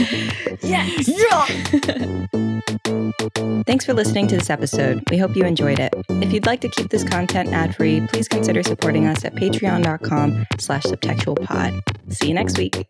Yes. 0.62 1.10
Thanks 3.66 3.86
for 3.86 3.94
listening 3.94 4.28
to 4.28 4.38
this 4.38 4.50
episode. 4.50 5.04
We 5.10 5.18
hope 5.18 5.36
you 5.36 5.44
enjoyed 5.44 5.80
it. 5.80 5.94
If 6.10 6.34
you'd 6.34 6.46
like 6.46 6.62
to 6.62 6.70
keep 6.70 6.90
this 6.90 7.04
content 7.04 7.50
ad-free, 7.50 8.08
please 8.08 8.28
consider 8.28 8.64
supporting 8.64 9.06
us 9.06 9.24
at 9.26 9.36
patreon.com 9.36 10.46
slash 10.58 10.84
subtextualpod. 10.84 12.14
See 12.14 12.28
you 12.28 12.34
next 12.34 12.58
week. 12.58 12.86